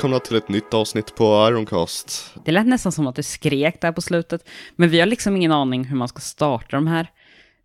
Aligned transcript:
Välkomna 0.00 0.20
till 0.20 0.36
ett 0.36 0.48
nytt 0.48 0.74
avsnitt 0.74 1.14
på 1.14 1.48
Ironcast. 1.50 2.34
Det 2.44 2.52
lät 2.52 2.66
nästan 2.66 2.92
som 2.92 3.06
att 3.06 3.14
du 3.14 3.22
skrek 3.22 3.80
där 3.80 3.92
på 3.92 4.00
slutet, 4.00 4.48
men 4.76 4.88
vi 4.88 5.00
har 5.00 5.06
liksom 5.06 5.36
ingen 5.36 5.52
aning 5.52 5.84
hur 5.84 5.96
man 5.96 6.08
ska 6.08 6.20
starta 6.20 6.76
de 6.76 6.86
här. 6.86 7.10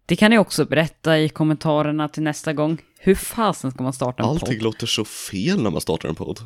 Det 0.05 0.15
kan 0.15 0.31
ni 0.31 0.37
också 0.37 0.65
berätta 0.65 1.19
i 1.19 1.29
kommentarerna 1.29 2.09
till 2.09 2.23
nästa 2.23 2.53
gång. 2.53 2.77
Hur 2.99 3.15
fasen 3.15 3.71
ska 3.71 3.83
man 3.83 3.93
starta 3.93 4.23
en 4.23 4.29
Allting 4.29 4.47
podd? 4.47 4.63
låter 4.63 4.87
så 4.87 5.05
fel 5.05 5.63
när 5.63 5.69
man 5.69 5.81
startar 5.81 6.09
en 6.09 6.15
podd. 6.15 6.39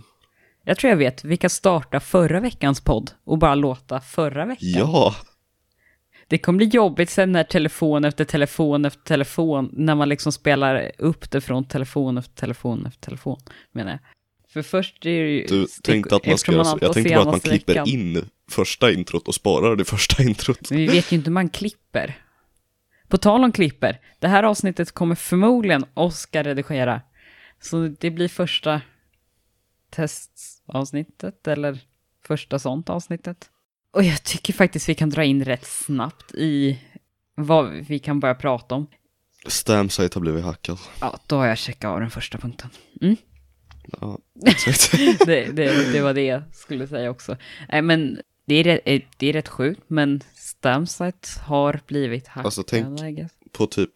Jag 0.64 0.78
tror 0.78 0.90
jag 0.90 0.98
vet, 0.98 1.23
vi 1.23 1.38
kan 1.38 1.50
starta 1.50 1.99
förra 1.99 2.40
veckans 2.40 2.82
podd 2.82 3.12
och 3.24 3.38
bara 3.38 3.55
låta 3.55 3.99
förra 4.02 4.46
veckan. 4.46 4.70
Ja, 4.70 5.16
Det 6.27 6.38
kommer 6.38 6.58
bli 6.58 6.66
jobbigt 6.66 7.10
sen 7.10 7.32
när 7.32 7.44
telefon 7.44 8.05
efter 8.05 8.26
telefon 8.26 8.85
efter 8.85 9.04
telefon, 9.04 9.70
när 9.74 9.96
man 9.96 10.10
liksom 10.10 10.32
spelar 10.32 10.91
upp 10.98 11.32
det 11.32 11.41
från 11.41 11.66
telefon 11.68 12.18
efter 12.18 12.35
telefon 12.35 12.85
efter 12.85 13.02
telefon, 13.02 13.38
menar 13.71 13.91
jag. 13.91 13.99
För 14.49 14.62
först 14.62 15.05
är 15.05 15.23
det 15.23 15.30
ju... 15.30 15.45
du 15.45 15.67
tänkte 15.84 16.16
att 16.16 16.26
man 16.26 16.38
ska 16.38 16.52
göra 16.52 16.66
så. 16.66 16.77
Jag 16.81 16.94
tänkte 16.94 17.13
bara 17.16 17.21
att 17.21 17.27
man 17.27 17.40
klipper 17.40 17.73
veckan- 17.73 17.88
in 17.88 18.30
första 18.49 18.91
introt 18.91 19.27
och 19.27 19.35
sparar 19.35 19.76
det 19.76 19.85
första 19.85 20.23
introt. 20.30 20.70
Men 20.71 20.80
vi 20.80 20.88
vet 20.88 21.12
ju 21.12 21.16
inte 21.16 21.30
hur 21.30 21.34
man 21.34 21.49
klipper. 21.49 22.17
På 23.07 23.17
tal 23.17 23.43
om 23.43 23.52
klipper, 23.52 23.99
det 24.20 24.27
här 24.27 24.43
avsnittet 24.43 24.91
kommer 24.91 25.16
förmodligen 25.16 25.85
Oskar 25.93 26.43
redigera. 26.43 27.02
Så 27.62 27.88
det 27.99 28.12
blir 28.12 28.27
första 28.27 28.81
testavsnittet, 29.90 31.48
eller 31.48 31.79
första 32.27 32.59
sånt 32.59 32.90
avsnittet. 32.90 33.49
Och 33.93 34.04
jag 34.04 34.24
tycker 34.24 34.54
faktiskt 34.54 34.90
vi 34.90 34.96
kan 34.96 35.09
dra 35.09 35.24
in 35.24 35.46
rätt 35.46 35.65
snabbt 35.65 36.31
i 36.34 36.79
vad 37.35 37.71
vi 37.71 37.99
kan 37.99 38.20
börja 38.20 38.35
prata 38.35 38.76
om. 38.76 38.87
Stamsite 39.48 40.15
har 40.15 40.21
blivit 40.21 40.43
hackad. 40.43 40.79
Ja, 41.02 41.20
då 41.27 41.37
har 41.37 41.46
jag 41.48 41.57
checkat 41.57 41.90
av 41.90 41.99
den 41.99 42.09
första 42.09 42.37
punkten. 42.37 42.70
Mm. 43.02 43.15
Ja, 44.01 44.20
exakt. 44.45 44.91
Det, 45.26 45.45
det, 45.45 45.91
det 45.93 46.01
var 46.01 46.13
det 46.13 46.23
jag 46.26 46.41
skulle 46.54 46.87
säga 46.87 47.09
också. 47.09 47.37
Nej, 47.70 47.82
men 47.82 48.20
det 48.46 48.55
är 48.55 48.63
rätt, 48.63 48.81
eh, 48.85 49.01
det 49.18 49.27
är 49.29 49.34
rätt 49.34 49.48
sjukt, 49.48 49.81
men 49.87 50.21
Stamsite 50.35 51.27
har 51.46 51.79
blivit 51.87 52.27
hackad, 52.27 52.46
Alltså, 52.46 52.63
tänk- 52.63 53.31
på 53.51 53.68
typ, 53.68 53.93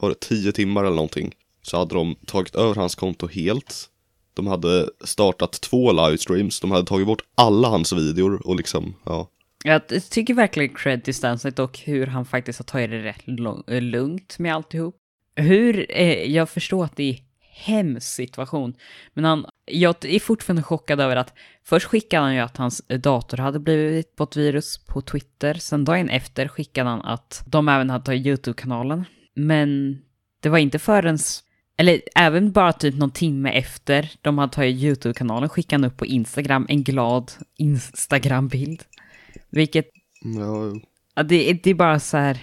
var 0.00 0.08
det 0.08 0.20
tio 0.20 0.52
timmar 0.52 0.84
eller 0.84 0.96
någonting, 0.96 1.34
så 1.62 1.78
hade 1.78 1.94
de 1.94 2.14
tagit 2.26 2.54
över 2.54 2.74
hans 2.74 2.94
konto 2.94 3.26
helt. 3.26 3.88
De 4.34 4.46
hade 4.46 4.88
startat 5.04 5.52
två 5.52 5.92
livestreams, 5.92 6.60
de 6.60 6.70
hade 6.70 6.86
tagit 6.86 7.06
bort 7.06 7.22
alla 7.34 7.68
hans 7.68 7.92
videor 7.92 8.46
och 8.46 8.56
liksom, 8.56 8.94
ja. 9.04 9.30
Jag 9.64 9.82
tycker 10.10 10.34
verkligen 10.34 10.74
cred 10.74 11.04
till 11.04 11.14
Stansett 11.14 11.58
och 11.58 11.78
hur 11.78 12.06
han 12.06 12.24
faktiskt 12.24 12.58
har 12.58 12.64
tagit 12.64 12.90
det 12.90 13.02
rätt 13.02 13.22
eh, 13.68 13.80
lugnt 13.82 14.38
med 14.38 14.54
alltihop. 14.54 14.96
Hur, 15.36 15.86
eh, 15.88 16.22
jag 16.24 16.48
förstår 16.50 16.84
att 16.84 16.96
det 16.96 17.18
hemsk 17.64 18.06
situation, 18.14 18.74
men 19.14 19.24
han, 19.24 19.46
jag 19.64 20.04
är 20.04 20.20
fortfarande 20.20 20.62
chockad 20.62 21.00
över 21.00 21.16
att 21.16 21.32
först 21.64 21.86
skickade 21.86 22.22
han 22.22 22.34
ju 22.34 22.40
att 22.40 22.56
hans 22.56 22.82
dator 22.88 23.36
hade 23.36 23.58
blivit 23.58 24.16
på 24.16 24.24
ett 24.24 24.36
virus 24.36 24.78
på 24.86 25.00
Twitter, 25.00 25.54
sen 25.54 25.84
dagen 25.84 26.08
efter 26.08 26.48
skickade 26.48 26.90
han 26.90 27.00
att 27.02 27.42
de 27.46 27.68
även 27.68 27.90
hade 27.90 28.04
tagit 28.04 28.26
YouTube-kanalen. 28.26 29.04
Men 29.34 29.98
det 30.42 30.48
var 30.48 30.58
inte 30.58 30.78
förrän, 30.78 31.18
eller 31.78 32.00
även 32.14 32.52
bara 32.52 32.72
typ 32.72 32.94
någon 32.94 33.10
timme 33.10 33.50
efter 33.50 34.10
de 34.22 34.38
hade 34.38 34.52
tagit 34.52 34.76
YouTube-kanalen 34.82 35.48
skickade 35.48 35.82
han 35.82 35.90
upp 35.92 35.96
på 35.96 36.06
Instagram 36.06 36.66
en 36.68 36.82
glad 36.82 37.32
Instagram-bild. 37.58 38.82
Vilket, 39.50 39.86
ja 41.14 41.22
det, 41.22 41.50
är- 41.50 41.60
det 41.62 41.70
är 41.70 41.74
bara 41.74 42.00
så 42.00 42.16
här, 42.16 42.38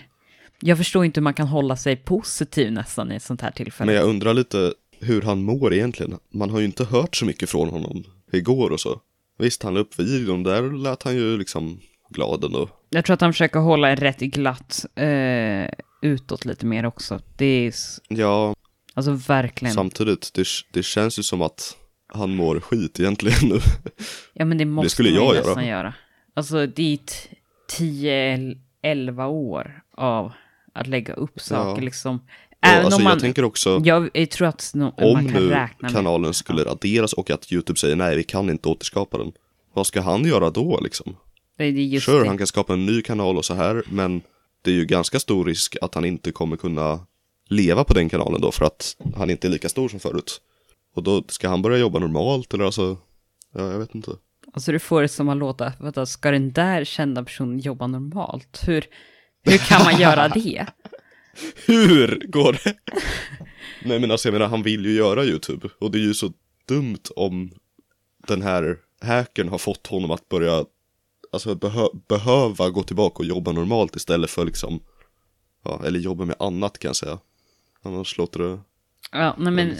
jag 0.60 0.78
förstår 0.78 1.06
inte 1.06 1.20
hur 1.20 1.24
man 1.24 1.34
kan 1.34 1.48
hålla 1.48 1.76
sig 1.76 1.96
positiv 1.96 2.72
nästan 2.72 3.12
i 3.12 3.16
ett 3.16 3.24
sånt 3.24 3.42
här 3.42 3.52
tillfälle. 3.52 3.86
Men 3.92 3.96
jag 3.96 4.10
undrar 4.10 4.34
lite 4.34 4.74
hur 5.04 5.22
han 5.22 5.44
mår 5.44 5.74
egentligen. 5.74 6.18
Man 6.34 6.50
har 6.50 6.60
ju 6.60 6.66
inte 6.66 6.84
hört 6.86 7.16
så 7.16 7.26
mycket 7.26 7.50
från 7.50 7.70
honom 7.70 8.04
igår 8.32 8.70
och 8.70 8.80
så. 8.80 9.02
Visst, 9.40 9.64
han 9.64 9.74
la 9.74 9.80
upp 9.80 10.00
videon, 10.00 10.44
där 10.44 10.78
lät 10.78 11.04
han 11.04 11.16
ju 11.16 11.38
liksom 11.38 11.80
glad 12.10 12.44
ändå. 12.44 12.70
Jag 12.90 13.06
tror 13.06 13.14
att 13.14 13.22
han 13.22 13.34
försöker 13.34 13.60
hålla 13.60 13.90
en 13.90 13.96
rätt 13.98 14.20
glatt 14.20 14.86
eh, 14.96 15.66
utåt 16.02 16.46
lite 16.46 16.66
mer 16.66 16.86
också. 16.86 17.20
Det 17.38 17.46
är, 17.46 17.74
Ja, 18.10 18.56
alltså 18.94 19.12
verkligen. 19.12 19.74
samtidigt, 19.74 20.32
det, 20.34 20.46
det 20.74 20.84
känns 20.84 21.20
ju 21.20 21.24
som 21.24 21.42
att 21.42 21.78
han 22.14 22.36
mår 22.36 22.60
skit 22.60 23.00
egentligen 23.00 23.50
nu. 23.50 23.60
Ja 24.34 24.46
men 24.46 24.58
det 24.58 24.66
måste 24.66 24.90
skulle 24.90 25.10
man 25.10 25.20
ju 25.20 25.26
jag 25.26 25.36
göra. 25.36 25.46
nästan 25.46 25.68
göra. 25.68 25.94
Alltså 26.34 26.68
det 26.68 26.94
är 26.94 26.98
t- 26.98 27.36
10-11 28.84 29.26
år 29.28 29.82
av 29.98 30.32
att 30.74 30.88
lägga 30.88 31.14
upp 31.14 31.42
saker 31.42 31.82
Ja. 31.82 31.86
liksom. 31.86 32.20
Även 32.64 32.86
alltså, 32.86 32.98
om 32.98 33.04
man, 33.04 33.12
jag 33.14 33.20
tänker 33.20 33.44
också, 33.44 33.82
jag, 33.84 34.30
tror 34.32 34.48
att 34.48 34.72
no, 34.76 34.94
om 34.98 35.24
nu 35.24 35.50
räkna 35.50 35.76
med. 35.80 35.92
kanalen 35.92 36.34
skulle 36.34 36.64
raderas 36.64 37.14
och 37.14 37.30
att 37.32 37.52
YouTube 37.52 37.80
säger 37.80 37.96
nej, 37.96 38.16
vi 38.16 38.24
kan 38.24 38.50
inte 38.50 38.70
återskapa 38.70 39.18
den. 39.18 39.32
Vad 39.74 39.88
ska 39.88 40.02
han 40.02 40.26
göra 40.26 40.50
då 40.50 40.80
liksom? 40.84 41.16
Det 41.58 41.64
är 41.64 41.70
just 41.72 42.06
Sure, 42.06 42.20
det. 42.20 42.28
han 42.28 42.38
kan 42.38 42.48
skapa 42.48 42.74
en 42.74 42.86
ny 42.86 43.02
kanal 43.02 43.38
och 43.38 43.46
så 43.46 43.54
här, 43.54 43.84
men 43.90 44.22
det 44.62 44.72
är 44.72 44.76
ju 44.76 44.86
ganska 44.86 45.20
stor 45.20 45.46
risk 45.46 45.76
att 45.82 45.96
han 45.96 46.06
inte 46.06 46.32
kommer 46.32 46.58
kunna 46.58 47.00
leva 47.50 47.84
på 47.84 47.94
den 47.94 48.10
kanalen 48.10 48.42
då 48.42 48.52
för 48.52 48.66
att 48.66 48.96
han 49.16 49.30
inte 49.30 49.48
är 49.48 49.52
lika 49.52 49.70
stor 49.70 49.90
som 49.90 50.00
förut. 50.00 50.42
Och 50.96 51.04
då 51.04 51.24
ska 51.28 51.50
han 51.50 51.62
börja 51.62 51.78
jobba 51.78 52.00
normalt 52.00 52.54
eller 52.54 52.66
alltså, 52.66 52.98
ja 53.56 53.72
jag 53.72 53.80
vet 53.80 53.96
inte. 53.96 54.12
Alltså 54.54 54.72
du 54.72 54.80
får 54.80 55.02
det 55.02 55.08
som 55.08 55.30
att 55.30 55.38
låta, 55.38 55.74
vänta, 55.80 56.06
ska 56.06 56.32
den 56.32 56.52
där 56.52 56.84
kända 56.84 57.24
personen 57.24 57.60
jobba 57.60 57.88
normalt? 57.88 58.62
Hur, 58.68 58.86
hur 59.44 59.58
kan 59.58 59.84
man 59.84 60.02
göra 60.02 60.28
det? 60.34 60.66
Hur 61.66 62.28
går 62.28 62.54
det? 62.64 62.76
Nej 63.86 64.00
men 64.00 64.12
alltså 64.12 64.28
jag 64.28 64.34
menar, 64.34 64.48
han 64.48 64.64
vill 64.64 64.86
ju 64.86 64.94
göra 64.94 65.24
YouTube 65.26 65.70
och 65.80 65.92
det 65.92 65.98
är 65.98 66.04
ju 66.04 66.14
så 66.14 66.34
dumt 66.66 67.04
om 67.16 67.52
den 68.28 68.42
här 68.42 68.78
hackern 69.02 69.50
har 69.50 69.58
fått 69.58 69.88
honom 69.88 70.12
att 70.12 70.30
börja, 70.30 70.66
alltså 71.32 71.56
behö 71.56 71.88
behöva 72.08 72.70
gå 72.70 72.84
tillbaka 72.84 73.16
och 73.18 73.26
jobba 73.26 73.52
normalt 73.52 73.96
istället 73.96 74.30
för 74.30 74.46
liksom, 74.46 74.80
ja, 75.64 75.82
eller 75.86 76.00
jobba 76.00 76.26
med 76.26 76.36
annat 76.40 76.80
kan 76.80 76.90
jag 76.90 76.96
säga. 76.96 77.20
Annars 77.82 78.18
låter 78.18 78.40
det 78.40 78.60
Ja, 79.12 79.36
nej 79.40 79.54
men 79.54 79.76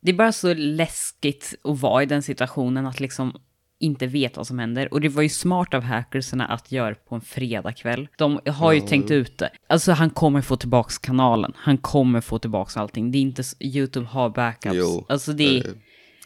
det 0.00 0.10
är 0.10 0.14
bara 0.14 0.32
så 0.32 0.54
läskigt 0.54 1.54
att 1.64 1.80
vara 1.80 2.02
i 2.02 2.06
den 2.06 2.22
situationen 2.22 2.86
att 2.86 3.00
liksom 3.00 3.40
inte 3.80 4.06
veta 4.06 4.36
vad 4.40 4.46
som 4.46 4.58
händer. 4.58 4.94
Och 4.94 5.00
det 5.00 5.08
var 5.08 5.22
ju 5.22 5.28
smart 5.28 5.74
av 5.74 5.82
hackersarna 5.82 6.46
att 6.46 6.72
göra 6.72 6.94
på 6.94 7.14
en 7.14 7.20
fredagkväll. 7.20 8.08
De 8.16 8.40
har 8.46 8.72
ju 8.72 8.80
Ja, 8.80 8.86
tänkt 8.86 9.10
ut 9.10 9.38
det. 9.38 9.50
Alltså 9.68 9.92
han 9.92 10.10
kommer 10.10 10.40
få 10.42 10.56
tillbaks 10.56 10.98
kanalen. 10.98 11.52
Han 11.56 11.78
kommer 11.78 12.20
få 12.20 12.38
tillbaks 12.38 12.76
allting. 12.76 13.12
Det 13.12 13.18
är 13.18 13.22
inte, 13.22 13.42
YouTube 13.60 14.06
har 14.06 14.30
backups. 14.30 14.76
Jo, 14.76 15.06
alltså 15.08 15.32
det 15.32 15.58
är, 15.58 15.64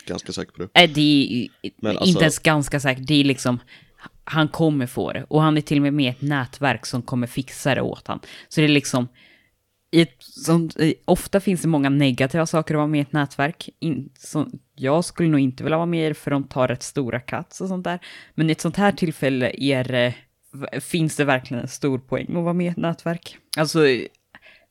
ganska 0.06 0.32
säker 0.32 0.52
på 0.52 0.62
det. 0.62 0.68
Nej, 0.74 0.88
det 0.88 1.00
är 1.00 1.48
Men 1.82 1.90
inte 1.92 2.00
alltså- 2.02 2.20
ens 2.20 2.38
ganska 2.38 2.80
säkert. 2.80 3.06
Det 3.06 3.14
är 3.20 3.24
liksom, 3.24 3.58
han 4.24 4.48
kommer 4.48 4.86
få 4.86 5.12
det. 5.12 5.24
Och 5.28 5.42
han 5.42 5.56
är 5.56 5.60
till 5.60 5.78
och 5.78 5.82
med 5.82 5.92
med 5.94 6.04
i 6.06 6.08
ett 6.08 6.22
nätverk 6.22 6.86
som 6.86 7.02
kommer 7.02 7.26
fixa 7.26 7.74
det 7.74 7.80
åt 7.80 8.06
han. 8.06 8.20
Så 8.48 8.60
det 8.60 8.66
är 8.66 8.68
liksom, 8.68 9.08
i 9.94 10.00
ett, 10.00 10.16
sånt, 10.20 10.76
ofta 11.04 11.40
finns 11.40 11.62
det 11.62 11.68
många 11.68 11.88
negativa 11.88 12.46
saker 12.46 12.74
att 12.74 12.78
vara 12.78 12.86
med 12.86 12.98
i 12.98 13.02
ett 13.02 13.12
nätverk. 13.12 13.68
In, 13.78 14.10
som, 14.18 14.58
jag 14.74 15.04
skulle 15.04 15.28
nog 15.28 15.40
inte 15.40 15.64
vilja 15.64 15.76
vara 15.76 15.86
med 15.86 16.06
i 16.06 16.08
det 16.08 16.14
för 16.14 16.30
de 16.30 16.44
tar 16.44 16.68
rätt 16.68 16.82
stora 16.82 17.20
cuts 17.20 17.60
och 17.60 17.68
sånt 17.68 17.84
där. 17.84 17.98
Men 18.34 18.48
i 18.48 18.52
ett 18.52 18.60
sånt 18.60 18.76
här 18.76 18.92
tillfälle 18.92 19.52
är, 19.58 20.14
finns 20.80 21.16
det 21.16 21.24
verkligen 21.24 21.62
en 21.62 21.68
stor 21.68 21.98
poäng 21.98 22.26
att 22.28 22.44
vara 22.44 22.52
med 22.52 22.66
i 22.66 22.68
ett 22.68 22.76
nätverk. 22.76 23.36
Alltså, 23.56 23.80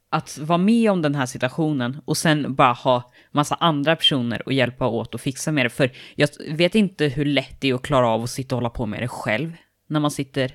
att 0.10 0.38
vara 0.38 0.58
med 0.58 0.92
om 0.92 1.02
den 1.02 1.16
här 1.16 1.26
situationen 1.26 2.02
och 2.06 2.18
sen 2.18 2.56
bara 2.56 2.74
ha 2.74 3.12
massa 3.32 3.56
andra 3.56 3.96
personer 3.96 4.42
och 4.46 4.54
hjälpa 4.54 4.88
åt 4.88 5.14
och 5.14 5.22
fixa 5.22 5.52
med 5.52 5.66
det. 5.66 5.70
För 5.70 5.92
jag 6.16 6.30
vet 6.50 6.76
inte 6.76 7.08
hur 7.08 7.26
lätt 7.26 7.62
det 7.62 7.70
är 7.70 7.74
att 7.74 7.82
klara 7.82 8.08
av 8.08 8.24
att 8.24 8.30
sitta 8.30 8.56
och 8.56 8.58
hålla 8.62 8.70
på 8.70 8.86
med 8.86 9.02
det 9.02 9.08
själv 9.08 9.56
när 9.88 10.00
man 10.00 10.12
sitter 10.12 10.52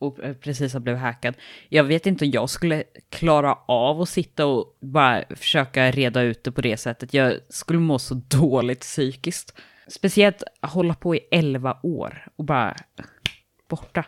och 0.00 0.20
eh, 0.20 0.34
precis 0.34 0.72
har 0.72 0.80
blivit 0.80 1.00
hackad. 1.00 1.34
Jag 1.68 1.84
vet 1.84 2.06
inte 2.06 2.24
om 2.24 2.30
jag 2.30 2.50
skulle 2.50 2.84
klara 3.08 3.58
av 3.66 4.00
att 4.00 4.08
sitta 4.08 4.46
och 4.46 4.76
bara 4.80 5.24
försöka 5.36 5.90
reda 5.90 6.22
ut 6.22 6.44
det 6.44 6.52
på 6.52 6.60
det 6.60 6.76
sättet. 6.76 7.14
Jag 7.14 7.34
skulle 7.48 7.78
må 7.78 7.98
så 7.98 8.14
dåligt 8.14 8.80
psykiskt. 8.80 9.54
Speciellt 9.88 10.42
hålla 10.62 10.94
på 10.94 11.14
i 11.14 11.20
11 11.30 11.76
år 11.82 12.28
och 12.36 12.44
bara 12.44 12.76
borta. 13.68 14.04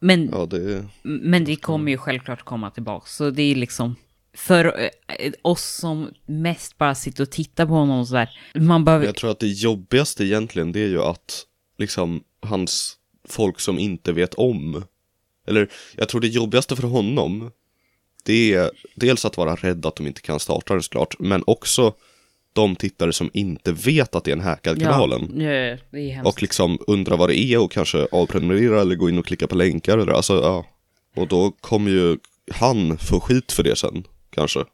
Men 0.00 0.28
Ja, 0.32 0.46
det 0.46 0.84
men 1.02 1.44
det 1.44 1.56
kommer 1.56 1.92
ju 1.92 1.98
självklart 1.98 2.42
komma 2.42 2.70
tillbaka. 2.70 3.06
Så 3.06 3.30
det 3.30 3.42
är 3.42 3.54
liksom 3.54 3.96
för 4.36 4.64
eh, 5.18 5.32
oss 5.42 5.64
som 5.64 6.10
mest 6.26 6.78
bara 6.78 6.94
sitter 6.94 7.22
och 7.22 7.30
tittar 7.30 7.66
på 7.66 7.72
honom 7.72 8.00
och 8.00 8.08
sådär. 8.08 8.30
Man 8.54 8.84
behöver... 8.84 9.06
jag 9.06 9.16
tror 9.16 9.30
att 9.30 9.40
det 9.40 9.46
jobbigaste 9.46 10.24
egentligen 10.24 10.72
det 10.72 10.80
är 10.80 10.88
ju 10.88 11.02
att 11.02 11.46
liksom 11.78 12.22
hans 12.40 12.98
folk 13.28 13.60
som 13.60 13.78
inte 13.78 14.12
vet 14.12 14.34
om 14.34 14.84
eller 15.46 15.68
jag 15.96 16.08
tror 16.08 16.20
det 16.20 16.28
jobbigaste 16.28 16.76
för 16.76 16.88
honom 16.88 17.50
det 18.24 18.54
är 18.54 18.70
dels 18.94 19.24
att 19.24 19.36
vara 19.36 19.54
rädd 19.54 19.86
att 19.86 19.96
de 19.96 20.06
inte 20.06 20.20
kan 20.20 20.40
starta 20.40 20.74
den 20.74 20.82
såklart 20.82 21.18
men 21.18 21.42
också 21.46 21.94
de 22.52 22.76
tittare 22.76 23.12
som 23.12 23.30
inte 23.34 23.72
vet 23.72 24.14
att 24.14 24.24
det 24.24 24.30
är 24.30 24.36
en 24.36 24.40
hackad 24.40 24.82
kanalen. 24.82 25.40
Ja, 25.92 26.22
och 26.24 26.42
liksom 26.42 26.78
undrar 26.86 27.16
vad 27.16 27.28
det 27.28 27.38
är 27.38 27.58
och 27.58 27.72
kanske 27.72 28.06
avprenumerera 28.12 28.80
eller 28.80 28.94
gå 28.94 29.08
in 29.08 29.18
och 29.18 29.26
klicka 29.26 29.46
på 29.46 29.54
länkar 29.54 29.98
eller 29.98 30.12
alltså 30.12 30.34
ja. 30.34 30.66
Och 31.16 31.28
då 31.28 31.50
kommer 31.50 31.90
ju 31.90 32.18
han 32.50 32.98
få 32.98 33.20
skit 33.20 33.52
för 33.52 33.62
det 33.62 33.76
sen 33.76 34.04
kanske. 34.30 34.64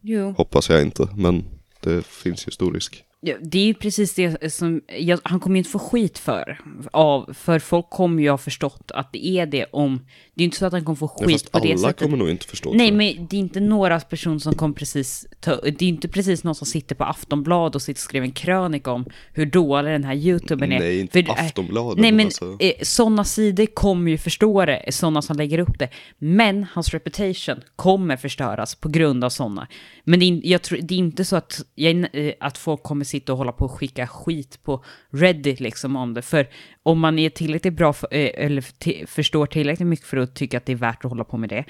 Jo. 0.00 0.34
hoppas 0.36 0.68
jag 0.68 0.82
inte 0.82 1.08
men 1.16 1.44
det 1.80 2.06
finns 2.06 2.48
ju 2.48 2.50
stor 2.50 2.72
risk 2.72 3.04
det 3.40 3.58
är 3.58 3.64
ju 3.64 3.74
precis 3.74 4.14
det 4.14 4.52
som, 4.52 4.80
jag, 4.98 5.20
han 5.24 5.40
kommer 5.40 5.56
ju 5.56 5.58
inte 5.58 5.70
få 5.70 5.78
skit 5.78 6.18
för, 6.18 6.60
av, 6.92 7.32
för 7.34 7.58
folk 7.58 7.90
kommer 7.90 8.22
ju 8.22 8.30
ha 8.30 8.38
förstått 8.38 8.90
att 8.94 9.12
det 9.12 9.26
är 9.26 9.46
det 9.46 9.66
om, 9.72 10.00
det 10.34 10.42
är 10.42 10.44
inte 10.44 10.56
så 10.56 10.66
att 10.66 10.72
han 10.72 10.84
kommer 10.84 10.96
få 10.96 11.08
skit 11.08 11.32
fast 11.32 11.52
på 11.52 11.58
det 11.58 11.70
alla 11.70 11.78
sättet. 11.78 12.02
kommer 12.02 12.16
nog 12.16 12.30
inte 12.30 12.46
förstå 12.46 12.72
Nej, 12.74 12.90
det. 12.90 12.96
men 12.96 13.26
det 13.30 13.36
är 13.36 13.40
inte 13.40 13.60
några 13.60 14.00
personer 14.00 14.38
som 14.38 14.54
kommer 14.54 14.74
precis 14.74 15.26
ta, 15.40 15.56
det 15.56 15.82
är 15.82 15.88
inte 15.88 16.08
precis 16.08 16.44
någon 16.44 16.54
som 16.54 16.66
sitter 16.66 16.94
på 16.94 17.04
Aftonblad 17.04 17.74
och 17.74 17.82
sitter 17.82 17.98
och 17.98 18.02
skriver 18.02 18.26
en 18.26 18.32
krönika 18.32 18.90
om 18.90 19.04
hur 19.32 19.46
dålig 19.46 19.92
den 19.92 20.04
här 20.04 20.14
YouTubern 20.14 20.72
är. 20.72 20.78
Nej, 20.78 21.00
inte 21.00 21.12
För, 21.22 21.30
äh, 21.30 21.44
Aftonbladet, 21.44 22.02
Nej, 22.02 22.12
men 22.12 22.26
alltså- 22.26 22.56
eh, 22.60 22.72
sådana 22.82 23.24
sidor 23.24 23.66
kommer 23.66 24.10
ju 24.10 24.18
förstå 24.18 24.64
det, 24.66 24.84
sådana 24.88 25.22
som 25.22 25.36
lägger 25.36 25.58
upp 25.58 25.78
det. 25.78 25.88
Men 26.18 26.66
hans 26.72 26.88
reputation 26.88 27.62
kommer 27.76 28.16
förstöras 28.16 28.74
på 28.74 28.88
grund 28.88 29.24
av 29.24 29.30
sådana. 29.30 29.68
Men 30.04 30.20
det 30.20 30.26
är, 30.26 30.40
jag 30.44 30.62
tror, 30.62 30.78
det 30.82 30.94
är 30.94 30.98
inte 30.98 31.24
så 31.24 31.36
att, 31.36 31.64
jag, 31.74 32.06
eh, 32.12 32.32
att 32.40 32.58
folk 32.58 32.82
kommer 32.82 33.04
sitta 33.12 33.32
och 33.32 33.38
hålla 33.38 33.52
på 33.52 33.64
och 33.64 33.72
skicka 33.72 34.06
skit 34.06 34.58
på 34.62 34.84
Reddit 35.10 35.60
liksom 35.60 35.96
om 35.96 36.14
det. 36.14 36.22
För 36.22 36.48
om 36.82 37.00
man 37.00 37.18
är 37.18 37.30
tillräckligt 37.30 37.74
bra, 37.74 37.92
för, 37.92 38.08
eh, 38.10 38.30
eller 38.46 39.06
förstår 39.06 39.46
tillräckligt 39.46 39.88
mycket 39.88 40.06
för 40.06 40.16
att 40.16 40.34
tycka 40.34 40.56
att 40.58 40.66
det 40.66 40.72
är 40.72 40.76
värt 40.76 41.04
att 41.04 41.10
hålla 41.10 41.24
på 41.24 41.36
med 41.36 41.48
det, 41.48 41.64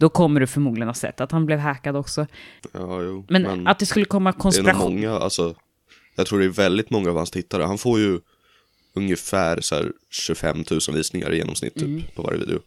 då 0.00 0.08
kommer 0.08 0.40
du 0.40 0.46
förmodligen 0.46 0.88
ha 0.88 0.94
sett 0.94 1.20
att 1.20 1.32
han 1.32 1.46
blev 1.46 1.58
hackad 1.58 1.96
också. 1.96 2.26
Ja, 2.72 3.02
jo. 3.02 3.24
Men, 3.28 3.66
att 3.66 3.78
det 3.78 3.86
skulle 3.86 4.04
komma 4.04 4.30
det 4.30 4.34
är 4.34 4.36
nog 4.36 4.42
konspiration... 4.42 4.94
många, 4.94 5.10
alltså. 5.18 5.54
Jag 6.16 6.26
tror 6.26 6.38
det 6.38 6.44
är 6.44 6.48
väldigt 6.48 6.90
många 6.90 7.10
av 7.10 7.16
hans 7.16 7.30
tittare. 7.30 7.62
Han 7.62 7.78
får 7.78 7.98
ju 8.00 8.20
ungefär 8.94 9.60
så 9.60 9.74
här 9.74 9.92
25 10.10 10.64
000 10.70 10.80
visningar 10.96 11.32
i 11.32 11.36
genomsnitt 11.36 11.74
typ 11.74 11.82
Mm. 11.84 12.02
på 12.14 12.22
varje 12.22 12.38
video. 12.38 12.58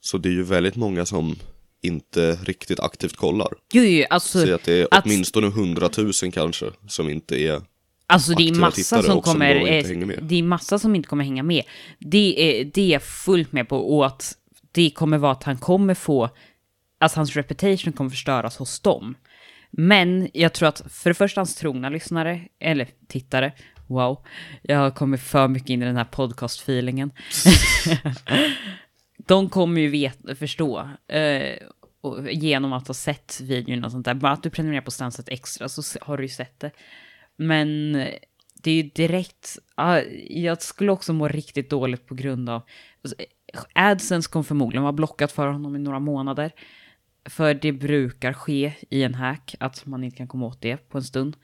Så 0.00 0.18
det 0.18 0.28
är 0.28 0.32
ju 0.32 0.42
väldigt 0.42 0.76
många 0.76 1.06
som 1.06 1.36
inte 1.82 2.38
riktigt 2.42 2.80
aktivt 2.80 3.16
kollar. 3.16 3.48
Jo, 3.72 3.82
jo, 3.82 4.04
alltså... 4.10 4.40
Säg 4.40 4.52
att 4.52 4.64
det 4.64 4.80
är 4.80 4.88
att- 4.90 5.04
åtminstone 5.04 5.46
100 5.46 5.90
000 5.96 6.12
kanske 6.32 6.66
som 6.88 7.08
inte 7.08 7.36
är 7.40 7.62
Alltså 8.08 8.34
det 8.34 8.48
är 8.48 8.54
massa 8.54 8.82
som 8.82 9.02
som 9.02 9.22
kommer, 9.22 9.54
inte 9.54 9.92
eh, 9.92 10.18
det 10.22 10.38
är 10.38 10.42
massa 10.42 10.78
som 10.78 10.94
inte 10.94 11.08
kommer 11.08 11.24
hänga 11.24 11.42
med. 11.42 11.62
Det 11.98 12.60
är, 12.60 12.64
det 12.64 12.82
är 12.82 12.92
jag 12.92 13.02
fullt 13.02 13.52
med 13.52 13.68
på 13.68 13.96
och 13.96 14.06
att 14.06 14.34
det 14.72 14.90
kommer 14.90 15.18
vara 15.18 15.32
att 15.32 15.42
han 15.42 15.58
kommer 15.58 15.94
få, 15.94 16.30
alltså 17.00 17.18
hans 17.18 17.36
reputation 17.36 17.92
kommer 17.92 18.10
förstöras 18.10 18.56
hos 18.56 18.80
dem. 18.80 19.14
Men 19.70 20.28
jag 20.32 20.52
tror 20.52 20.68
att 20.68 20.82
för 20.90 21.10
det 21.10 21.14
första 21.14 21.40
hans 21.40 21.54
trogna 21.54 21.88
lyssnare, 21.88 22.40
eller 22.60 22.88
tittare, 23.08 23.52
wow, 23.86 24.24
jag 24.62 24.78
har 24.78 24.90
kommit 24.90 25.20
för 25.20 25.48
mycket 25.48 25.70
in 25.70 25.82
i 25.82 25.84
den 25.84 25.96
här 25.96 26.04
podcast-feelingen. 26.04 27.10
De 29.26 29.48
kommer 29.48 29.80
ju 29.80 29.88
veta, 29.88 30.34
förstå, 30.34 30.90
eh, 31.08 31.56
genom 32.30 32.72
att 32.72 32.86
ha 32.86 32.94
sett 32.94 33.40
videon 33.40 33.84
och 33.84 33.90
sånt 33.90 34.04
där. 34.04 34.14
Bara 34.14 34.32
att 34.32 34.42
du 34.42 34.50
prenumererar 34.50 34.84
på 34.84 34.90
Stanset 34.90 35.28
Extra 35.28 35.68
så 35.68 35.98
har 36.00 36.16
du 36.16 36.24
ju 36.24 36.28
sett 36.28 36.60
det. 36.60 36.70
Men 37.36 37.92
det 38.62 38.70
är 38.70 38.74
ju 38.74 38.82
direkt, 38.82 39.58
ja, 39.76 40.02
jag 40.28 40.62
skulle 40.62 40.92
också 40.92 41.12
må 41.12 41.28
riktigt 41.28 41.70
dåligt 41.70 42.06
på 42.06 42.14
grund 42.14 42.50
av, 42.50 42.62
alltså, 43.02 43.16
AdSense 43.72 44.30
kommer 44.30 44.44
förmodligen 44.44 44.82
vara 44.82 44.92
blockat 44.92 45.32
för 45.32 45.48
honom 45.48 45.76
i 45.76 45.78
några 45.78 45.98
månader. 45.98 46.52
För 47.28 47.54
det 47.54 47.72
brukar 47.72 48.32
ske 48.32 48.72
i 48.90 49.02
en 49.02 49.14
hack, 49.14 49.54
att 49.60 49.86
man 49.86 50.04
inte 50.04 50.16
kan 50.16 50.28
komma 50.28 50.46
åt 50.46 50.60
det 50.60 50.76
på 50.76 50.98
en 50.98 51.04
stund. 51.04 51.36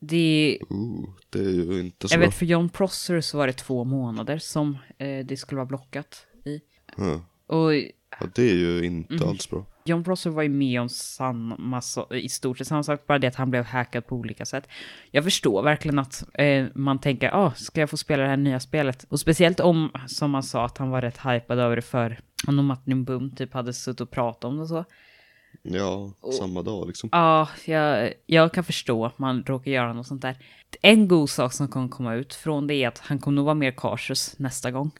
Det, 0.00 0.58
Ooh, 0.68 1.08
det 1.30 1.38
är 1.38 1.50
ju 1.50 1.80
inte 1.80 2.08
så 2.08 2.14
jag 2.14 2.20
vet 2.20 2.34
för 2.34 2.46
John 2.46 2.68
Prosser 2.68 3.20
så 3.20 3.38
var 3.38 3.46
det 3.46 3.52
två 3.52 3.84
månader 3.84 4.38
som 4.38 4.78
eh, 4.98 5.26
det 5.26 5.36
skulle 5.36 5.56
vara 5.56 5.66
blockat 5.66 6.26
i. 6.44 6.60
Ja. 6.96 7.20
Och 7.46 7.72
Ja, 8.20 8.26
det 8.34 8.50
är 8.50 8.54
ju 8.54 8.84
inte 8.84 9.14
Mm. 9.14 9.28
alls 9.28 9.50
bra. 9.50 9.66
John 9.84 10.04
Prosser 10.04 10.30
var 10.30 10.42
ju 10.42 10.48
med 10.48 10.80
om 10.80 10.88
samma, 10.88 11.82
i 12.10 12.28
stort 12.28 12.58
sett 12.58 12.66
samma 12.66 12.82
sak, 12.82 13.06
bara 13.06 13.18
det 13.18 13.26
att 13.26 13.34
han 13.34 13.50
blev 13.50 13.64
hackad 13.64 14.06
på 14.06 14.16
olika 14.16 14.44
sätt. 14.44 14.68
Jag 15.10 15.24
förstår 15.24 15.62
verkligen 15.62 15.98
att 15.98 16.24
eh, 16.34 16.66
man 16.74 16.98
tänker, 16.98 17.30
ah, 17.34 17.52
ska 17.56 17.80
jag 17.80 17.90
få 17.90 17.96
spela 17.96 18.22
det 18.22 18.28
här 18.28 18.36
nya 18.36 18.60
spelet? 18.60 19.06
Och 19.08 19.20
speciellt 19.20 19.60
om, 19.60 19.90
som 20.06 20.30
man 20.30 20.42
sa, 20.42 20.64
att 20.64 20.78
han 20.78 20.90
var 20.90 21.02
rätt 21.02 21.18
hypad 21.24 21.58
över 21.58 21.76
det 21.76 21.82
för 21.82 22.20
honom 22.46 22.66
Martin 22.66 23.04
Boom 23.04 23.30
typ 23.36 23.52
hade 23.54 23.72
suttit 23.72 24.00
och 24.00 24.10
pratat 24.10 24.44
om 24.44 24.56
det 24.56 24.62
och 24.62 24.68
så. 24.68 24.84
Ja, 25.62 26.12
samma 26.38 26.62
dag 26.62 26.86
liksom. 26.86 27.08
Ja, 27.12 27.48
jag, 27.66 28.12
jag 28.26 28.52
kan 28.52 28.64
förstå 28.64 29.06
att 29.06 29.18
man 29.18 29.44
råkar 29.46 29.70
göra 29.70 29.92
något 29.92 30.06
sånt 30.06 30.22
där. 30.22 30.36
En 30.82 31.08
god 31.08 31.30
sak 31.30 31.52
som 31.52 31.68
kommer 31.68 31.88
komma 31.88 32.14
ut 32.14 32.34
från 32.34 32.66
det 32.66 32.74
är 32.74 32.88
att 32.88 32.98
han 32.98 33.18
kommer 33.18 33.36
nog 33.36 33.44
vara 33.44 33.54
mer 33.54 33.70
cautious 33.70 34.34
nästa 34.38 34.70
gång. 34.70 34.90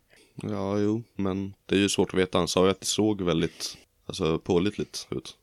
Ja, 0.43 0.79
jo, 0.79 1.03
men 1.15 1.55
det 1.67 1.75
är 1.75 1.79
ju 1.79 1.89
svårt 1.89 2.15
att 2.15 2.21
veta. 2.21 2.39
Han 2.39 2.49
sa 2.49 2.65
ju 2.65 2.71
att 2.71 2.81
det 2.81 2.87
såg 2.87 3.23
väldigt, 3.23 3.79
alltså 4.07 4.39
pålitligt 4.39 5.09
ut. 5.11 5.37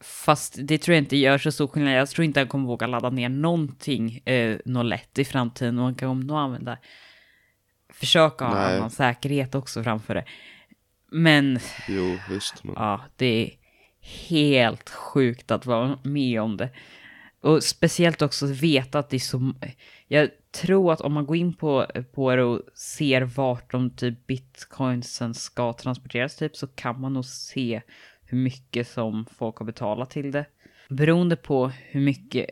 Fast 0.00 0.56
det 0.58 0.78
tror 0.78 0.94
jag 0.94 1.02
inte 1.02 1.16
gör 1.16 1.38
så 1.38 1.52
stor 1.52 1.66
skillnad. 1.66 1.94
Jag 1.94 2.08
tror 2.08 2.24
inte 2.24 2.40
han 2.40 2.48
kommer 2.48 2.66
våga 2.66 2.86
ladda 2.86 3.10
ner 3.10 3.28
någonting 3.28 4.18
eh, 4.24 4.58
något 4.64 4.86
lätt 4.86 5.18
i 5.18 5.24
framtiden. 5.24 5.78
Och 5.78 5.84
han 5.84 5.94
kommer 5.94 6.24
nog 6.24 6.36
använda, 6.36 6.78
försöka 7.92 8.44
ha 8.44 8.54
Nej. 8.54 8.76
annan 8.76 8.90
säkerhet 8.90 9.54
också 9.54 9.82
framför 9.82 10.14
det. 10.14 10.24
Men 11.10 11.58
Jo, 11.88 12.16
visst. 12.30 12.64
Men... 12.64 12.74
ja, 12.76 13.00
det 13.16 13.26
är 13.26 13.50
helt 14.28 14.90
sjukt 14.90 15.50
att 15.50 15.66
vara 15.66 15.98
med 16.02 16.40
om 16.40 16.56
det. 16.56 16.70
Och 17.40 17.64
speciellt 17.64 18.22
också 18.22 18.46
veta 18.46 18.98
att 18.98 19.10
det 19.10 19.16
är 19.16 19.20
så... 19.20 19.54
Jag 20.08 20.28
tro 20.54 20.90
att 20.90 21.00
om 21.00 21.12
man 21.12 21.26
går 21.26 21.36
in 21.36 21.54
på, 21.54 21.86
på 22.14 22.36
det 22.36 22.42
och 22.42 22.60
ser 22.74 23.22
vart 23.22 23.72
de 23.72 23.90
typ 23.90 24.26
bitcoinsen 24.26 25.34
ska 25.34 25.72
transporteras 25.72 26.36
typ 26.36 26.56
så 26.56 26.66
kan 26.66 27.00
man 27.00 27.12
nog 27.12 27.24
se 27.24 27.82
hur 28.24 28.38
mycket 28.38 28.88
som 28.88 29.26
folk 29.26 29.56
har 29.56 29.66
betalat 29.66 30.10
till 30.10 30.32
det. 30.32 30.46
Beroende 30.88 31.36
på 31.36 31.68
hur 31.68 32.00
mycket... 32.00 32.46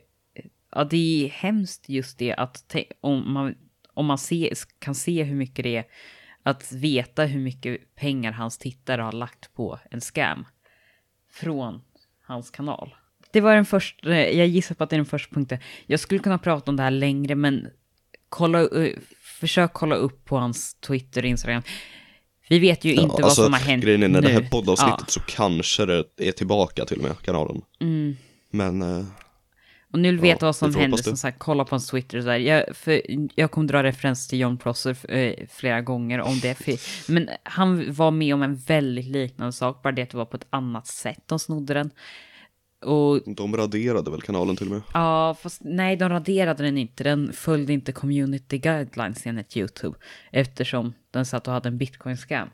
Ja, 0.74 0.84
det 0.84 1.24
är 1.24 1.28
hemskt 1.28 1.88
just 1.88 2.18
det 2.18 2.34
att 2.34 2.76
om 3.00 3.32
man, 3.32 3.54
om 3.94 4.06
man 4.06 4.18
se, 4.18 4.54
kan 4.78 4.94
se 4.94 5.22
hur 5.22 5.34
mycket 5.34 5.62
det 5.62 5.76
är 5.76 5.84
att 6.42 6.72
veta 6.72 7.24
hur 7.24 7.40
mycket 7.40 7.94
pengar 7.94 8.32
hans 8.32 8.58
tittare 8.58 9.02
har 9.02 9.12
lagt 9.12 9.54
på 9.54 9.78
en 9.90 10.00
scam 10.00 10.44
från 11.30 11.82
hans 12.22 12.50
kanal. 12.50 12.94
Det 13.32 13.40
var 13.40 13.54
den 13.54 13.64
första, 13.64 14.08
jag 14.10 14.46
gissar 14.46 14.74
på 14.74 14.84
att 14.84 14.90
det 14.90 14.96
är 14.96 14.98
den 14.98 15.06
första 15.06 15.34
punkten. 15.34 15.58
Jag 15.86 16.00
skulle 16.00 16.20
kunna 16.20 16.38
prata 16.38 16.70
om 16.70 16.76
det 16.76 16.82
här 16.82 16.90
längre, 16.90 17.34
men 17.34 17.68
kolla, 18.32 18.60
eh, 18.60 18.92
försök 19.40 19.72
kolla 19.72 19.94
upp 19.96 20.24
på 20.24 20.36
hans 20.36 20.74
Twitter 20.74 21.22
och 21.22 21.28
Instagram. 21.28 21.62
Vi 22.48 22.58
vet 22.58 22.84
ju 22.84 22.94
inte 22.94 23.22
vad 23.22 23.32
som 23.32 23.52
har 23.52 23.60
hänt 23.60 23.70
alltså, 23.70 23.86
Grejen 23.86 24.02
är, 24.02 24.08
när 24.08 24.20
nu. 24.20 24.26
det 24.28 24.32
här 24.32 24.50
poddavsnittet 24.50 25.00
Ja. 25.00 25.06
så 25.08 25.20
kanske 25.20 25.86
det 25.86 26.04
är 26.18 26.32
tillbaka 26.32 26.84
till 26.84 26.96
och 26.98 27.02
med, 27.04 27.22
kanalen. 27.22 27.62
Mm. 27.80 28.16
Men, 28.50 28.82
eh, 28.82 29.04
Och 29.92 29.98
nu 29.98 30.16
vet 30.16 30.42
Ja, 30.42 30.46
vad 30.46 30.56
som 30.56 30.74
händer, 30.74 30.98
som 30.98 31.16
sagt, 31.16 31.38
kolla 31.38 31.64
på 31.64 31.70
hans 31.74 31.86
Twitter 31.86 32.18
och 32.18 32.24
så 32.24 32.28
där. 32.30 32.38
Jag, 32.38 32.76
för, 32.76 33.02
jag 33.34 33.50
kommer 33.50 33.68
dra 33.68 33.82
referens 33.82 34.28
till 34.28 34.40
John 34.40 34.58
Prosser 34.58 35.14
eh, 35.16 35.34
flera 35.50 35.80
gånger 35.80 36.20
om 36.20 36.40
det. 36.40 36.54
För, 36.54 37.12
men 37.12 37.28
han 37.42 37.92
var 37.92 38.10
med 38.10 38.34
om 38.34 38.42
en 38.42 38.56
väldigt 38.56 39.06
liknande 39.06 39.52
sak, 39.52 39.82
bara 39.82 39.92
det 39.92 40.02
att 40.02 40.10
det 40.10 40.16
var 40.16 40.24
på 40.24 40.36
ett 40.36 40.46
annat 40.50 40.86
sätt 40.86 41.22
de 41.26 41.38
snodde 41.38 41.74
den. 41.74 41.90
Och 42.82 43.20
de 43.36 43.56
raderade 43.56 44.10
väl 44.10 44.22
kanalen 44.22 44.56
till 44.56 44.66
och 44.66 44.72
med. 44.72 44.82
Ja, 44.94 45.36
fast 45.42 45.60
nej, 45.64 45.96
de 45.96 46.08
raderade 46.08 46.62
den 46.62 46.78
inte. 46.78 47.04
Den 47.04 47.32
följde 47.32 47.72
inte 47.72 47.92
community 47.92 48.58
guidelines 48.58 49.26
enligt 49.26 49.56
YouTube. 49.56 49.98
Eftersom 50.30 50.92
den 51.10 51.26
satt 51.26 51.46
och 51.48 51.54
hade 51.54 51.68
en 51.68 51.78
bitcoin-scam. 51.78 52.48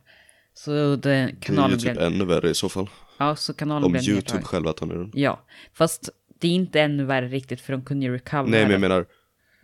Så 0.54 0.70
den, 0.70 1.00
Det 1.00 1.10
är 1.10 1.28
ju 1.28 1.36
kanalen 1.40 1.78
typ 1.78 1.92
blev... 1.92 1.98
ännu 2.06 2.24
värre 2.24 2.50
i 2.50 2.54
så 2.54 2.68
fall. 2.68 2.90
Ja, 3.18 3.36
så 3.36 3.54
kanalen 3.54 3.84
Om 3.84 3.92
blev 3.92 4.02
YouTube 4.02 4.24
nedtagen. 4.24 4.44
själva 4.44 4.72
tar 4.72 4.86
ner 4.86 4.94
den. 4.94 5.10
Ja, 5.14 5.40
fast 5.74 6.10
det 6.40 6.48
är 6.48 6.52
inte 6.52 6.80
ännu 6.80 7.04
värre 7.04 7.28
riktigt 7.28 7.60
för 7.60 7.72
de 7.72 7.82
kunde 7.84 8.06
ju 8.06 8.12
recover 8.12 8.50
Nej, 8.50 8.62
men 8.62 8.70
jag 8.70 8.80
menar, 8.80 9.06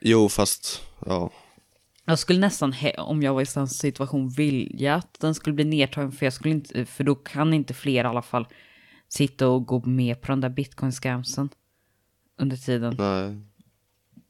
jo 0.00 0.28
fast, 0.28 0.82
ja. 1.06 1.30
Jag 2.06 2.18
skulle 2.18 2.38
nästan, 2.38 2.74
om 2.98 3.22
jag 3.22 3.34
var 3.34 3.42
i 3.42 3.46
samma 3.46 3.66
situation, 3.66 4.28
vilja 4.28 4.94
att 4.94 5.20
den 5.20 5.34
skulle 5.34 5.54
bli 5.54 5.64
nedtagen. 5.64 6.12
För, 6.12 6.26
jag 6.26 6.32
skulle 6.32 6.54
inte, 6.54 6.84
för 6.84 7.04
då 7.04 7.14
kan 7.14 7.54
inte 7.54 7.74
fler 7.74 8.04
i 8.04 8.06
alla 8.06 8.22
fall 8.22 8.46
sitta 9.14 9.48
och 9.48 9.66
gå 9.66 9.82
med 9.86 10.20
på 10.20 10.32
den 10.32 10.40
där 10.40 10.48
bitcoin-scamsen 10.48 11.48
under 12.38 12.56
tiden. 12.56 12.94
Nej, 12.98 13.40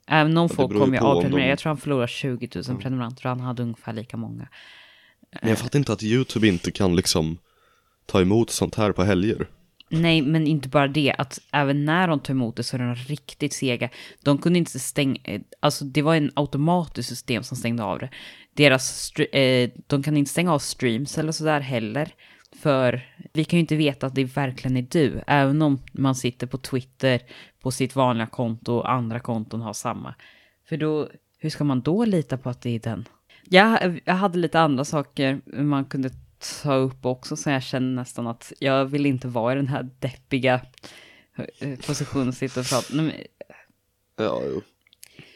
Även 0.06 0.36
om 0.38 0.48
folk 0.48 0.72
kommer 0.72 0.98
ju 0.98 1.04
avprenumerera. 1.04 1.44
de- 1.44 1.50
Jag 1.50 1.58
tror 1.58 1.70
han 1.70 1.76
förlorar 1.76 2.06
20 2.06 2.48
000 2.68 2.78
prenumeranter 2.80 3.24
och 3.24 3.30
han 3.30 3.40
hade 3.40 3.62
ungefär 3.62 3.92
lika 3.92 4.16
många. 4.16 4.48
men 5.40 5.48
jag 5.50 5.58
fattar 5.58 5.78
inte 5.78 5.92
att 5.92 6.02
YouTube 6.02 6.48
inte 6.48 6.70
kan 6.70 6.96
liksom 6.96 7.38
ta 8.06 8.20
emot 8.20 8.50
sånt 8.50 8.74
här 8.74 8.92
på 8.92 9.02
helger. 9.04 9.48
Nej, 9.88 10.22
men 10.22 10.46
inte 10.46 10.68
bara 10.68 10.88
det. 10.88 11.14
Att 11.18 11.40
även 11.52 11.84
när 11.84 12.08
de 12.08 12.20
tar 12.20 12.34
emot 12.34 12.56
det 12.56 12.62
så 12.62 12.76
är 12.76 12.80
de 12.80 12.94
riktigt 12.94 13.52
sega. 13.52 13.88
De 14.22 14.38
kunde 14.38 14.58
inte 14.58 14.78
stänga... 14.78 15.18
eh, 15.24 15.40
Alltså 15.60 15.84
det 15.84 16.02
var 16.02 16.14
en 16.16 16.30
automatiskt 16.36 17.08
system 17.08 17.42
som 17.42 17.56
stängde 17.56 17.82
av 17.82 17.98
det. 17.98 18.08
Deras... 18.54 19.12
Eh, 19.12 19.70
de 19.86 20.02
kan 20.02 20.16
inte 20.16 20.30
stänga 20.30 20.52
av 20.52 20.58
streams 20.58 21.18
eller 21.18 21.32
sådär 21.32 21.60
heller. 21.60 22.14
För 22.54 23.02
vi 23.32 23.44
kan 23.44 23.56
ju 23.56 23.61
inte 23.61 23.76
veta 23.76 24.06
att 24.06 24.14
det 24.14 24.25
verkligen 24.25 24.76
är 24.76 24.87
du. 24.90 25.20
Även 25.26 25.62
om 25.62 25.78
man 25.92 26.14
sitter 26.14 26.46
på 26.46 26.58
Twitter 26.58 27.20
på 27.61 27.70
sitt 27.70 27.96
vanliga 27.96 28.26
konto 28.26 28.73
och 28.75 28.90
andra 28.92 29.20
konton 29.20 29.61
har 29.61 29.73
samma. 29.73 30.14
För 30.68 30.76
då... 30.76 31.08
Hur 31.38 31.50
ska 31.50 31.64
man 31.64 31.80
då 31.80 32.04
lita 32.04 32.38
på 32.38 32.50
att 32.50 32.61
det 32.62 32.70
är 32.70 32.78
den? 32.78 33.08
Jag, 33.49 34.00
jag 34.04 34.14
hade 34.14 34.38
lite 34.38 34.61
andra 34.61 34.84
saker 34.84 35.40
man 35.46 35.84
kunde 35.84 36.11
ta 36.62 36.75
upp 36.75 37.06
också, 37.06 37.37
så 37.37 37.50
jag 37.50 37.62
känner 37.62 37.94
nästan 37.94 38.26
att 38.26 38.52
jag 38.58 38.84
vill 38.84 39.06
inte 39.06 39.28
vara 39.28 39.52
i 39.52 39.56
den 39.56 39.68
här 39.68 39.88
deppiga 39.99 40.61
eh, 41.58 41.78
positionen, 41.87 42.32
sitta 42.32 42.61
och 42.61 42.66
prata. 42.66 42.94
Men, 42.94 43.12
Ja, 44.16 44.42
jo. 44.44 44.62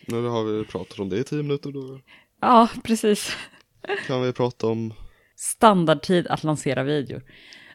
Nu 0.06 0.26
har 0.26 0.44
vi 0.44 0.64
pratat 0.64 0.98
om 0.98 1.08
det 1.08 1.18
i 1.18 1.24
tio 1.24 1.42
minuter 1.42 1.72
då 1.72 2.00
Ja, 2.40 2.68
precis. 2.84 3.36
kan 4.06 4.22
vi 4.22 4.32
prata 4.32 4.66
om 4.66 4.94
Standardtid 5.38 6.26
att 6.26 6.44
lansera 6.44 6.82
videor. 6.82 7.22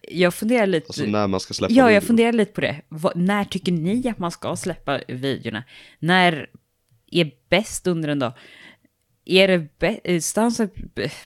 Jag 0.02 0.34
funderar 0.34 0.68
lite... 0.68 0.88
alltså, 0.88 1.06
när 1.06 1.28
man 1.28 1.40
ska 1.40 1.54
släppa 1.54 1.74
Ja, 1.74 1.84
jag 1.84 2.02
video. 2.02 2.08
funderar 2.08 2.34
lite 2.34 2.52
på 2.54 2.62
det. 2.62 2.82
Vad, 2.90 3.16
när 3.18 3.44
tycker 3.46 3.72
ni 3.72 4.10
att 4.10 4.20
man 4.20 4.32
ska 4.32 4.56
släppa 4.56 5.02
videorna? 5.08 5.64
När 6.00 6.50
är 7.12 7.32
bäst 7.50 7.88
under 7.88 8.10
en 8.10 8.20
dag? 8.20 8.34
Är 9.26 9.48
det 9.48 9.80
bäst... 9.80 10.26
Stanside... 10.30 10.70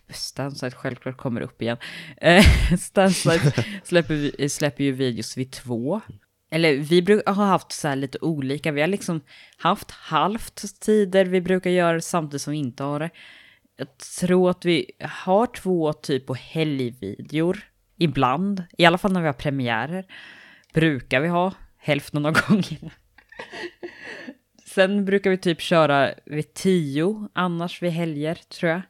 Stanside 0.09 0.73
självklart 0.73 1.17
kommer 1.17 1.41
upp 1.41 1.61
igen. 1.61 1.77
Eh, 2.17 2.45
Stanside 2.79 3.53
släpper, 3.83 4.13
vi- 4.13 4.49
släpper 4.49 4.83
ju 4.83 4.91
videos 4.91 5.37
vid 5.37 5.51
två. 5.51 6.01
Eller 6.51 6.73
vi 6.75 7.21
har 7.25 7.45
haft 7.45 7.71
så 7.71 7.87
här 7.87 7.95
lite 7.95 8.17
olika. 8.21 8.71
Vi 8.71 8.81
har 8.81 8.87
liksom 8.87 9.21
haft 9.57 9.91
halvt 9.91 10.79
tider 10.79 11.25
vi 11.25 11.41
brukar 11.41 11.69
göra 11.69 12.01
samtidigt 12.01 12.41
som 12.41 12.51
vi 12.51 12.57
inte 12.59 12.83
har 12.83 12.99
det. 12.99 13.09
Jag 13.77 13.97
tror 13.97 14.49
att 14.49 14.65
vi 14.65 14.91
har 14.99 15.45
två 15.45 15.93
typ 15.93 16.25
på 16.25 16.33
helgvideor. 16.33 17.59
Ibland. 17.97 18.63
I 18.77 18.85
alla 18.85 18.97
fall 18.97 19.13
när 19.13 19.21
vi 19.21 19.27
har 19.27 19.33
premiärer. 19.33 20.05
Brukar 20.73 21.21
vi 21.21 21.27
ha. 21.27 21.53
Hälften 21.77 22.25
av 22.25 22.33
gångerna. 22.47 22.91
Sen 24.65 25.05
brukar 25.05 25.29
vi 25.29 25.37
typ 25.37 25.61
köra 25.61 26.13
vid 26.25 26.53
tio, 26.53 27.27
annars 27.33 27.81
vid 27.81 27.91
helger 27.91 28.35
tror 28.35 28.71
jag. 28.71 28.81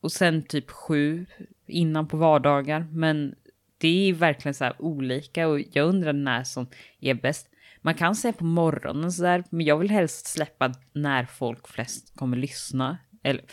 Och 0.00 0.12
sen 0.12 0.42
typ 0.42 0.70
sju 0.70 1.26
innan 1.66 2.08
på 2.08 2.16
vardagar. 2.16 2.86
Men 2.90 3.34
det 3.78 4.08
är 4.08 4.12
verkligen 4.12 4.54
så 4.54 4.64
här 4.64 4.82
olika 4.82 5.48
och 5.48 5.60
jag 5.72 5.88
undrar 5.88 6.12
när 6.12 6.44
som 6.44 6.66
är 7.00 7.14
bäst. 7.14 7.48
Man 7.82 7.94
kan 7.94 8.16
säga 8.16 8.32
på 8.32 8.44
morgonen 8.44 9.12
så 9.12 9.22
där, 9.22 9.44
men 9.50 9.66
jag 9.66 9.78
vill 9.78 9.90
helst 9.90 10.26
släppa 10.26 10.72
när 10.92 11.24
folk 11.24 11.68
flest 11.68 12.16
kommer 12.16 12.36
lyssna. 12.36 12.98
Eller, 13.24 13.44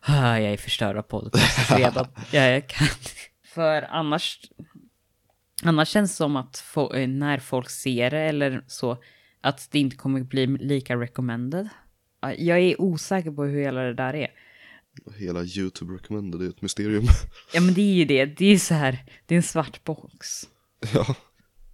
ah, 0.00 0.38
jag 0.38 0.52
är 0.52 0.56
förstörd 0.56 0.96
av 0.96 1.02
podcast 1.02 1.70
redan. 1.78 2.06
jag, 2.30 2.54
jag 2.54 2.66
kan. 2.68 2.88
För 3.54 3.82
annars, 3.82 4.40
annars 5.62 5.88
känns 5.88 6.10
det 6.10 6.16
som 6.16 6.36
att 6.36 6.58
få, 6.58 6.94
eh, 6.94 7.08
när 7.08 7.38
folk 7.38 7.70
ser 7.70 8.10
det 8.10 8.18
eller 8.20 8.64
så, 8.66 9.02
att 9.40 9.68
det 9.70 9.78
inte 9.78 9.96
kommer 9.96 10.20
bli 10.20 10.46
lika 10.46 10.96
recommended. 10.96 11.68
Jag 12.38 12.58
är 12.58 12.80
osäker 12.80 13.30
på 13.30 13.44
hur 13.44 13.60
hela 13.62 13.80
det 13.80 13.94
där 13.94 14.14
är. 14.14 14.28
Hela 15.18 15.42
YouTube 15.42 15.94
recommended 15.94 16.42
är 16.42 16.48
ett 16.48 16.62
mysterium. 16.62 17.04
Ja 17.54 17.60
men 17.60 17.74
det 17.74 17.80
är 17.80 17.94
ju 17.94 18.04
det, 18.04 18.24
det 18.24 18.46
är 18.46 18.58
så 18.58 18.74
här, 18.74 19.04
det 19.26 19.34
är 19.34 19.36
en 19.36 19.42
svart 19.42 19.84
box. 19.84 20.28
ja. 20.94 21.14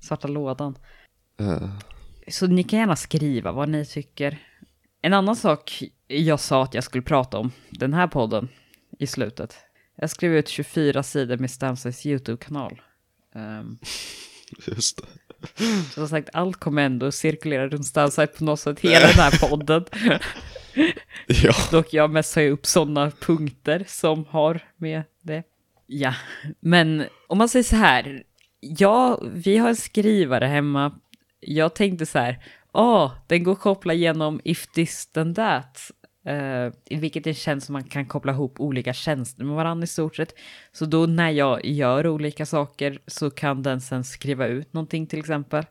Svarta 0.00 0.28
lådan. 0.28 0.78
Eh, 1.40 1.70
Så 2.28 2.46
ni 2.46 2.62
kan 2.62 2.78
gärna 2.78 2.96
skriva 2.96 3.52
vad 3.52 3.68
ni 3.68 3.86
tycker. 3.86 4.38
En 5.02 5.12
annan 5.12 5.36
sak 5.36 5.82
jag 6.06 6.40
sa 6.40 6.62
att 6.62 6.74
jag 6.74 6.84
skulle 6.84 7.02
prata 7.02 7.38
om 7.38 7.52
den 7.70 7.94
här 7.94 8.06
podden 8.06 8.48
i 8.98 9.06
slutet. 9.06 9.56
Jag 9.96 10.10
skrev 10.10 10.34
ut 10.36 10.48
24 10.48 11.02
sidor 11.02 11.36
med 11.36 11.50
Stansays 11.50 12.06
YouTube-kanal. 12.06 12.82
Um, 13.34 13.78
just 14.66 14.96
det. 14.96 15.08
som 15.94 16.08
sagt, 16.08 16.28
allt 16.32 16.56
kommer 16.56 16.82
ändå 16.82 17.12
cirkulera 17.12 17.68
runt 17.68 17.86
Stanside 17.86 18.34
på 18.34 18.44
något 18.44 18.60
sätt, 18.60 18.80
hela 18.80 19.06
den 19.06 19.16
här 19.16 19.48
podden. 19.48 19.84
Ja. 21.26 21.52
Dock 21.70 21.92
jag 21.92 22.10
mest 22.10 22.36
har 22.36 22.42
upp 22.42 22.66
sådana 22.66 23.10
punkter 23.10 23.84
som 23.88 24.24
har 24.24 24.60
med 24.76 25.02
det. 25.22 25.42
Ja, 25.86 26.14
men 26.60 27.04
om 27.26 27.38
man 27.38 27.48
säger 27.48 27.62
så 27.62 27.76
här. 27.76 28.22
Ja, 28.60 29.20
vi 29.32 29.56
har 29.56 29.68
en 29.68 29.76
skrivare 29.76 30.44
hemma. 30.44 30.92
Jag 31.40 31.74
tänkte 31.74 32.06
så 32.06 32.18
här. 32.18 32.38
Åh, 32.78 33.12
den 33.26 33.44
går 33.44 33.52
att 33.52 33.60
koppla 33.60 33.94
genom 33.94 34.40
if 34.44 34.66
this 34.66 35.06
then 35.06 35.34
that. 35.34 35.90
Uh, 36.28 36.98
vilket 37.00 37.26
är 37.26 37.30
en 37.30 37.34
tjänst 37.34 37.66
som 37.66 37.72
man 37.72 37.84
kan 37.84 38.06
koppla 38.06 38.32
ihop 38.32 38.60
olika 38.60 38.92
tjänster 38.92 39.44
med 39.44 39.56
varandra 39.56 39.84
i 39.84 39.86
stort 39.86 40.16
sett. 40.16 40.34
Så 40.72 40.84
då 40.84 41.06
när 41.06 41.30
jag 41.30 41.64
gör 41.64 42.06
olika 42.06 42.46
saker 42.46 42.98
så 43.06 43.30
kan 43.30 43.62
den 43.62 43.80
sen 43.80 44.04
skriva 44.04 44.46
ut 44.46 44.72
någonting 44.72 45.06
till 45.06 45.18
exempel. 45.18 45.64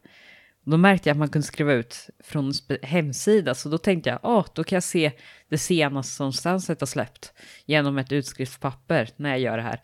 Då 0.64 0.78
märkte 0.78 1.10
jag 1.10 1.14
att 1.14 1.20
man 1.20 1.30
kunde 1.30 1.48
skriva 1.48 1.74
ut 1.74 2.10
från 2.24 2.54
hemsida, 2.82 3.56
så 3.56 3.70
då 3.70 3.78
tänkte 3.78 4.10
jag, 4.10 4.20
ja, 4.24 4.46
då 4.54 4.64
kan 4.64 4.76
jag 4.76 4.84
se 4.84 5.12
det 5.50 5.58
senaste 5.58 6.16
som 6.16 6.34
Sunset 6.34 6.80
har 6.80 6.88
släppt 6.88 7.34
genom 7.66 7.98
ett 7.98 8.12
utskriftspapper 8.12 9.10
när 9.16 9.30
jag 9.30 9.40
gör 9.40 9.58
det 9.58 9.64
här. 9.64 9.82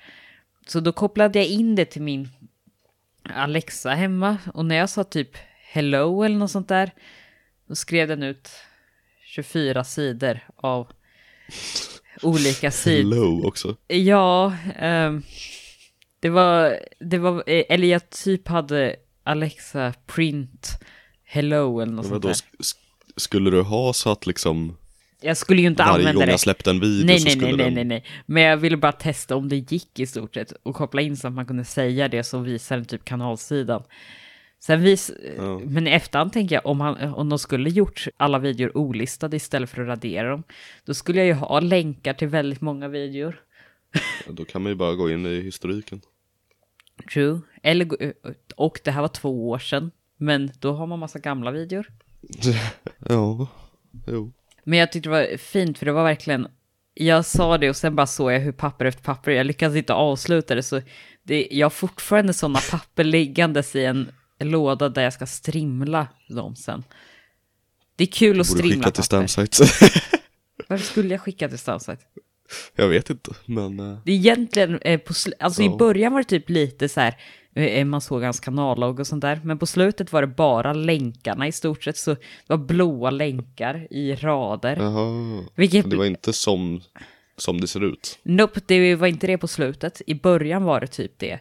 Så 0.67 0.79
då 0.79 0.91
kopplade 0.91 1.39
jag 1.39 1.47
in 1.47 1.75
det 1.75 1.85
till 1.85 2.01
min 2.01 2.29
Alexa 3.23 3.89
hemma 3.89 4.37
och 4.53 4.65
när 4.65 4.75
jag 4.75 4.89
sa 4.89 5.03
typ 5.03 5.37
hello 5.71 6.23
eller 6.23 6.37
något 6.37 6.51
sånt 6.51 6.67
där, 6.67 6.91
då 7.67 7.75
skrev 7.75 8.07
den 8.07 8.23
ut 8.23 8.49
24 9.25 9.83
sidor 9.83 10.39
av 10.55 10.87
olika 12.21 12.71
sidor. 12.71 12.97
Hello 13.15 13.47
också. 13.47 13.75
Ja, 13.87 14.53
ehm, 14.79 15.23
det 16.19 16.29
var, 16.29 16.79
det 16.99 17.17
var, 17.17 17.43
eh, 17.47 17.63
eller 17.69 17.87
jag 17.87 18.09
typ 18.09 18.47
hade 18.47 18.95
Alexa 19.23 19.93
print 20.05 20.79
hello 21.23 21.79
eller 21.79 21.93
något 21.93 22.05
sånt 22.05 22.23
där. 22.23 22.29
sk- 22.33 22.59
sk- 22.59 22.75
skulle 23.17 23.49
du 23.51 23.61
ha 23.61 23.93
så 23.93 24.11
att 24.11 24.25
liksom 24.27 24.77
Jag 25.21 25.37
skulle 25.37 25.61
ju 25.61 25.67
inte 25.67 25.83
varje 25.83 25.93
använda 25.93 26.13
gång 26.13 26.25
det. 26.25 26.31
jag 26.31 26.39
släppte 26.39 26.69
en 26.69 26.79
video 26.79 27.05
Nej, 27.05 27.19
så 27.19 27.23
nej, 27.25 27.31
skulle 27.35 27.47
nej, 27.47 27.57
nej, 27.57 27.65
den... 27.65 27.73
nej, 27.73 27.85
nej. 27.85 28.05
Men 28.25 28.43
jag 28.43 28.57
ville 28.57 28.77
bara 28.77 28.91
testa 28.91 29.35
om 29.35 29.49
det 29.49 29.55
gick 29.71 29.99
i 29.99 30.05
stort 30.07 30.33
sett 30.33 30.51
och 30.63 30.75
koppla 30.75 31.01
in 31.01 31.17
så 31.17 31.27
att 31.27 31.33
man 31.33 31.45
kunde 31.45 31.65
säga 31.65 32.07
det 32.07 32.23
så 32.23 32.39
visar 32.39 32.75
den 32.77 32.85
typ 32.85 33.05
kanalsidan. 33.05 33.83
Sen 34.63 34.81
vis, 34.81 35.11
Ja. 35.37 35.59
men 35.59 35.87
i 35.87 35.91
efterhand 35.91 36.33
tänker 36.33 36.55
jag 36.55 36.65
om, 36.65 36.81
han, 36.81 37.13
om 37.13 37.29
de 37.29 37.39
skulle 37.39 37.69
gjort 37.69 38.07
alla 38.17 38.39
videor 38.39 38.77
olistade 38.77 39.37
istället 39.37 39.69
för 39.69 39.81
att 39.81 39.87
radera 39.87 40.29
dem, 40.29 40.43
då 40.85 40.93
skulle 40.93 41.17
jag 41.19 41.27
ju 41.27 41.33
ha 41.33 41.59
länkar 41.59 42.13
till 42.13 42.27
väldigt 42.27 42.61
många 42.61 42.87
videor. 42.87 43.41
Då 44.27 44.45
kan 44.45 44.61
man 44.61 44.71
ju 44.71 44.75
bara 44.75 44.95
gå 44.95 45.09
in 45.11 45.25
i 45.25 45.41
historiken. 45.41 46.01
True. 47.13 47.41
Eller, 47.63 48.13
och 48.55 48.79
det 48.83 48.91
här 48.91 49.01
var 49.01 49.07
två 49.07 49.49
år 49.49 49.59
sedan, 49.59 49.91
men 50.17 50.51
då 50.59 50.73
har 50.73 50.87
man 50.87 50.99
massa 50.99 51.19
gamla 51.19 51.51
videor. 51.51 51.85
ja, 53.09 53.47
jo. 54.07 54.31
Men 54.63 54.79
jag 54.79 54.91
tyckte 54.91 55.09
det 55.09 55.13
var 55.13 55.37
fint 55.37 55.77
för 55.77 55.85
det 55.85 55.91
var 55.91 56.03
verkligen, 56.03 56.47
jag 56.93 57.25
sa 57.25 57.57
det 57.57 57.69
och 57.69 57.75
sen 57.75 57.95
bara 57.95 58.07
såg 58.07 58.31
jag 58.31 58.39
hur 58.39 58.51
papper 58.51 58.85
efter 58.85 59.03
papper, 59.03 59.31
jag 59.31 59.45
lyckades 59.45 59.77
inte 59.77 59.93
avsluta 59.93 60.55
det 60.55 60.63
så 60.63 60.81
det, 61.23 61.47
jag 61.51 61.65
har 61.65 61.69
fortfarande 61.69 62.33
sådana 62.33 62.59
papper 62.71 63.03
liggandes 63.03 63.75
i 63.75 63.85
en 63.85 64.11
låda 64.45 64.89
där 64.89 65.01
jag 65.03 65.13
ska 65.13 65.25
strimla 65.25 66.07
dem 66.27 66.55
sen. 66.55 66.83
Det 67.95 68.03
är 68.03 68.07
kul 68.07 68.39
att 68.41 68.47
strimla 68.47 68.69
skicka 68.75 68.91
till 68.91 69.09
papper. 69.09 69.27
Stamsite. 69.27 69.63
Varför 70.67 70.85
skulle 70.85 71.09
jag 71.09 71.21
skicka 71.21 71.49
till 71.49 71.57
Stansite? 71.59 72.03
jag 72.75 72.87
vet 72.87 73.09
inte, 73.09 73.31
men 73.45 73.79
eh, 73.79 73.97
Det 74.05 74.11
är 74.11 74.15
egentligen, 74.15 74.79
eh, 74.81 74.99
på 74.99 75.13
alltså 75.39 75.63
Ja. 75.63 75.73
i 75.73 75.77
början 75.77 76.13
var 76.13 76.19
det 76.19 76.27
typ 76.29 76.49
lite 76.49 76.89
så 76.89 76.99
här, 76.99 77.15
eh, 77.55 77.85
man 77.85 78.01
såg 78.01 78.23
hans 78.23 78.39
kanallogg 78.39 78.99
och 78.99 79.07
sånt 79.07 79.21
där, 79.21 79.41
men 79.43 79.59
på 79.59 79.65
slutet 79.65 80.11
var 80.13 80.21
det 80.21 80.27
bara 80.27 80.73
länkarna 80.73 81.47
i 81.47 81.51
stort 81.51 81.83
sett, 81.83 81.97
så 81.97 82.13
det 82.13 82.19
var 82.47 82.57
blåa 82.57 83.09
länkar 83.09 83.87
i 83.91 84.15
rader. 84.15 84.75
jaha. 84.79 85.43
Vilket, 85.55 85.89
det 85.89 85.95
var 85.95 86.05
inte 86.05 86.33
som, 86.33 86.81
som 87.37 87.61
det 87.61 87.67
ser 87.67 87.83
ut. 87.83 88.19
Nope, 88.23 88.59
det 88.65 88.95
var 88.95 89.07
inte 89.07 89.27
det 89.27 89.37
på 89.37 89.47
slutet. 89.47 90.01
I 90.07 90.15
början 90.15 90.63
var 90.63 90.79
det 90.81 90.87
typ 90.87 91.19
det. 91.19 91.39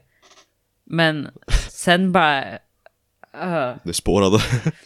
Men 0.84 1.28
sen 1.70 2.12
bara... 2.12 2.58
eh, 3.34 3.72
Det 3.84 3.92
spårade. 3.94 4.38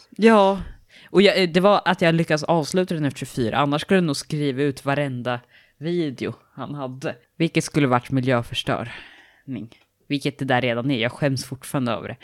ja, 0.09 0.61
och 1.09 1.21
jag, 1.21 1.53
det 1.53 1.59
var 1.59 1.81
att 1.85 2.01
jag 2.01 2.15
lyckades 2.15 2.43
avsluta 2.43 2.93
den 2.93 3.05
efter 3.05 3.19
24. 3.19 3.57
Annars 3.57 3.81
skulle 3.81 3.97
jag 3.97 4.03
nog 4.03 4.15
skriva 4.15 4.61
ut 4.61 4.85
varenda 4.85 5.39
video 5.77 6.33
han 6.53 6.75
hade. 6.75 7.15
Vilket 7.37 7.63
skulle 7.63 7.87
varit 7.87 8.11
miljöförstörning. 8.11 9.69
Vilket 10.07 10.39
det 10.39 10.45
där 10.45 10.61
redan 10.61 10.91
är. 10.91 10.99
Jag 10.99 11.11
skäms 11.11 11.45
fortfarande 11.45 11.91
över 11.91 12.07
det. 12.07 12.17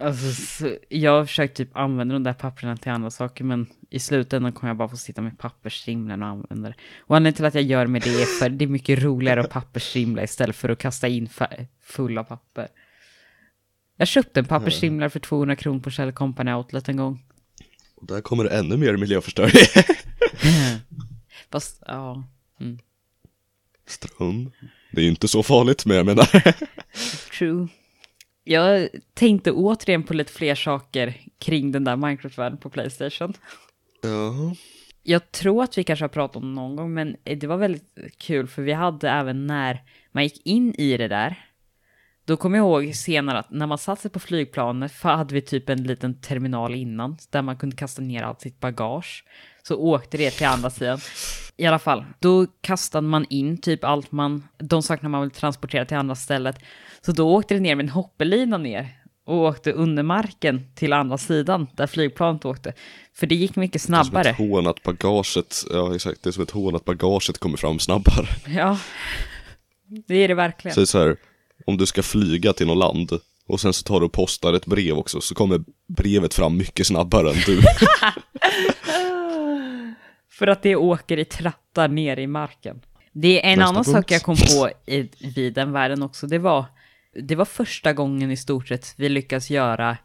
Alltså, 0.00 0.32
så, 0.32 0.76
jag 0.88 1.10
har 1.12 1.24
försökt 1.24 1.56
typ 1.56 1.76
använda 1.76 2.12
de 2.12 2.22
där 2.22 2.32
papperna 2.32 2.76
till 2.76 2.92
andra 2.92 3.10
saker, 3.10 3.44
men 3.44 3.66
i 3.90 3.98
slutändan 3.98 4.52
kommer 4.52 4.70
jag 4.70 4.76
bara 4.76 4.88
få 4.88 4.96
sitta 4.96 5.22
med 5.22 5.38
pappersstrimlen 5.38 6.22
och 6.22 6.28
använda 6.28 6.68
det. 6.68 6.74
Och 6.98 7.16
anledningen 7.16 7.36
till 7.36 7.44
att 7.44 7.54
jag 7.54 7.62
gör 7.64 7.86
med 7.86 8.02
det 8.02 8.22
är 8.22 8.38
för 8.38 8.48
det 8.48 8.64
är 8.64 8.68
mycket 8.68 9.02
roligare 9.02 9.40
att 9.40 9.50
pappersstrimla 9.50 10.22
istället 10.22 10.56
för 10.56 10.68
att 10.68 10.78
kasta 10.78 11.08
in 11.08 11.28
fulla 11.82 12.24
papper. 12.24 12.68
Jag 13.96 14.08
köpte 14.08 14.40
en 14.40 14.46
pappersstrimlare 14.46 15.10
för 15.10 15.20
200 15.20 15.56
kronor 15.56 15.80
på 15.80 15.90
Shell 15.90 16.12
Company 16.12 16.52
Outlet 16.52 16.88
en 16.88 16.96
gång. 16.96 17.22
Och 17.94 18.06
där 18.06 18.20
kommer 18.20 18.44
det 18.44 18.50
ännu 18.50 18.76
mer 18.76 18.96
miljöförstöring. 18.96 19.52
Fast, 21.50 21.82
ja. 21.86 22.24
Mm. 22.60 22.78
Ström. 23.86 24.50
Det 24.92 25.00
är 25.00 25.04
ju 25.04 25.10
inte 25.10 25.28
så 25.28 25.42
farligt, 25.42 25.86
men 25.86 25.96
jag 25.96 26.06
menar. 26.06 26.54
True. 27.38 27.68
Jag 28.44 28.88
tänkte 29.14 29.52
återigen 29.52 30.02
på 30.02 30.14
lite 30.14 30.32
fler 30.32 30.54
saker 30.54 31.20
kring 31.38 31.72
den 31.72 31.84
där 31.84 31.96
Minecraft-världen 31.96 32.58
på 32.58 32.70
Playstation. 32.70 33.34
ja. 34.02 34.54
Jag 35.06 35.32
tror 35.32 35.62
att 35.62 35.78
vi 35.78 35.84
kanske 35.84 36.02
har 36.04 36.08
pratat 36.08 36.36
om 36.36 36.42
det 36.42 36.54
någon 36.54 36.76
gång, 36.76 36.94
men 36.94 37.16
det 37.24 37.46
var 37.46 37.56
väldigt 37.56 37.98
kul 38.18 38.48
för 38.48 38.62
vi 38.62 38.72
hade 38.72 39.10
även 39.10 39.46
när 39.46 39.82
man 40.12 40.22
gick 40.22 40.46
in 40.46 40.74
i 40.74 40.96
det 40.96 41.08
där. 41.08 41.46
Då 42.26 42.36
kommer 42.36 42.58
jag 42.58 42.82
ihåg 42.84 42.94
senare 42.94 43.38
att 43.38 43.50
när 43.50 43.66
man 43.66 43.78
satt 43.78 44.00
sig 44.00 44.10
på 44.10 44.18
flygplanet 44.18 44.92
hade 45.02 45.34
vi 45.34 45.40
typ 45.40 45.68
en 45.68 45.82
liten 45.82 46.20
terminal 46.20 46.74
innan 46.74 47.16
där 47.30 47.42
man 47.42 47.56
kunde 47.56 47.76
kasta 47.76 48.02
ner 48.02 48.22
allt 48.22 48.40
sitt 48.40 48.60
bagage. 48.60 49.24
så 49.62 49.76
åkte 49.76 50.16
det 50.16 50.30
till 50.30 50.46
andra 50.46 50.70
sidan. 50.70 50.98
I 51.56 51.66
alla 51.66 51.78
fall, 51.78 52.04
då 52.18 52.46
kastade 52.60 53.08
man 53.08 53.26
in 53.30 53.58
typ 53.60 53.84
allt 53.84 54.12
man, 54.12 54.48
de 54.58 54.82
sakerna 54.82 55.08
man 55.08 55.20
vill 55.22 55.30
transportera 55.30 55.84
till 55.84 55.96
andra 55.96 56.14
stället. 56.14 56.56
Så 57.00 57.12
då 57.12 57.34
åkte 57.34 57.54
det 57.54 57.60
ner 57.60 57.74
med 57.74 57.84
en 57.84 57.90
hoppelina 57.90 58.58
ner 58.58 58.88
och 59.26 59.36
åkte 59.38 59.72
under 59.72 60.02
marken 60.02 60.66
till 60.74 60.92
andra 60.92 61.18
sidan 61.18 61.66
där 61.72 61.86
flygplanet 61.86 62.44
åkte. 62.44 62.72
För 63.14 63.26
det 63.26 63.34
gick 63.34 63.56
mycket 63.56 63.72
Det 63.72 63.76
är 63.76 63.80
som 63.80 64.04
snabbare. 64.04 64.28
ett 64.30 64.36
hån 64.36 64.66
att 64.66 64.82
bagaget, 64.82 65.56
ja 65.70 65.94
exakt, 65.94 66.22
det 66.22 66.30
är 66.30 66.32
som 66.32 66.42
ett 66.42 66.50
hån 66.50 66.76
att 66.76 66.84
bagaget 66.84 67.38
kommer 67.38 67.56
fram 67.56 67.78
snabbare. 67.78 68.26
Ja, 68.46 68.78
det 70.06 70.14
är 70.16 70.28
det 70.28 70.34
verkligen. 70.34 70.74
Så 70.74 70.80
det 70.80 70.84
är 70.84 70.86
så 70.86 70.98
här, 70.98 71.16
om 71.66 71.76
du 71.76 71.86
ska 71.86 72.02
flyga 72.02 72.52
till 72.52 72.66
något 72.66 72.78
land 72.78 73.12
och 73.46 73.60
sen 73.60 73.72
så 73.72 73.82
tar 73.82 74.00
du 74.00 74.06
och 74.06 74.12
postar 74.12 74.52
ett 74.52 74.66
brev 74.66 74.98
också 74.98 75.20
så 75.20 75.34
kommer 75.34 75.60
brevet 75.88 76.34
fram 76.34 76.56
mycket 76.56 76.86
snabbare 76.86 77.30
än 77.30 77.36
du. 77.46 77.62
För 80.30 80.46
att 80.46 80.62
det 80.62 80.76
åker 80.76 81.18
i 81.18 81.24
trattar 81.24 81.88
ner 81.88 82.18
i 82.18 82.26
marken. 82.26 82.80
Det 83.12 83.46
är 83.46 83.52
en 83.52 83.58
Nästa 83.58 83.68
annan 83.68 83.84
punkt. 83.84 83.96
sak 83.96 84.10
jag 84.10 84.22
kom 84.22 84.36
på 84.36 84.70
i, 84.86 85.08
vid 85.34 85.54
den 85.54 85.72
världen 85.72 86.02
också. 86.02 86.26
Det 86.26 86.38
var, 86.38 86.64
det 87.22 87.34
var 87.34 87.44
första 87.44 87.92
gången 87.92 88.30
i 88.30 88.36
stort 88.36 88.68
sett 88.68 88.94
vi 88.96 89.08
lyckas 89.08 89.50
göra 89.50 89.96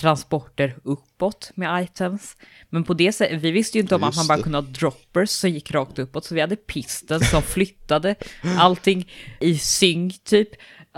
transporter 0.00 0.76
uppåt 0.84 1.50
med 1.54 1.84
items. 1.84 2.36
Men 2.70 2.84
på 2.84 2.94
det 2.94 3.12
sättet, 3.12 3.40
vi 3.40 3.50
visste 3.50 3.78
ju 3.78 3.82
inte 3.82 3.94
om 3.94 4.00
Ja, 4.00 4.08
att 4.08 4.16
man 4.16 4.22
just 4.22 4.28
bara 4.28 4.42
kunde 4.42 4.58
ha 4.58 4.62
droppers 4.62 5.30
som 5.30 5.50
gick 5.50 5.70
rakt 5.70 5.98
uppåt. 5.98 6.24
Så 6.24 6.34
vi 6.34 6.40
hade 6.40 6.56
pisten 6.56 7.20
som 7.20 7.42
flyttade 7.42 8.14
allting 8.58 9.10
i 9.40 9.58
synk 9.58 10.24
typ. 10.24 10.48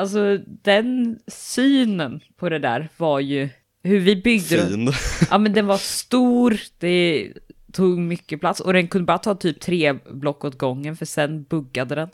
Alltså 0.00 0.38
den 0.46 1.18
synen 1.26 2.20
på 2.36 2.48
det 2.48 2.58
där 2.58 2.88
var 2.96 3.20
ju 3.20 3.48
hur 3.82 3.98
vi 3.98 4.16
byggde. 4.16 4.68
Fin. 4.68 4.92
Ja 5.30 5.38
men 5.38 5.52
den 5.52 5.66
var 5.66 5.76
stor, 5.76 6.60
det 6.78 7.32
tog 7.72 7.98
mycket 7.98 8.40
plats 8.40 8.60
och 8.60 8.72
den 8.72 8.88
kunde 8.88 9.06
bara 9.06 9.18
ta 9.18 9.34
typ 9.34 9.60
tre 9.60 9.92
block 9.92 10.44
åt 10.44 10.58
gången 10.58 10.96
för 10.96 11.06
sen 11.06 11.42
buggade 11.42 11.94
den. 11.94 12.08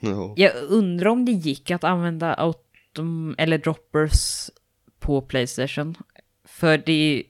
Ja. 0.00 0.34
Jag 0.36 0.52
undrar 0.68 1.10
om 1.10 1.24
det 1.24 1.32
gick 1.32 1.70
att 1.70 1.84
använda 1.84 2.34
autom 2.34 3.34
eller 3.38 3.58
droppers 3.58 4.50
på 5.00 5.22
Playstation. 5.22 5.94
För 6.44 6.78
det 6.78 7.22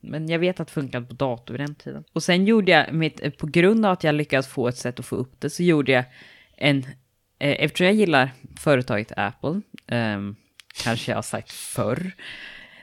men 0.00 0.28
jag 0.28 0.38
vet 0.38 0.60
att 0.60 0.66
det 0.66 0.72
funkade 0.72 1.06
på 1.06 1.14
dator 1.14 1.54
vid 1.54 1.60
den 1.60 1.74
tiden. 1.74 2.04
Och 2.12 2.22
sen 2.22 2.44
gjorde 2.44 2.72
jag, 2.72 2.94
mitt, 2.94 3.38
på 3.38 3.46
grund 3.46 3.86
av 3.86 3.92
att 3.92 4.04
jag 4.04 4.14
lyckades 4.14 4.46
få 4.46 4.68
ett 4.68 4.76
sätt 4.76 5.00
att 5.00 5.06
få 5.06 5.16
upp 5.16 5.40
det, 5.40 5.50
så 5.50 5.62
gjorde 5.62 5.92
jag 5.92 6.04
en, 6.56 6.84
eftersom 7.38 7.86
jag 7.86 7.94
gillar 7.94 8.30
företaget 8.58 9.12
Apple, 9.16 9.60
ehm, 9.86 10.36
kanske 10.82 11.10
jag 11.10 11.16
har 11.16 11.22
sagt 11.22 11.52
förr, 11.52 12.12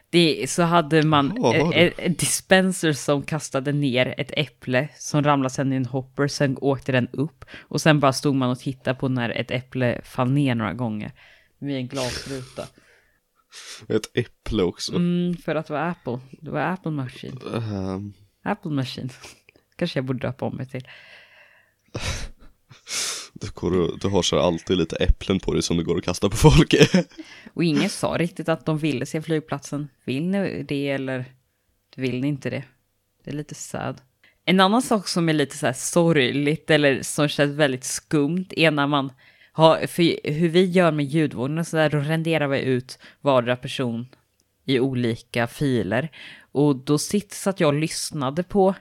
det, 0.10 0.50
så 0.50 0.64
hade 0.64 1.04
man 1.04 1.38
eh, 1.38 1.70
du? 1.70 1.76
en, 1.76 1.92
en 1.98 2.14
dispenser 2.14 2.94
som 2.94 3.24
kastade 3.24 3.72
ner 3.72 4.14
ett 4.18 4.32
äpple 4.38 4.90
som 4.96 5.24
ramlade 5.24 5.54
sen 5.54 5.74
i 5.74 5.76
en 5.76 5.86
hopper, 5.86 6.28
sen 6.28 6.58
åkte 6.62 6.92
den 6.92 7.08
upp 7.08 7.46
och 7.62 7.82
sen 7.82 8.00
bara 8.00 8.14
stod 8.14 8.36
man 8.36 8.50
och 8.50 8.60
tittade 8.60 9.00
på 9.00 9.10
när 9.10 9.30
ett 9.30 9.52
äpple 9.52 10.02
fall 10.04 10.32
ner 10.32 10.56
några 10.56 10.74
gånger 10.74 11.12
vid 11.60 11.76
en 11.76 11.88
glasruta. 11.88 12.68
Ett 13.88 14.18
äpple 14.18 14.64
också. 14.64 14.96
Mm, 14.96 15.38
för 15.38 15.56
att 15.56 15.68
det 15.68 15.74
var 15.74 15.80
Apple. 15.80 16.20
Det 16.42 16.52
var 16.52 16.62
Apple 16.62 16.92
Machine. 16.92 17.40
Ehm, 17.56 18.14
Apple 18.44 18.72
Machine. 18.72 19.10
Kanske 19.76 20.00
jag 20.00 20.06
borde 20.06 20.28
döpa 20.28 20.46
om 20.46 20.56
mig 20.56 20.66
till. 20.66 20.88
du, 23.34 23.48
går 23.54 23.80
och, 23.80 24.00
du 24.00 24.08
har 24.08 24.22
så 24.22 24.40
alltid 24.40 24.78
lite 24.78 24.96
äpplen 24.96 25.40
på 25.40 25.54
dig 25.54 25.62
som 25.62 25.78
du 25.78 25.84
går 25.84 25.98
och 25.98 26.04
kastar 26.04 26.30
på 26.30 26.38
folk. 26.38 26.76
Och 27.54 27.64
ingen 27.64 27.90
sa 27.90 28.16
riktigt 28.18 28.50
att 28.50 28.66
de 28.66 28.78
ville 28.78 29.06
se 29.06 29.22
flygplatsen. 29.22 29.90
Vill 30.06 30.28
ni 30.28 30.64
det 30.64 30.90
eller 30.90 31.26
vill 31.96 32.22
ni 32.22 32.28
inte 32.28 32.50
det? 32.50 32.64
Det 33.24 33.32
är 33.32 33.36
lite 33.36 33.56
sad. 33.56 34.02
En 34.46 34.60
annan 34.60 34.82
sak 34.82 35.08
som 35.08 35.30
är 35.30 35.34
lite 35.34 35.58
så 35.58 35.66
här 35.66 35.74
sorgligt 35.74 36.70
eller 36.70 37.02
som 37.02 37.28
känns 37.28 37.56
väldigt 37.56 37.84
skumt 37.84 38.48
är 38.50 38.72
när 38.72 38.88
man 38.88 39.12
har, 39.52 39.88
för 39.88 40.32
hur 40.32 40.50
vi 40.50 40.66
gör 40.66 40.92
med 40.92 41.06
ljudvågorna 41.06 41.64
så 41.64 41.78
där, 41.78 41.90
då 41.90 41.98
renderar 41.98 42.48
vi 42.48 42.60
ut 42.62 43.00
vardera 43.22 43.56
person 43.56 44.08
i 44.66 44.80
olika 44.80 45.48
filer. 45.48 46.12
Och 46.52 46.76
då 46.76 46.98
sitter 46.98 47.36
så 47.36 47.50
att 47.50 47.60
jag 47.60 47.76
lyssnade 47.76 48.44
på 48.44 48.76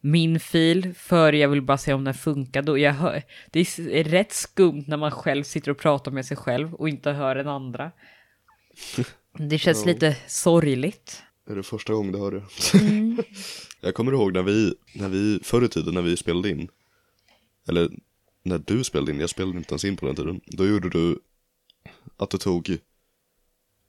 min 0.00 0.40
fil 0.40 0.94
för 0.94 1.32
jag 1.32 1.48
vill 1.48 1.62
bara 1.62 1.78
se 1.78 1.92
om 1.92 2.04
den 2.04 2.14
funkade 2.14 2.70
och 2.70 2.78
jag 2.78 2.92
hör, 2.92 3.22
det 3.50 3.60
är 3.78 4.04
rätt 4.04 4.32
skumt 4.32 4.84
när 4.86 4.96
man 4.96 5.10
själv 5.10 5.44
sitter 5.44 5.70
och 5.70 5.78
pratar 5.78 6.10
med 6.10 6.26
sig 6.26 6.36
själv 6.36 6.74
och 6.74 6.88
inte 6.88 7.10
hör 7.10 7.36
en 7.36 7.48
andra. 7.48 7.92
Det 9.38 9.58
känns 9.58 9.80
Ja. 9.80 9.86
lite 9.92 10.16
sorgligt. 10.26 11.22
Är 11.50 11.54
det 11.56 11.62
första 11.62 11.92
gången 11.92 12.12
du 12.12 12.18
hör 12.18 12.30
det? 12.30 12.78
Mm. 12.84 13.22
jag 13.80 13.94
kommer 13.94 14.12
ihåg 14.12 14.32
när 14.32 14.42
vi, 14.42 14.74
när 14.94 15.08
vi, 15.08 15.40
förr 15.42 15.64
i 15.64 15.68
tiden 15.68 15.94
när 15.94 16.02
vi 16.02 16.16
spelade 16.16 16.50
in, 16.50 16.68
eller 17.68 17.90
när 18.42 18.58
du 18.58 18.84
spelade 18.84 19.12
in, 19.12 19.20
jag 19.20 19.30
spelade 19.30 19.58
inte 19.58 19.72
ens 19.72 19.84
in 19.84 19.96
på 19.96 20.06
den 20.06 20.16
tiden, 20.16 20.40
då 20.46 20.66
gjorde 20.66 20.90
du 20.90 21.20
att 22.16 22.30
du 22.30 22.38
tog, 22.38 22.78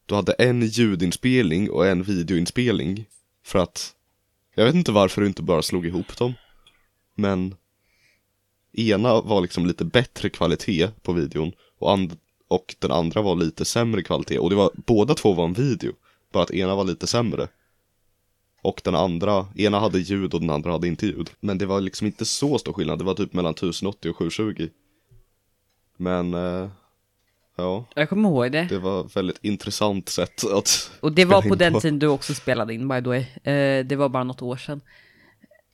du 0.06 0.14
hade 0.14 0.32
en 0.32 0.62
ljudinspelning 0.62 1.70
och 1.70 1.86
en 1.86 2.02
videoinspelning 2.02 3.06
för 3.44 3.58
att, 3.58 3.94
jag 4.54 4.64
vet 4.64 4.74
inte 4.74 4.92
varför 4.92 5.20
du 5.20 5.26
inte 5.26 5.42
bara 5.42 5.62
slog 5.62 5.86
ihop 5.86 6.16
dem, 6.16 6.34
men 7.14 7.54
ena 8.72 9.20
var 9.20 9.40
liksom 9.40 9.66
lite 9.66 9.84
bättre 9.84 10.28
kvalitet 10.30 10.88
på 11.02 11.12
videon 11.12 11.52
och, 11.78 11.90
and- 11.92 12.16
och 12.48 12.74
den 12.78 12.92
andra 12.92 13.22
var 13.22 13.34
lite 13.36 13.64
sämre 13.64 14.02
kvalitet 14.02 14.38
och 14.38 14.50
det 14.50 14.56
var, 14.56 14.70
båda 14.74 15.14
två 15.14 15.32
var 15.32 15.44
en 15.44 15.52
video, 15.52 15.92
bara 16.32 16.42
att 16.42 16.50
ena 16.50 16.74
var 16.74 16.84
lite 16.84 17.06
sämre. 17.06 17.48
Och 18.62 18.80
den 18.84 18.94
andra, 18.94 19.46
ena 19.56 19.80
hade 19.80 19.98
ljud 19.98 20.34
och 20.34 20.40
den 20.40 20.50
andra 20.50 20.72
hade 20.72 20.88
inte 20.88 21.06
ljud. 21.06 21.30
Men 21.40 21.58
det 21.58 21.66
var 21.66 21.80
liksom 21.80 22.06
inte 22.06 22.24
så 22.24 22.58
stor 22.58 22.72
skillnad, 22.72 22.98
det 22.98 23.04
var 23.04 23.14
typ 23.14 23.32
mellan 23.32 23.52
1080 23.52 24.10
och 24.10 24.16
720. 24.16 24.68
Men, 25.96 26.34
eh, 26.34 26.68
ja, 27.56 27.84
Jag 27.94 28.08
kommer 28.08 28.28
ihåg 28.28 28.52
det. 28.52 28.66
det 28.68 28.78
var 28.78 29.06
ett 29.06 29.16
väldigt 29.16 29.44
intressant 29.44 30.08
sätt 30.08 30.44
att 30.52 30.90
Och 31.00 31.12
det 31.12 31.24
var 31.24 31.42
på 31.42 31.54
den 31.54 31.80
tiden 31.80 31.98
du 31.98 32.06
också 32.06 32.34
spelade 32.34 32.74
in, 32.74 32.88
by 32.88 33.02
the 33.02 33.08
way. 33.08 33.26
Eh, 33.54 33.84
det 33.86 33.96
var 33.96 34.08
bara 34.08 34.24
något 34.24 34.42
år 34.42 34.56
sedan. 34.56 34.80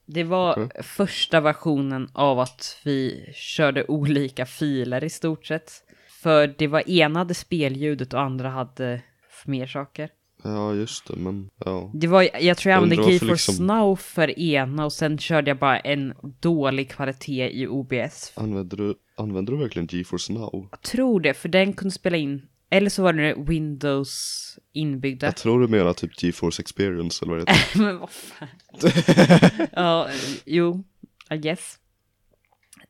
Det 0.07 0.25
var 0.25 0.53
Okej. 0.53 0.83
första 0.83 1.41
versionen 1.41 2.11
av 2.13 2.41
att 2.41 2.81
vi 2.85 3.31
körde 3.35 3.85
olika 3.89 4.47
filer 4.47 5.05
i 5.05 5.11
stort 5.11 5.47
sett. 5.47 5.73
För 6.23 6.55
det 6.59 6.67
var 6.67 6.91
ena 6.91 7.19
hade 7.19 7.35
spelljudet 7.35 8.15
och 8.15 8.21
andra 8.21 8.51
hade 8.51 9.01
mer 9.45 9.67
saker. 9.67 10.11
Ja, 10.45 10.75
just 10.75 11.07
det, 11.07 11.17
men 11.17 11.51
ja. 11.65 11.91
Det 11.95 12.07
var, 12.07 12.29
jag 12.41 12.57
tror 12.57 12.71
jag 12.71 12.77
använde 12.83 12.97
varför 12.97 13.13
GeForce 13.13 13.33
liksom- 13.53 13.67
Now 13.67 13.97
för 13.97 14.39
ena 14.41 14.85
och 14.85 14.93
sen 14.93 15.19
körde 15.19 15.51
jag 15.51 15.59
bara 15.59 15.79
en 15.81 16.15
dålig 16.41 16.91
kvalitet 16.91 17.51
i 17.51 17.67
OBS. 17.67 18.33
Använder 18.35 18.77
du, 18.77 18.95
använder 19.17 19.53
du 19.53 19.59
verkligen 19.59 19.89
GeForce 19.91 20.33
Now? 20.33 20.69
Jag 20.71 20.83
tror 20.83 21.21
det, 21.21 21.35
för 21.35 21.49
den 21.49 21.73
kunde 21.73 21.93
spela 21.95 22.17
in, 22.17 22.43
eller 22.71 22.91
så 22.91 23.03
var 23.03 23.13
det 23.13 23.35
Windows 23.39 24.45
inbyggda. 24.73 25.27
Jag 25.27 25.37
tror 25.37 25.61
du 25.61 25.69
menar 25.69 25.93
typ 25.93 26.23
GeForce 26.23 26.63
Experience 26.63 27.25
eller 27.25 27.35
vad 27.37 27.47
det 27.47 27.53
heter. 27.53 27.79
Men 27.85 27.99
vad 27.99 28.11
fan. 28.11 28.49
ja, 29.73 30.09
jo, 30.47 30.85
I 31.31 31.37
guess. 31.37 31.79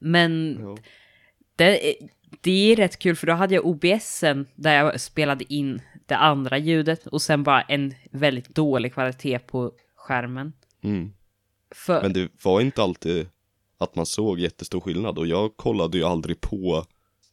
Men 0.00 0.58
Ja. 0.60 0.76
det, 1.56 1.94
det 2.40 2.72
är 2.72 2.76
rätt 2.76 2.98
kul 2.98 3.16
för 3.16 3.26
då 3.26 3.32
hade 3.32 3.54
jag 3.54 3.66
OBSen 3.66 4.46
där 4.54 4.74
jag 4.74 5.00
spelade 5.00 5.54
in 5.54 5.82
det 6.08 6.16
andra 6.16 6.58
ljudet 6.58 7.06
och 7.06 7.22
sen 7.22 7.42
bara 7.42 7.62
en 7.62 7.94
väldigt 8.10 8.48
dålig 8.48 8.92
kvalitet 8.94 9.38
på 9.38 9.72
skärmen. 9.96 10.52
Mm. 10.82 11.12
För, 11.70 12.02
Men 12.02 12.12
det 12.12 12.30
var 12.42 12.60
inte 12.60 12.82
alltid 12.82 13.28
att 13.78 13.94
man 13.94 14.06
såg 14.06 14.38
jättestor 14.38 14.80
skillnad 14.80 15.18
och 15.18 15.26
jag 15.26 15.56
kollade 15.56 15.98
ju 15.98 16.04
aldrig 16.04 16.40
på 16.40 16.84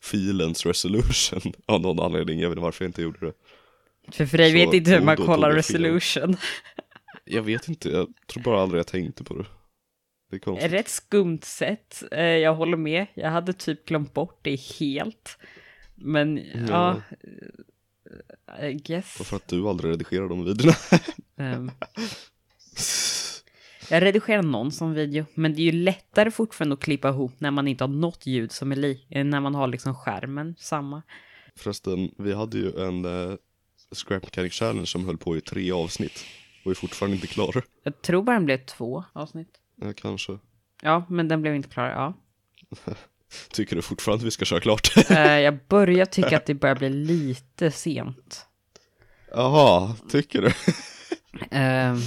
filens 0.02 0.66
resolution 0.66 1.54
av 1.66 1.82
någon 1.82 2.00
anledning, 2.00 2.40
jag 2.40 2.50
vet 2.50 2.56
inte 2.56 2.64
varför 2.64 2.86
jag 2.86 2.90
inte 2.90 3.02
gjorde 3.02 3.26
det. 3.26 3.34
för, 4.12 4.26
för 4.26 4.38
dig 4.38 4.52
så 4.52 4.58
vet 4.58 4.74
inte 4.74 4.92
hur 4.92 5.02
man 5.02 5.18
kollar 5.18 5.52
resolution. 5.52 6.38
Jag 7.28 7.42
vet 7.42 7.68
inte, 7.68 7.90
jag 7.90 8.08
tror 8.28 8.44
bara 8.44 8.62
aldrig 8.62 8.80
jag 8.80 8.88
tänkte 8.88 9.24
på 9.24 9.34
det. 9.38 9.46
Det 10.30 10.36
är 10.36 10.40
konstigt. 10.40 10.72
Rätt 10.72 10.90
skumt 10.90 11.40
sätt, 11.44 12.04
eh, 12.12 12.24
jag 12.24 12.56
håller 12.56 12.78
med. 12.78 13.08
Jag 13.14 13.30
hade 13.30 13.54
typ 13.54 13.86
glömt 13.86 14.14
bort 14.14 14.40
det 14.42 14.56
helt. 14.56 15.38
Men 15.96 16.42
ja, 16.70 17.02
I 18.62 18.74
guess. 18.74 19.16
Varför 19.20 19.36
att 19.36 19.48
du 19.48 19.68
aldrig 19.68 19.92
redigerar 19.92 20.30
de 20.30 20.46
videorna? 20.46 20.74
Ehm, 21.38 21.72
jag 23.90 24.04
redigerar 24.04 24.44
någon 24.44 24.72
som 24.72 24.94
video, 24.94 25.26
men 25.34 25.54
det 25.54 25.62
är 25.62 25.64
ju 25.64 25.72
lättare 25.72 26.32
fortfarande 26.32 26.74
att 26.74 26.80
klippa 26.80 27.10
ihop 27.10 27.34
när 27.38 27.52
man 27.52 27.68
inte 27.68 27.84
har 27.84 27.90
något 27.90 28.26
ljud 28.26 28.52
som 28.52 28.72
är 28.72 28.76
lik, 28.76 29.08
eh, 29.10 29.26
när 29.26 29.40
man 29.40 29.56
har 29.56 29.68
liksom 29.68 29.96
skärmen 29.96 30.56
samma. 30.60 31.02
Förresten, 31.56 32.12
vi 32.18 32.34
hade 32.34 32.58
ju 32.58 32.80
en 32.88 33.06
uh, 33.06 33.36
Scrap 33.92 34.24
Mechanic 34.24 34.54
Challenge 34.54 34.86
som 34.86 35.06
höll 35.06 35.18
på 35.18 35.38
i 35.38 35.42
tre 35.42 35.72
avsnitt 35.72 36.26
och 36.66 36.72
är 36.72 36.76
fortfarande 36.76 37.16
inte 37.16 37.28
klar. 37.28 37.64
Jag 37.84 38.02
tror 38.02 38.24
bara 38.24 38.36
den 38.36 38.46
blev 38.46 38.66
två 38.66 39.04
avsnitt. 39.14 39.60
Ja, 39.76 39.94
kanske. 39.94 40.40
Ja, 40.82 41.06
men 41.10 41.28
den 41.28 41.42
blev 41.42 41.56
inte 41.56 41.70
klar, 41.70 41.90
ja. 41.90 42.14
Tycker 43.52 43.76
du 43.76 43.82
fortfarande 43.82 44.22
att 44.22 44.28
vi 44.28 44.32
ska 44.32 44.46
köra 44.46 44.60
klart? 44.60 44.94
Eh, 45.12 45.40
jag 45.40 45.58
börjar 45.68 46.06
tycka 46.06 46.38
att 46.38 46.46
det 46.46 46.54
börjar 46.54 46.76
bli 46.76 46.90
lite 46.90 47.72
sent. 47.72 48.46
Jaha, 49.32 49.96
tycker 50.10 50.42
du? 50.42 50.52
Ehm, 51.52 51.98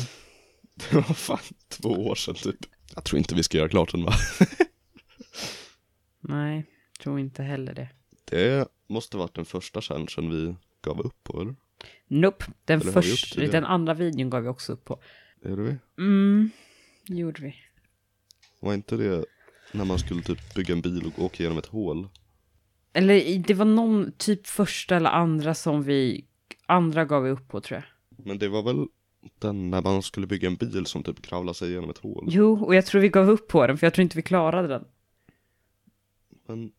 Det 0.74 0.92
var 0.94 1.02
fan 1.02 1.38
två 1.68 1.88
år 1.88 2.14
sedan 2.14 2.34
typ. 2.34 2.56
Jag 2.94 3.04
tror 3.04 3.18
inte 3.18 3.34
vi 3.34 3.42
ska 3.42 3.58
göra 3.58 3.68
klart 3.68 3.92
den 3.92 4.04
va? 4.04 4.12
Nej, 6.20 6.66
tror 7.02 7.20
inte 7.20 7.42
heller 7.42 7.74
det. 7.74 7.88
Det 8.24 8.68
måste 8.88 9.16
varit 9.16 9.34
den 9.34 9.44
första 9.44 9.80
challengen 9.80 10.30
vi 10.30 10.54
gav 10.82 11.00
upp 11.00 11.24
på 11.24 11.40
eller? 11.40 11.54
Nope, 12.08 12.44
den, 12.64 12.80
Eller 12.80 12.92
har 12.92 13.02
vi 13.02 13.10
gjort 13.10 13.18
först, 13.18 13.36
det? 13.36 13.46
den 13.46 13.64
andra 13.64 13.94
videon 13.94 14.30
gav 14.30 14.42
vi 14.42 14.48
också 14.48 14.72
upp 14.72 14.84
på. 14.84 15.00
Gjorde 15.44 15.62
vi. 15.62 15.76
Mm, 15.98 16.50
gjorde 17.06 17.42
vi. 17.42 17.54
Var 18.60 18.74
inte 18.74 18.96
det 18.96 19.24
när 19.72 19.84
man 19.84 19.98
skulle 19.98 20.22
typ 20.22 20.54
bygga 20.54 20.74
en 20.74 20.80
bil 20.80 21.12
och 21.16 21.24
åka 21.24 21.42
genom 21.42 21.58
ett 21.58 21.66
hål? 21.66 22.08
Eller 22.92 23.38
det 23.38 23.54
var 23.54 23.64
någon 23.64 24.12
typ 24.12 24.46
första 24.46 24.96
eller 24.96 25.10
andra 25.10 25.54
som 25.54 25.82
vi, 25.82 26.24
andra 26.66 27.04
gav 27.04 27.22
vi 27.22 27.30
upp 27.30 27.48
på 27.48 27.60
tror 27.60 27.76
jag. 27.76 28.24
Men 28.26 28.38
det 28.38 28.48
var 28.48 28.62
väl 28.62 28.86
den 29.38 29.70
när 29.70 29.82
man 29.82 30.02
skulle 30.02 30.26
bygga 30.26 30.48
en 30.48 30.56
bil 30.56 30.86
som 30.86 31.02
typ 31.02 31.22
kravlade 31.22 31.58
sig 31.58 31.72
genom 31.72 31.90
ett 31.90 31.98
hål? 31.98 32.26
Jo, 32.30 32.64
och 32.64 32.74
jag 32.74 32.86
tror 32.86 33.00
vi 33.00 33.08
gav 33.08 33.30
upp 33.30 33.48
på 33.48 33.66
den 33.66 33.78
för 33.78 33.86
jag 33.86 33.94
tror 33.94 34.02
inte 34.02 34.16
vi 34.16 34.22
klarade 34.22 34.68
den. 34.68 34.84
Men 36.46 36.72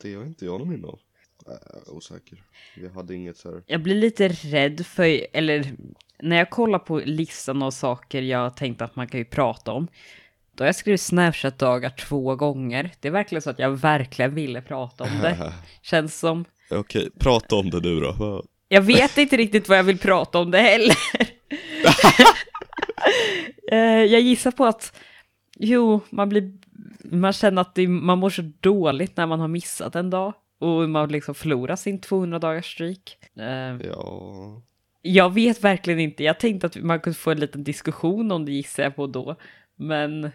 det 0.00 0.14
har 0.14 0.24
inte 0.24 0.44
jag 0.44 0.58
någon 0.58 0.68
minne 0.68 0.86
av. 0.86 0.98
Äh, 1.46 1.94
osäker. 1.94 2.44
Vi 2.76 2.88
hade 2.88 3.14
inget 3.14 3.36
så 3.36 3.50
här. 3.50 3.62
Jag 3.66 3.82
blir 3.82 3.94
lite 3.94 4.28
rädd 4.28 4.86
för, 4.86 5.26
eller 5.32 5.76
när 6.22 6.36
jag 6.36 6.50
kollar 6.50 6.78
på 6.78 6.98
listan 6.98 7.62
av 7.62 7.70
saker 7.70 8.22
jag 8.22 8.56
tänkte 8.56 8.84
att 8.84 8.96
man 8.96 9.08
kan 9.08 9.20
ju 9.20 9.24
prata 9.24 9.72
om. 9.72 9.88
Då 10.54 10.64
har 10.64 10.66
jag 10.68 10.76
skrivit 10.76 11.00
Snapchat-dagar 11.00 11.90
två 11.90 12.36
gånger. 12.36 12.90
Det 13.00 13.08
är 13.08 13.12
verkligen 13.12 13.42
så 13.42 13.50
att 13.50 13.58
jag 13.58 13.70
verkligen 13.70 14.34
ville 14.34 14.60
prata 14.62 15.04
om 15.04 15.10
det. 15.22 15.52
Känns 15.82 16.18
som. 16.18 16.44
Okej, 16.70 17.10
prata 17.18 17.56
om 17.56 17.70
det 17.70 17.80
nu 17.80 18.00
då. 18.00 18.42
Jag 18.68 18.82
vet 18.82 19.18
inte 19.18 19.36
riktigt 19.36 19.68
vad 19.68 19.78
jag 19.78 19.84
vill 19.84 19.98
prata 19.98 20.38
om 20.38 20.50
det 20.50 20.58
heller. 20.58 20.96
Eh, 23.72 23.78
jag 24.04 24.20
gissar 24.20 24.50
på 24.50 24.64
att, 24.64 24.96
jo, 25.58 26.00
man 26.10 26.28
blir, 26.28 26.52
man 27.04 27.32
känner 27.32 27.62
att 27.62 27.74
det, 27.74 27.88
man 27.88 28.18
mår 28.18 28.30
så 28.30 28.42
dåligt 28.60 29.16
när 29.16 29.26
man 29.26 29.40
har 29.40 29.48
missat 29.48 29.94
en 29.96 30.10
dag. 30.10 30.32
Och 30.60 30.88
man 30.88 31.08
liksom 31.08 31.34
förlorar 31.34 31.76
sin 31.76 32.00
200 32.00 32.38
dagars 32.38 32.72
streak. 32.74 33.16
Eh, 33.36 33.86
Ja, 33.88 34.62
Jag 35.02 35.34
vet 35.34 35.64
verkligen 35.64 36.00
inte. 36.00 36.24
Jag 36.24 36.40
tänkte 36.40 36.66
att 36.66 36.76
man 36.76 37.00
kunde 37.00 37.18
få 37.18 37.30
en 37.30 37.40
liten 37.40 37.64
diskussion 37.64 38.32
om 38.32 38.44
det 38.44 38.52
gissar 38.52 38.82
jag 38.82 38.96
på 38.96 39.06
då. 39.06 39.36
Men 39.76 40.30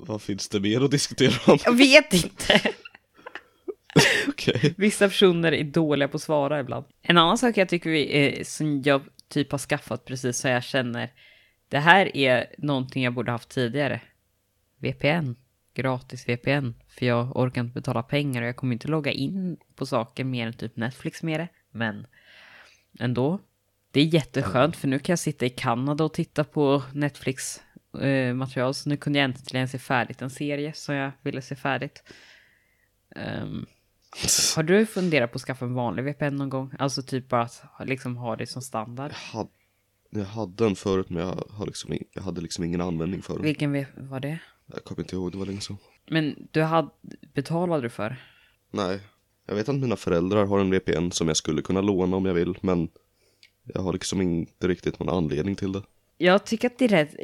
vad 0.00 0.22
finns 0.22 0.48
det 0.48 0.60
mer 0.60 0.80
att 0.80 0.90
diskutera 0.90 1.52
om? 1.52 1.58
jag 1.64 1.76
vet 1.76 2.12
inte. 2.12 2.60
Okej. 4.28 4.74
Vissa 4.76 5.08
personer 5.08 5.52
är 5.52 5.64
dåliga 5.64 6.08
på 6.08 6.16
att 6.16 6.22
svara 6.22 6.60
ibland. 6.60 6.86
En 7.02 7.18
annan 7.18 7.38
sak 7.38 7.56
jag 7.56 7.68
tycker 7.68 7.90
vi, 7.90 8.26
eh, 8.38 8.44
som 8.44 8.82
jag 8.82 9.02
typ 9.28 9.52
har 9.52 9.58
skaffat 9.58 10.04
precis 10.04 10.38
så 10.38 10.48
jag 10.48 10.64
känner. 10.64 11.12
Det 11.68 11.78
här 11.78 12.16
är 12.16 12.46
någonting 12.58 13.04
jag 13.04 13.14
borde 13.14 13.32
haft 13.32 13.48
tidigare. 13.48 14.00
VPN. 14.78 15.34
Gratis 15.74 16.28
VPN. 16.28 16.74
För 16.88 17.06
jag 17.06 17.36
orkar 17.36 17.60
inte 17.60 17.74
betala 17.74 18.02
pengar 18.02 18.42
och 18.42 18.48
jag 18.48 18.56
kommer 18.56 18.72
inte 18.72 18.88
logga 18.88 19.12
in 19.12 19.56
på 19.74 19.86
saker 19.86 20.24
mer 20.24 20.46
än 20.46 20.52
typ 20.52 20.76
Netflix 20.76 21.22
med 21.22 21.40
det. 21.40 21.48
Men 21.70 22.06
ändå. 22.98 23.40
Det 23.90 24.00
är 24.00 24.04
jätteskönt 24.04 24.76
för 24.76 24.88
nu 24.88 24.98
kan 24.98 25.12
jag 25.12 25.18
sitta 25.18 25.46
i 25.46 25.50
Kanada 25.50 26.04
och 26.04 26.14
titta 26.14 26.44
på 26.44 26.82
Netflix 26.92 27.60
eh, 28.00 28.34
material. 28.34 28.74
Så 28.74 28.88
nu 28.88 28.96
kunde 28.96 29.18
jag 29.18 29.24
äntligen 29.24 29.68
se 29.68 29.78
färdigt 29.78 30.22
en 30.22 30.30
serie 30.30 30.72
som 30.72 30.94
jag 30.94 31.12
ville 31.22 31.42
se 31.42 31.56
färdigt. 31.56 32.02
Ehm, 33.16 33.66
har 34.56 34.62
du 34.62 34.86
funderat 34.86 35.32
på 35.32 35.36
att 35.36 35.42
skaffa 35.42 35.64
en 35.64 35.74
vanlig 35.74 36.04
VPN 36.04 36.36
någon 36.36 36.50
gång? 36.50 36.74
Alltså 36.78 37.02
typ 37.02 37.28
bara 37.28 37.42
att 37.42 37.88
liksom 37.88 38.16
ha 38.16 38.36
det 38.36 38.46
som 38.46 38.62
standard. 38.62 39.12
Jag 39.12 39.38
hade, 39.38 39.50
jag 40.10 40.24
hade 40.24 40.66
en 40.66 40.76
förut 40.76 41.10
men 41.10 41.22
jag, 41.22 41.44
har 41.50 41.66
liksom, 41.66 41.98
jag 42.12 42.22
hade 42.22 42.40
liksom 42.40 42.64
ingen 42.64 42.80
användning 42.80 43.22
för 43.22 43.34
den. 43.34 43.42
Vilken 43.42 43.86
var 43.96 44.20
det? 44.20 44.38
Jag 44.66 44.84
kommer 44.84 45.00
inte 45.00 45.16
ihåg, 45.16 45.32
det 45.32 45.38
var 45.38 45.46
länge 45.46 45.60
sedan. 45.60 45.76
Men 46.08 46.48
du 46.50 46.62
hade, 46.62 46.88
betalade 47.34 47.82
du 47.82 47.88
för? 47.88 48.16
Nej, 48.70 49.00
jag 49.46 49.54
vet 49.54 49.68
att 49.68 49.74
mina 49.76 49.96
föräldrar 49.96 50.46
har 50.46 50.58
en 50.58 50.70
VPN 50.70 51.10
som 51.10 51.28
jag 51.28 51.36
skulle 51.36 51.62
kunna 51.62 51.80
låna 51.80 52.16
om 52.16 52.26
jag 52.26 52.34
vill, 52.34 52.58
men 52.60 52.88
jag 53.64 53.82
har 53.82 53.92
liksom 53.92 54.20
inte 54.20 54.68
riktigt 54.68 54.98
någon 54.98 55.16
anledning 55.16 55.56
till 55.56 55.72
det. 55.72 55.82
Jag 56.18 56.46
tycker 56.46 56.68
att 56.68 56.78
det 56.78 56.84
är 56.84 56.88
rätt. 56.88 57.14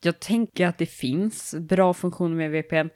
Jag 0.00 0.20
tänker 0.20 0.66
att 0.66 0.78
det 0.78 0.86
finns 0.86 1.54
bra 1.54 1.94
funktioner 1.94 2.36
med 2.36 2.50
VPN. 2.50 2.88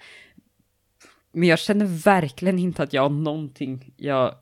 Men 1.32 1.48
jag 1.48 1.58
känner 1.58 1.86
verkligen 1.86 2.58
inte 2.58 2.82
att 2.82 2.92
jag 2.92 3.02
har 3.02 3.10
någonting 3.10 3.94
jag 3.96 4.34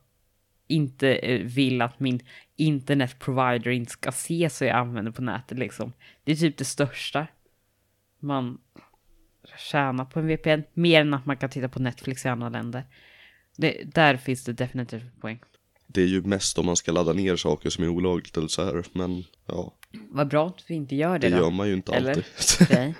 inte 0.67 1.15
eh, 1.15 1.45
vill 1.45 1.81
att 1.81 1.99
min 1.99 2.19
internetprovider 2.55 3.71
inte 3.71 3.91
ska 3.91 4.11
se 4.11 4.49
så 4.49 4.65
jag 4.65 4.77
använder 4.77 5.11
på 5.11 5.21
nätet 5.21 5.59
liksom. 5.59 5.93
Det 6.23 6.31
är 6.31 6.35
typ 6.35 6.57
det 6.57 6.65
största 6.65 7.27
man 8.19 8.57
tjänar 9.57 10.05
på 10.05 10.19
en 10.19 10.27
VPN. 10.27 10.63
Mer 10.73 11.01
än 11.01 11.13
att 11.13 11.25
man 11.25 11.37
kan 11.37 11.49
titta 11.49 11.69
på 11.69 11.79
Netflix 11.79 12.25
i 12.25 12.27
andra 12.27 12.49
länder. 12.49 12.83
Det, 13.57 13.83
där 13.93 14.17
finns 14.17 14.43
det 14.43 14.53
definitivt 14.53 15.21
poäng. 15.21 15.39
Det 15.93 16.01
är 16.01 16.05
ju 16.07 16.21
mest 16.21 16.57
om 16.57 16.65
man 16.65 16.75
ska 16.75 16.91
ladda 16.91 17.13
ner 17.13 17.35
saker 17.35 17.69
som 17.69 17.83
är 17.83 17.87
olagligt 17.87 18.37
eller 18.37 18.47
så 18.47 18.63
här, 18.65 18.83
men 18.93 19.23
ja, 19.47 19.73
Vad 20.09 20.27
bra 20.27 20.47
att 20.47 20.63
vi 20.67 20.75
inte 20.75 20.95
gör 20.95 21.19
det, 21.19 21.29
det 21.29 21.35
då. 21.35 21.43
gör 21.43 21.51
man 21.51 21.67
ju 21.67 21.73
inte 21.73 21.91
Eller? 21.93 22.09
alltid. 22.09 22.23
Okej. 22.61 22.93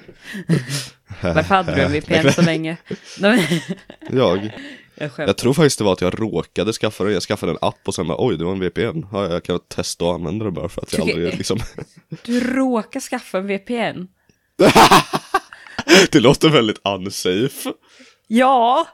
Varför 1.21 1.55
hade 1.55 1.75
du 1.75 1.81
en 1.81 1.91
VPN 1.91 2.31
så 2.33 2.41
länge? 2.41 2.77
Nej, 3.19 3.63
jag, 4.11 4.51
jag 4.95 5.11
jag 5.17 5.37
tror 5.37 5.53
faktiskt 5.53 5.77
det 5.77 5.83
var 5.83 5.93
att 5.93 6.01
jag 6.01 6.21
råkade 6.21 6.73
skaffa 6.73 7.03
det, 7.03 7.13
jag 7.13 7.23
skaffade 7.23 7.51
en 7.51 7.57
app 7.61 7.79
och 7.87 7.95
sen 7.95 8.07
bara 8.07 8.25
oj 8.27 8.37
det 8.37 8.43
var 8.45 8.51
en 8.51 8.59
VPN, 8.59 9.05
ja, 9.11 9.31
jag 9.31 9.43
kan 9.43 9.59
testa 9.67 10.05
att 10.05 10.15
använda 10.15 10.45
det 10.45 10.51
bara 10.51 10.69
för 10.69 10.81
att 10.81 10.93
jag 10.93 11.01
aldrig 11.01 11.33
liksom 11.37 11.59
Du 12.25 12.39
råkar 12.39 12.99
skaffa 12.99 13.37
en 13.37 13.47
VPN? 13.47 14.07
Det 16.11 16.19
låter 16.19 16.49
väldigt 16.49 16.81
unsafe. 16.87 17.73
Ja! 18.27 18.87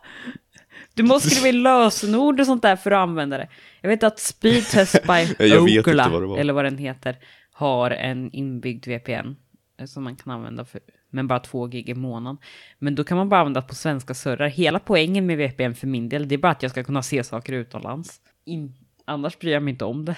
Du 0.98 1.04
måste 1.04 1.30
skriva 1.30 1.48
in 1.48 1.64
lösenord 1.64 2.40
och 2.40 2.46
sånt 2.46 2.62
där 2.62 2.76
för 2.76 2.92
att 2.92 2.98
använda 2.98 3.38
det. 3.38 3.48
Jag 3.82 3.90
vet 3.90 4.04
att 4.04 4.20
Speedtest 4.20 5.04
by 5.08 5.58
Ocola, 5.80 6.10
vad 6.10 6.40
eller 6.40 6.54
vad 6.54 6.66
den 6.66 6.78
heter, 6.78 7.18
har 7.52 7.92
en 7.92 8.32
inbyggd 8.32 8.88
VPN 8.88 9.36
som 9.86 10.04
man 10.04 10.16
kan 10.16 10.34
använda 10.34 10.66
för, 10.66 10.82
men 11.10 11.28
bara 11.28 11.40
två 11.40 11.66
gig 11.66 11.90
i 11.90 11.94
månaden. 11.94 12.38
Men 12.80 12.96
då 12.96 13.04
kan 13.04 13.18
man 13.18 13.30
bara 13.30 13.40
använda 13.40 13.62
på 13.62 13.76
svenska 13.76 14.14
servrar. 14.14 14.48
Hela 14.48 14.80
poängen 14.80 15.26
med 15.26 15.38
VPN 15.38 15.74
för 15.74 15.88
min 15.88 16.10
del, 16.10 16.28
det 16.28 16.36
är 16.36 16.40
bara 16.40 16.52
att 16.52 16.64
jag 16.64 16.72
ska 16.72 16.84
kunna 16.84 17.04
se 17.04 17.24
saker 17.24 17.54
utomlands. 17.54 18.22
In, 18.46 18.74
annars 19.06 19.40
bryr 19.40 19.52
jag 19.52 19.64
mig 19.64 19.72
inte 19.72 19.86
om 19.86 20.06
det. 20.06 20.18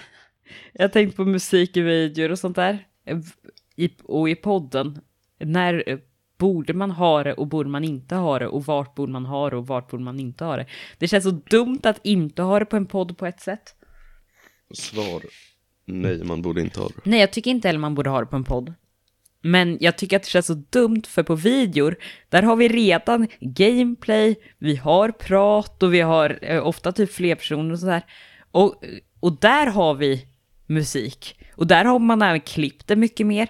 Jag 0.74 0.84
har 0.84 0.89
tänkt 0.89 1.15
på 1.15 1.26
musik 1.26 1.78
i 1.78 1.82
videor 1.82 2.32
och 2.32 2.39
sånt 2.39 2.56
där. 2.56 2.86
I, 3.76 3.89
och 4.04 4.30
i 4.30 4.36
podden, 4.36 5.02
när 5.39 6.02
borde 6.39 6.73
man 6.73 6.91
ha 6.91 7.23
det 7.23 7.34
och 7.34 7.47
borde 7.47 7.69
man 7.69 7.84
inte 7.84 8.15
ha 8.15 8.39
det 8.39 8.47
och 8.47 8.65
vart 8.65 8.95
borde 8.95 9.12
man 9.12 9.25
ha 9.25 9.49
det 9.49 9.56
och 9.56 9.67
vart 9.67 9.89
borde 9.91 10.04
man 10.04 10.19
inte 10.19 10.43
ha 10.43 10.58
det. 10.58 10.65
Det 10.97 11.08
känns 11.08 11.23
så 11.23 11.32
dumt 11.32 11.80
att 11.84 11.99
inte 12.04 12.41
ha 12.41 12.60
det 12.60 12.65
på 12.65 12.78
en 12.78 12.86
podd 12.86 13.17
på 13.17 13.25
ett 13.25 13.41
sätt. 13.41 13.75
Svar. 14.73 15.23
Nej, 15.86 16.23
man 16.23 16.41
borde 16.41 16.62
inte 16.62 16.80
ha 16.80 16.88
det. 16.88 17.02
Nej, 17.04 17.19
jag 17.19 17.32
tycker 17.32 17.52
inte 17.52 17.67
heller 17.67 17.80
man 17.80 17.95
borde 17.95 18.10
ha 18.10 18.19
det 18.19 18.25
på 18.25 18.36
en 18.36 18.43
podd. 18.43 18.73
Men 19.41 19.78
jag 19.82 19.97
tycker 19.97 20.15
att 20.15 20.23
det 20.23 20.30
känns 20.30 20.45
så 20.45 20.54
dumt 20.54 21.04
för 21.08 21.23
på 21.23 21.36
videor, 21.36 21.95
där 22.30 22.43
har 22.43 22.56
vi 22.56 22.67
redan 22.67 23.28
gameplay, 23.39 24.36
vi 24.58 24.75
har 24.75 25.12
prat 25.12 25.84
och 25.84 25.93
vi 25.93 26.02
har 26.02 26.39
eh, 26.41 26.67
ofta 26.67 26.91
typ 26.91 27.12
fler 27.12 27.36
personer 27.36 27.71
och 27.71 27.80
sådär. 27.80 28.06
Och, 28.52 28.84
och 29.19 29.39
där 29.39 29.67
har 29.67 29.93
vi 29.93 30.25
musik. 30.67 31.39
Och 31.56 31.67
där 31.67 31.86
har 31.86 31.99
man 31.99 32.21
även 32.21 32.41
klippt 32.41 32.88
det 32.88 32.95
mycket 32.95 33.28
mer. 33.28 33.49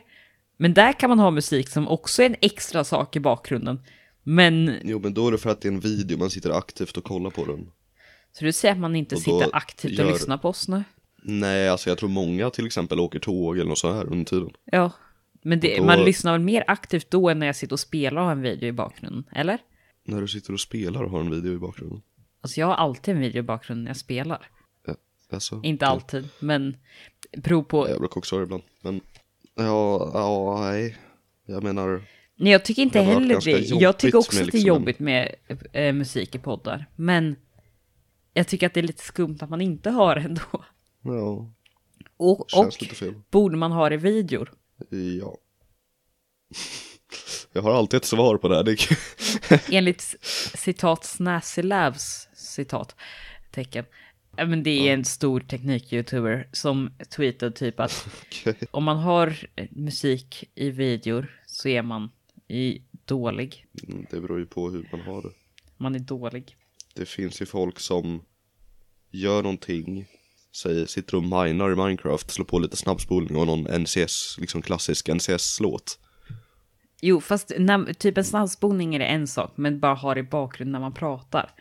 Men 0.61 0.73
där 0.73 0.93
kan 0.93 1.09
man 1.09 1.19
ha 1.19 1.31
musik 1.31 1.69
som 1.69 1.87
också 1.87 2.21
är 2.21 2.25
en 2.25 2.35
extra 2.41 2.83
sak 2.83 3.15
i 3.15 3.19
bakgrunden. 3.19 3.79
Men, 4.23 4.75
Jo, 4.83 4.99
men 4.99 5.13
då 5.13 5.27
är 5.27 5.31
det 5.31 5.37
för 5.37 5.49
att 5.49 5.61
det 5.61 5.67
är 5.67 5.71
en 5.71 5.79
video, 5.79 6.17
man 6.17 6.29
sitter 6.29 6.49
aktivt 6.49 6.97
och 6.97 7.03
kollar 7.03 7.29
på 7.29 7.45
den. 7.45 7.71
så 8.31 8.45
du 8.45 8.51
säger 8.51 8.73
att 8.73 8.79
man 8.79 8.95
inte 8.95 9.15
Och 9.15 9.21
sitter 9.21 9.49
aktivt 9.53 9.99
och 9.99 10.05
gör- 10.05 10.11
lyssnar 10.13 10.37
på 10.37 10.49
oss 10.49 10.67
nu? 10.67 10.83
Nej, 11.23 11.69
alltså 11.69 11.89
jag 11.89 11.97
tror 11.97 12.09
många 12.09 12.49
till 12.49 12.65
exempel 12.65 12.99
åker 12.99 13.19
tåg 13.19 13.57
eller 13.57 13.69
något 13.69 13.77
så 13.77 13.91
här 13.93 14.05
under 14.11 14.25
tiden. 14.25 14.49
Ja, 14.65 14.91
men 15.41 15.59
det, 15.59 15.71
Och 15.73 15.79
då- 15.79 15.85
man 15.85 16.03
lyssnar 16.05 16.31
väl 16.31 16.41
mer 16.41 16.63
aktivt 16.67 17.11
då 17.11 17.29
än 17.29 17.39
när 17.39 17.45
jag 17.45 17.55
sitter 17.55 17.73
och 17.73 17.79
spelar 17.79 18.21
och 18.21 18.25
har 18.25 18.31
en 18.31 18.41
video 18.41 18.69
i 18.69 18.71
bakgrunden, 18.71 19.23
eller? 19.31 19.57
När 20.03 20.21
du 20.21 20.27
sitter 20.27 20.53
och 20.53 20.59
spelar 20.59 21.03
och 21.03 21.11
har 21.11 21.19
en 21.19 21.29
video 21.31 21.53
i 21.53 21.57
bakgrunden. 21.57 22.01
Alltså 22.41 22.59
jag 22.59 22.67
har 22.67 22.73
alltid 22.75 23.15
en 23.15 23.21
video 23.21 23.39
i 23.39 23.43
bakgrunden 23.43 23.83
när 23.83 23.89
jag 23.89 23.97
spelar. 23.97 24.47
Alltså, 25.31 25.59
Inte 25.63 25.85
okej. 25.85 25.93
alltid, 25.93 26.29
men 26.39 26.77
beror 27.37 27.63
på. 27.63 27.89
Jag 27.89 27.99
brukar 27.99 28.17
också 28.17 28.35
ha 28.35 28.39
det 28.39 28.43
ibland. 28.43 28.63
Men, 28.81 29.01
ja, 29.59 30.11
ja, 30.13 30.57
nej. 30.61 30.97
Jag 31.45 31.63
menar, 31.63 32.01
Nej, 32.35 32.51
jag 32.51 32.65
tycker 32.65 32.81
inte 32.81 33.01
heller 33.01 33.41
det. 33.45 33.59
Jag 33.59 33.97
tycker 33.97 34.17
också 34.17 34.31
att 34.31 34.35
det 34.37 34.41
är 34.41 34.45
liksom 34.45 34.59
jobbigt 34.59 34.99
med 34.99 35.35
eh, 35.73 35.93
musik 35.93 36.35
i 36.35 36.39
poddar. 36.39 36.85
Men 36.95 37.35
jag 38.33 38.47
tycker 38.47 38.67
att 38.67 38.73
det 38.73 38.79
är 38.79 38.83
lite 38.83 39.03
skumt 39.03 39.37
att 39.41 39.49
man 39.49 39.61
inte 39.61 39.89
har 39.89 40.15
det 40.15 40.21
ändå. 40.21 40.65
ja, 41.01 41.51
Och, 42.17 42.39
och 42.39 42.73
borde 43.31 43.57
man 43.57 43.71
ha 43.71 43.89
det 43.89 43.95
i 43.95 43.97
videor? 43.97 44.51
Ja. 45.21 45.37
Jag 47.53 47.61
har 47.61 47.73
alltid 47.73 47.97
ett 47.97 48.05
svar 48.05 48.37
på 48.37 48.47
det 48.47 48.55
här. 48.55 48.77
Enligt 49.71 50.15
citat 50.55 51.05
Snazzy 51.05 51.61
Labs 51.61 52.27
citat 52.33 52.95
tecken. 53.51 53.85
Men 54.47 54.63
det 54.63 54.89
är 54.89 54.93
en 54.93 55.05
stor 55.05 55.39
teknik-youtuber 55.39 56.47
som 56.51 56.91
tweetade 57.15 57.51
typ 57.51 57.79
att 57.79 58.07
Okej. 58.27 58.55
om 58.71 58.83
man 58.83 58.97
har 58.97 59.35
eh, 59.55 59.67
musik 59.71 60.43
i 60.55 60.69
videor 60.69 61.27
så 61.45 61.67
är 61.67 61.81
man 61.81 62.09
i 62.47 62.81
dålig. 63.05 63.65
Mm, 63.87 64.05
Det 64.11 64.21
beror 64.21 64.39
ju 64.39 64.45
på 64.45 64.69
hur 64.69 64.89
man 64.91 65.01
har 65.01 65.21
det. 65.21 65.29
Man 65.77 65.95
är 65.95 65.99
dålig. 65.99 66.55
Det 66.93 67.05
finns 67.05 67.41
ju 67.41 67.45
folk 67.45 67.79
som 67.79 68.21
gör 69.11 69.43
någonting, 69.43 70.05
säger, 70.61 70.85
sitter 70.85 71.15
och 71.17 71.23
minar 71.23 71.71
i 71.71 71.75
Minecraft, 71.75 72.31
slår 72.31 72.45
på 72.45 72.59
lite 72.59 72.77
snabbspolning 72.77 73.35
och 73.37 73.47
någon 73.47 73.81
NCS, 73.81 74.35
liksom 74.39 74.61
klassisk 74.61 75.09
NCS-låt. 75.09 75.99
Jo, 77.01 77.21
fast 77.21 77.51
när, 77.57 77.93
typ 77.93 78.17
en 78.17 78.25
snabbspolning 78.25 78.95
är 78.95 78.99
det 78.99 79.05
en 79.05 79.27
sak, 79.27 79.53
men 79.55 79.79
bara 79.79 79.93
ha 79.93 80.13
det 80.13 80.19
i 80.19 80.23
bakgrunden 80.23 80.71
när 80.71 80.79
man 80.79 80.93
pratar. 80.93 81.51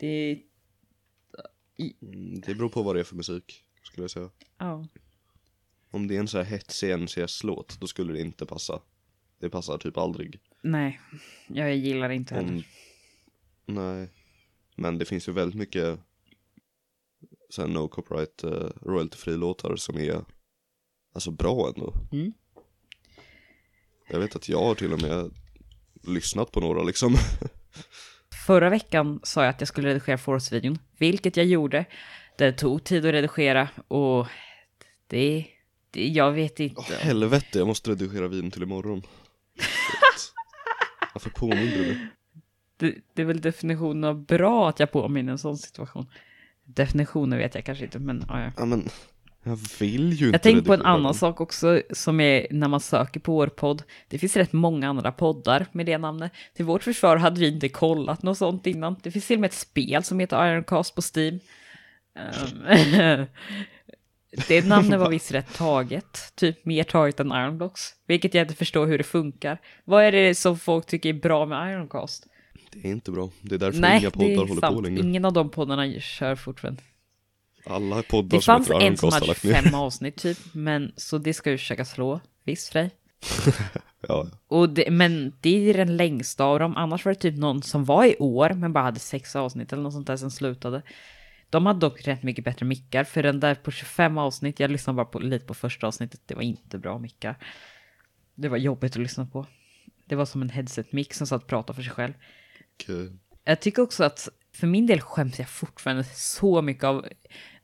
Det 0.00 0.06
är... 0.06 0.38
Mm, 1.78 2.40
Det 2.40 2.54
beror 2.54 2.68
på 2.68 2.82
vad 2.82 2.96
det 2.96 3.00
är 3.00 3.04
för 3.04 3.16
musik, 3.16 3.64
skulle 3.82 4.04
jag 4.04 4.10
säga. 4.10 4.30
Ja. 4.58 4.86
Om 5.90 6.06
det 6.08 6.16
är 6.16 6.20
en 6.20 6.28
så 6.28 6.38
här 6.38 6.44
hetsig 6.44 6.98
NCS-låt, 6.98 7.80
då 7.80 7.86
skulle 7.86 8.12
det 8.12 8.20
inte 8.20 8.46
passa. 8.46 8.82
Det 9.38 9.50
passar 9.50 9.78
typ 9.78 9.96
aldrig. 9.96 10.40
Nej, 10.62 11.00
jag 11.48 11.76
gillar 11.76 12.08
det 12.08 12.14
inte 12.14 12.34
heller. 12.34 12.48
Om... 12.52 12.62
Nej. 13.66 14.08
Men 14.76 14.98
det 14.98 15.04
finns 15.04 15.28
ju 15.28 15.32
väldigt 15.32 15.58
mycket 15.58 15.98
så 17.50 17.62
här 17.62 17.68
no 17.68 17.88
copyright 17.88 18.44
uh, 18.44 18.70
royalty-fri 18.82 19.36
låtar 19.36 19.76
som 19.76 19.96
är 19.98 20.24
alltså 21.14 21.30
bra 21.30 21.72
ändå. 21.76 21.94
Mm. 22.12 22.32
Jag 24.08 24.18
vet 24.20 24.36
att 24.36 24.48
jag 24.48 24.58
har 24.58 24.74
till 24.74 24.92
och 24.92 25.02
med 25.02 25.30
lyssnat 26.02 26.52
på 26.52 26.60
några 26.60 26.82
liksom. 26.82 27.14
Förra 28.46 28.70
veckan 28.70 29.20
sa 29.22 29.42
jag 29.42 29.50
att 29.50 29.60
jag 29.60 29.68
skulle 29.68 29.88
redigera 29.88 30.18
Force-videon, 30.18 30.78
vilket 30.98 31.36
jag 31.36 31.46
gjorde. 31.46 31.84
Det 32.38 32.52
tog 32.52 32.84
tid 32.84 33.06
att 33.06 33.12
redigera 33.12 33.68
och 33.88 34.26
det, 35.06 35.46
det 35.90 36.06
jag 36.08 36.32
vet 36.32 36.60
inte. 36.60 36.80
Åh 36.80 36.98
helvete, 37.00 37.58
jag 37.58 37.66
måste 37.66 37.90
redigera 37.90 38.28
videon 38.28 38.50
till 38.50 38.62
imorgon. 38.62 39.02
Varför 41.14 41.30
påminner 41.30 41.76
du 41.76 41.78
mig? 41.78 42.08
Det, 42.76 42.94
det 43.14 43.22
är 43.22 43.26
väl 43.26 43.40
definitionen 43.40 44.04
av 44.04 44.24
bra 44.24 44.68
att 44.68 44.80
jag 44.80 44.92
påminner 44.92 45.32
en 45.32 45.38
sån 45.38 45.58
situation. 45.58 46.06
Definitionen 46.64 47.38
vet 47.38 47.54
jag 47.54 47.64
kanske 47.64 47.84
inte, 47.84 47.98
men 47.98 48.24
ja, 48.28 48.40
ja. 48.40 48.52
Ja 48.56 48.64
men, 48.64 48.88
jag 49.46 49.58
vill 49.78 50.12
ju 50.12 50.26
inte 50.26 50.34
Jag 50.34 50.42
tänkte 50.42 50.66
på 50.66 50.74
en 50.74 50.82
annan 50.82 51.14
sak 51.14 51.40
också 51.40 51.82
som 51.90 52.20
är 52.20 52.46
när 52.50 52.68
man 52.68 52.80
söker 52.80 53.20
på 53.20 53.32
vår 53.32 53.46
podd. 53.46 53.82
Det 54.08 54.18
finns 54.18 54.36
rätt 54.36 54.52
många 54.52 54.88
andra 54.88 55.12
poddar 55.12 55.66
med 55.72 55.86
det 55.86 55.98
namnet. 55.98 56.32
Till 56.54 56.64
vårt 56.64 56.82
försvar 56.82 57.16
hade 57.16 57.40
vi 57.40 57.48
inte 57.48 57.68
kollat 57.68 58.22
något 58.22 58.38
sånt 58.38 58.66
innan. 58.66 58.96
Det 59.02 59.10
finns 59.10 59.26
till 59.26 59.36
och 59.36 59.40
med 59.40 59.48
ett 59.48 59.54
spel 59.54 60.02
som 60.02 60.20
heter 60.20 60.52
Ironcast 60.52 60.94
på 60.94 61.02
Steam. 61.16 61.40
Ehm, 62.16 63.26
det 64.48 64.66
namnet 64.66 65.00
var 65.00 65.10
visst 65.10 65.32
rätt 65.32 65.54
taget, 65.54 66.32
typ 66.34 66.64
mer 66.64 66.84
taget 66.84 67.20
än 67.20 67.32
Ironblocks, 67.32 67.82
vilket 68.06 68.34
jag 68.34 68.44
inte 68.44 68.54
förstår 68.54 68.86
hur 68.86 68.98
det 68.98 69.04
funkar. 69.04 69.58
Vad 69.84 70.04
är 70.04 70.12
det 70.12 70.34
som 70.34 70.58
folk 70.58 70.86
tycker 70.86 71.08
är 71.08 71.20
bra 71.20 71.46
med 71.46 71.72
Ironcast? 71.72 72.26
Det 72.72 72.88
är 72.88 72.92
inte 72.92 73.10
bra, 73.10 73.30
det 73.40 73.54
är 73.54 73.58
därför 73.58 73.80
Nej, 73.80 74.00
inga 74.00 74.10
det 74.10 74.16
poddar 74.16 74.30
är 74.30 74.36
håller 74.36 74.54
på 74.54 74.60
sant. 74.60 74.82
längre. 74.82 75.00
Ingen 75.00 75.24
av 75.24 75.32
de 75.32 75.50
poddarna 75.50 76.00
kör 76.00 76.34
fortfarande. 76.34 76.82
Alla 77.66 78.02
poddar 78.02 78.38
Det 78.38 78.44
fanns 78.44 78.70
en 78.70 78.96
som 78.96 79.12
hade 79.12 79.26
lagt 79.26 79.44
ner. 79.44 79.62
fem 79.62 79.74
avsnitt 79.74 80.16
typ, 80.16 80.38
men 80.52 80.92
så 80.96 81.18
det 81.18 81.34
ska 81.34 81.50
ju 81.50 81.58
försöka 81.58 81.84
slå. 81.84 82.20
Visst 82.44 82.68
Frej? 82.68 82.90
Ja, 84.08 84.26
Och 84.48 84.68
det, 84.68 84.90
men 84.90 85.32
det 85.40 85.70
är 85.70 85.74
den 85.74 85.96
längsta 85.96 86.44
av 86.44 86.58
dem. 86.58 86.76
Annars 86.76 87.04
var 87.04 87.12
det 87.12 87.20
typ 87.20 87.36
någon 87.36 87.62
som 87.62 87.84
var 87.84 88.04
i 88.04 88.16
år, 88.18 88.50
men 88.50 88.72
bara 88.72 88.84
hade 88.84 89.00
sex 89.00 89.36
avsnitt 89.36 89.72
eller 89.72 89.82
något 89.82 89.92
sånt 89.92 90.06
där 90.06 90.16
som 90.16 90.30
slutade. 90.30 90.82
De 91.50 91.66
hade 91.66 91.80
dock 91.80 92.06
rätt 92.06 92.22
mycket 92.22 92.44
bättre 92.44 92.66
mickar, 92.66 93.04
för 93.04 93.22
den 93.22 93.40
där 93.40 93.54
på 93.54 93.70
25 93.70 94.18
avsnitt, 94.18 94.60
jag 94.60 94.70
lyssnade 94.70 94.96
bara 94.96 95.06
på, 95.06 95.18
lite 95.18 95.46
på 95.46 95.54
första 95.54 95.86
avsnittet, 95.86 96.20
det 96.26 96.34
var 96.34 96.42
inte 96.42 96.78
bra 96.78 96.98
mickar. 96.98 97.36
Det 98.34 98.48
var 98.48 98.56
jobbigt 98.56 98.92
att 98.92 99.02
lyssna 99.02 99.26
på. 99.26 99.46
Det 100.04 100.14
var 100.14 100.24
som 100.24 100.42
en 100.42 100.50
headset-mick 100.50 101.14
som 101.14 101.26
satt 101.26 101.42
och 101.42 101.48
pratade 101.48 101.76
för 101.76 101.82
sig 101.82 101.92
själv. 101.92 102.12
okej. 102.74 103.12
Jag 103.44 103.60
tycker 103.60 103.82
också 103.82 104.04
att 104.04 104.28
för 104.52 104.66
min 104.66 104.86
del 104.86 105.00
skäms 105.00 105.38
jag 105.38 105.48
fortfarande 105.48 106.04
så 106.04 106.62
mycket 106.62 106.84
av 106.84 107.06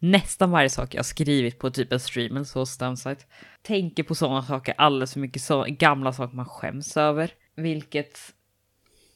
nästan 0.03 0.51
varje 0.51 0.71
sak 0.71 0.95
jag 0.95 0.99
har 0.99 1.05
skrivit 1.05 1.59
på 1.59 1.71
typ 1.71 1.93
en 1.93 2.01
stream 2.01 2.37
eller 2.37 2.45
så, 2.45 2.67
Stamsite. 2.67 3.25
Tänker 3.63 4.03
på 4.03 4.15
sådana 4.15 4.43
saker 4.43 4.75
alldeles 4.79 5.13
för 5.13 5.21
mycket, 5.21 5.43
så 5.43 5.65
gamla 5.69 6.13
saker 6.13 6.37
man 6.37 6.47
skäms 6.47 6.97
över. 6.97 7.31
Vilket, 7.57 8.19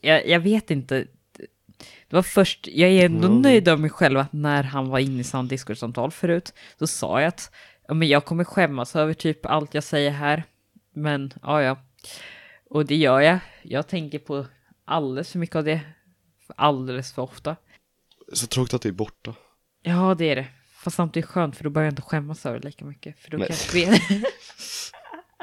jag, 0.01 0.29
jag 0.29 0.41
vet 0.41 0.71
inte. 0.71 1.07
Det 2.09 2.17
var 2.17 2.23
först, 2.23 2.69
jag 2.69 2.91
är 2.91 3.05
ändå 3.05 3.27
Mm. 3.29 3.43
nöjd 3.43 3.69
av 3.69 3.81
mig 3.81 3.91
själv 3.91 4.19
att 4.19 4.33
när 4.33 4.63
han 4.63 4.89
var 4.89 4.99
inne 4.99 5.21
i 5.21 5.25
samma 5.25 5.49
Discord-samtal 5.49 6.11
förut, 6.11 6.53
så 6.79 6.87
sa 6.87 7.21
jag 7.21 7.29
att 7.29 7.51
ja, 7.89 7.95
men 7.95 8.09
jag 8.09 8.25
kommer 8.25 8.45
skämmas 8.45 8.97
över 8.97 9.15
typ 9.15 9.47
allt 9.47 9.75
jag 9.75 9.85
säger 9.85 10.11
här. 10.11 10.45
Men 10.93 11.33
ja, 11.43 11.63
ja. 11.63 11.79
Och 12.71 12.87
det 12.87 12.97
gör 12.97 13.21
jag. 13.21 13.39
Jag 13.63 13.87
tänker 13.89 14.19
på 14.19 14.47
alldeles 14.85 15.33
för 15.33 15.39
mycket 15.39 15.57
av 15.57 15.65
det. 15.65 15.81
Alldeles 16.57 17.13
för 17.13 17.23
ofta. 17.23 17.57
Så 18.33 18.47
tråkigt 18.47 18.75
att 18.75 18.83
det 18.83 18.89
är 18.89 18.93
borta. 18.93 19.35
Ja, 19.83 20.15
det 20.19 20.25
är 20.25 20.37
det. 20.37 20.47
Fast 20.87 20.97
samtidigt 20.97 21.29
skönt, 21.29 21.57
för 21.57 21.65
då 21.65 21.71
börjar 21.71 21.87
jag 21.87 21.93
inte 21.93 22.03
skämmas 22.03 22.47
över 22.47 22.59
det 22.61 22.67
lika 22.67 22.85
mycket. 22.85 23.19
För 23.19 23.31
då 23.31 23.39
Nej. 23.39 23.49
kan 23.49 23.81
jag 23.81 23.91
veta. 23.91 24.05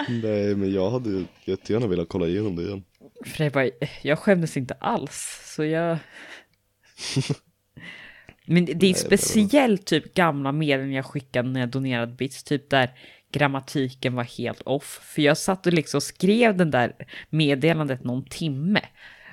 Nej, 0.27 0.55
men 0.55 0.73
jag 0.73 0.91
hade 0.91 1.09
ju 1.09 1.25
jättegärna 1.45 1.87
velat 1.87 2.09
kolla 2.09 2.27
igenom 2.27 2.55
det 2.55 2.63
igen. 2.63 2.83
För 3.25 3.43
jag 3.43 3.53
bara, 3.53 3.69
jag 4.01 4.19
skämdes 4.19 4.57
inte 4.57 4.73
alls, 4.73 5.41
så 5.55 5.63
jag... 5.63 5.97
Men 8.45 8.65
det 8.65 8.71
är 8.71 8.77
Nej, 8.81 8.93
speciellt 8.93 9.85
typ 9.85 10.13
gamla 10.13 10.51
meddelanden 10.51 10.95
jag 10.95 11.05
skickade 11.05 11.49
när 11.49 11.59
jag 11.59 11.69
donerade 11.69 12.13
bits, 12.13 12.43
typ 12.43 12.69
där 12.69 12.91
grammatiken 13.31 14.15
var 14.15 14.23
helt 14.23 14.61
off. 14.61 14.99
För 15.03 15.21
jag 15.21 15.37
satt 15.37 15.67
och 15.67 15.73
liksom 15.73 16.01
skrev 16.01 16.57
den 16.57 16.71
där 16.71 16.93
meddelandet 17.29 18.03
någon 18.03 18.25
timme 18.25 18.81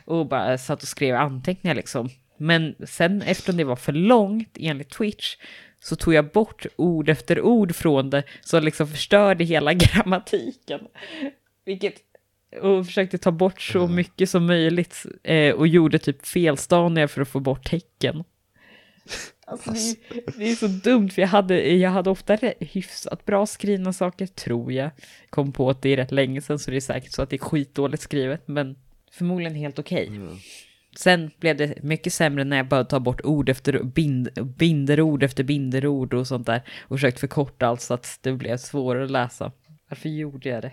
och 0.04 0.28
bara 0.28 0.58
satt 0.58 0.82
och 0.82 0.88
skrev 0.88 1.16
anteckningar 1.16 1.74
liksom. 1.74 2.08
Men 2.36 2.74
sen 2.86 3.22
eftersom 3.22 3.56
det 3.56 3.64
var 3.64 3.76
för 3.76 3.92
långt 3.92 4.56
enligt 4.60 4.90
Twitch 4.90 5.36
så 5.80 5.96
tog 5.96 6.14
jag 6.14 6.30
bort 6.30 6.66
ord 6.76 7.08
efter 7.08 7.40
ord 7.40 7.74
från 7.74 8.10
det 8.10 8.22
så 8.40 8.60
liksom 8.60 8.86
förstörde 8.86 9.44
hela 9.44 9.74
grammatiken. 9.74 10.80
Vilket 11.64 11.94
och 12.62 12.86
försökte 12.86 13.18
ta 13.18 13.30
bort 13.30 13.60
så 13.60 13.86
mycket 13.86 14.30
som 14.30 14.46
möjligt 14.46 15.06
eh, 15.22 15.54
och 15.54 15.66
gjorde 15.66 15.98
typ 15.98 16.26
felstavningar 16.26 17.06
för 17.06 17.22
att 17.22 17.28
få 17.28 17.40
bort 17.40 17.70
tecken. 17.70 18.24
Alltså, 19.46 19.70
det, 19.70 19.78
är, 19.78 20.38
det 20.38 20.50
är 20.50 20.54
så 20.54 20.66
dumt, 20.66 21.10
för 21.10 21.22
jag 21.22 21.28
hade, 21.28 21.76
jag 21.76 21.90
hade 21.90 22.10
ofta 22.10 22.38
hyfsat 22.60 23.24
bra 23.24 23.46
skrivna 23.46 23.92
saker, 23.92 24.26
tror 24.26 24.72
jag. 24.72 24.90
Kom 25.30 25.52
på 25.52 25.70
att 25.70 25.82
det 25.82 25.88
är 25.88 25.96
rätt 25.96 26.12
länge 26.12 26.40
sedan, 26.40 26.58
så 26.58 26.70
det 26.70 26.76
är 26.76 26.80
säkert 26.80 27.12
så 27.12 27.22
att 27.22 27.30
det 27.30 27.36
är 27.36 27.38
skitdåligt 27.38 28.02
skrivet, 28.02 28.48
men 28.48 28.76
förmodligen 29.12 29.54
helt 29.54 29.78
okej. 29.78 30.10
Sen 30.96 31.30
blev 31.38 31.56
det 31.56 31.82
mycket 31.82 32.12
sämre 32.12 32.44
när 32.44 32.56
jag 32.56 32.68
började 32.68 32.88
ta 32.88 33.00
bort 33.00 33.20
ord 33.24 33.48
efter 33.48 33.82
bind, 33.82 34.28
binderord 34.56 35.22
efter 35.22 35.44
binderord 35.44 36.14
och 36.14 36.26
sånt 36.26 36.46
där. 36.46 36.62
Och 36.80 36.96
försökt 36.96 37.20
förkorta 37.20 37.66
allt 37.66 37.80
så 37.80 37.94
att 37.94 38.18
det 38.22 38.32
blev 38.32 38.56
svårare 38.56 39.04
att 39.04 39.10
läsa. 39.10 39.52
Varför 39.88 40.08
gjorde 40.08 40.48
jag 40.48 40.62
det? 40.62 40.72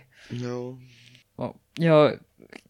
Ja, 1.38 1.56
jag 1.74 2.20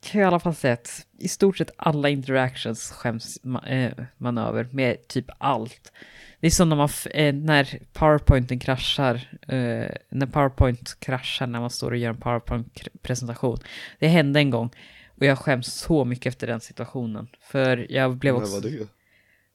kan 0.01 0.21
i 0.21 0.23
alla 0.23 0.39
fall 0.39 0.55
säga 0.55 0.73
att 0.73 1.05
i 1.19 1.27
stort 1.27 1.57
sett 1.57 1.71
alla 1.77 2.09
interactions 2.09 2.91
skäms 2.91 3.37
eh, 3.67 3.91
man 4.17 4.37
över 4.37 4.67
med 4.71 5.07
typ 5.07 5.25
allt. 5.37 5.91
Det 6.39 6.47
är 6.47 6.51
som 6.51 6.69
när, 6.69 6.75
man 6.75 6.89
eh, 7.11 7.33
när 7.33 7.79
powerpointen 7.93 8.59
kraschar, 8.59 9.15
eh, 9.41 9.91
när 10.09 10.25
powerpoint 10.25 10.99
kraschar 10.99 11.47
när 11.47 11.59
man 11.59 11.69
står 11.69 11.91
och 11.91 11.97
gör 11.97 12.09
en 12.09 12.17
powerpoint-presentation. 12.17 13.57
Det 13.99 14.07
hände 14.07 14.39
en 14.39 14.49
gång 14.49 14.69
och 15.17 15.25
jag 15.25 15.39
skäms 15.39 15.73
så 15.73 16.05
mycket 16.05 16.25
efter 16.25 16.47
den 16.47 16.59
situationen. 16.61 17.27
För 17.41 17.91
jag 17.91 18.17
blev 18.17 18.35
också... 18.35 18.53
var 18.53 18.61
det? 18.61 18.87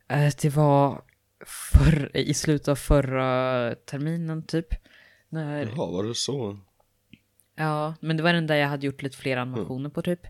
Eh, 0.09 0.33
Det 0.43 0.49
var 0.57 1.03
förr, 1.47 2.11
i 2.17 2.35
slutet 2.35 2.69
av 2.69 2.77
förra 2.77 3.75
terminen 3.75 4.47
typ. 4.47 4.67
När, 5.29 5.63
Jaha, 5.67 5.91
var 5.91 6.05
det 6.05 6.15
så? 6.15 6.59
Ja, 7.55 7.95
men 8.01 8.17
det 8.17 8.23
var 8.23 8.33
den 8.33 8.47
där 8.47 8.57
jag 8.57 8.69
hade 8.69 8.87
gjort 8.87 9.03
lite 9.03 9.17
fler 9.17 9.37
Mm. 9.37 9.55
animationer 9.55 9.91
på 9.91 10.03
typ. 10.03 10.21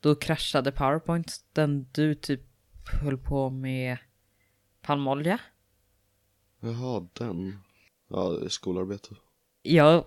Då 0.00 0.14
kraschade 0.14 0.72
Powerpoint, 0.72 1.32
den 1.52 1.88
du 1.92 2.14
typ 2.14 2.40
höll 3.02 3.18
på 3.18 3.50
med 3.50 3.98
palmolja. 4.82 5.38
Jaha, 6.60 7.08
den. 7.12 7.58
Ja, 8.08 8.38
skolarbete. 8.48 9.08
Jag 9.62 10.04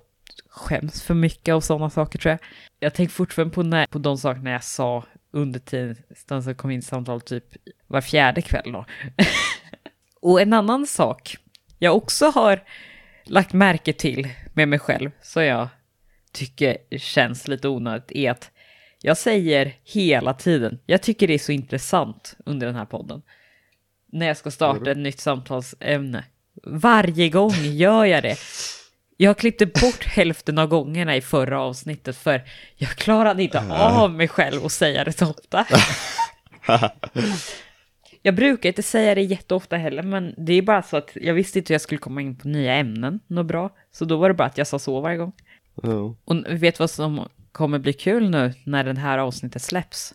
skäms 0.50 1.02
för 1.02 1.14
mycket 1.14 1.54
av 1.54 1.62
sådana 1.62 1.90
saker 1.90 2.20
tror 2.20 2.30
jag. 2.30 2.40
Jag 2.80 2.94
tänker 2.94 3.14
fortfarande 3.14 3.54
på, 3.54 3.64
när, 3.64 3.88
på 3.88 4.00
de 4.00 4.18
sakerna 4.18 4.52
jag 4.52 4.64
sa 4.64 5.06
under 5.32 5.60
tiden 5.60 5.96
som 6.44 6.56
kom 6.56 6.72
in 6.72 6.82
samtal 6.82 7.22
typ 7.22 7.46
var 7.88 8.02
fjärde 8.02 8.42
kväll 8.42 8.72
då. 8.72 8.86
Och 10.22 10.42
en 10.42 10.54
annan 10.54 10.88
sak 10.88 11.38
jag 11.80 11.96
också 11.96 12.26
har 12.26 12.64
lagt 13.24 13.54
märke 13.54 13.94
till 13.94 14.30
med 14.54 14.68
mig 14.68 14.80
själv, 14.80 15.12
så 15.22 15.42
jag 15.42 15.68
tycker 16.32 16.78
känns 16.98 17.48
lite 17.48 17.68
onödigt, 17.68 18.12
är 18.12 18.32
att 18.32 18.52
jag 19.02 19.18
säger 19.18 19.74
hela 19.84 20.34
tiden, 20.34 20.80
jag 20.86 21.02
tycker 21.02 21.28
det 21.28 21.34
är 21.34 21.40
så 21.40 21.52
intressant 21.52 22.36
under 22.46 22.68
den 22.68 22.76
här 22.76 22.86
podden. 22.86 23.22
När 24.12 24.28
jag 24.28 24.38
ska 24.38 24.52
starta 24.52 24.92
ett 24.92 24.98
nytt 24.98 25.20
samtalsämne. 25.20 26.24
Varje 26.64 27.30
gång 27.30 27.54
gör 27.54 28.06
jag 28.06 28.24
det. 28.24 28.38
Jag 29.22 29.38
klippte 29.38 29.66
bort 29.66 30.04
hälften 30.06 30.58
av 30.58 30.68
gångerna 30.68 31.16
i 31.16 31.22
förra 31.22 31.62
avsnittet 31.62 32.18
för 32.18 32.44
jag 32.76 32.90
klarade 32.90 33.44
inte 33.44 33.74
av 33.74 34.12
mig 34.12 34.28
själv 34.28 34.66
att 34.66 34.72
säga 34.72 35.04
det 35.04 35.18
så 35.18 35.30
ofta. 35.30 35.66
Jag 38.22 38.36
brukar 38.36 38.70
inte 38.70 38.84
säga 38.84 39.16
det 39.16 39.22
jätteofta 39.22 39.78
heller, 39.78 40.04
men 40.04 40.34
det 40.38 40.54
är 40.54 40.62
bara 40.62 40.84
så 40.84 40.98
att 40.98 41.12
jag 41.16 41.34
visste 41.34 41.60
inte 41.60 41.74
hur 41.74 41.76
jag 41.76 41.82
skulle 41.82 41.98
komma 41.98 42.22
in 42.22 42.36
på 42.36 42.48
nya 42.48 42.76
ämnen, 42.76 43.20
något 43.28 43.46
bra. 43.46 43.70
Så 43.92 44.06
då 44.06 44.18
var 44.18 44.30
det 44.30 44.36
bara 44.36 44.48
att 44.48 44.58
jag 44.58 44.68
sa 44.68 44.80
så 44.80 45.02
varje 45.02 45.18
gång. 45.18 45.34
Ja. 45.84 46.16
Och 46.26 46.36
vet 46.50 46.80
vad 46.80 46.90
som 46.90 47.28
kommer 47.52 47.80
bli 47.80 47.94
kul 47.94 48.30
nu 48.30 48.54
när 48.64 48.84
den 48.84 48.98
här 48.98 49.18
avsnittet 49.18 49.62
släpps? 49.62 50.14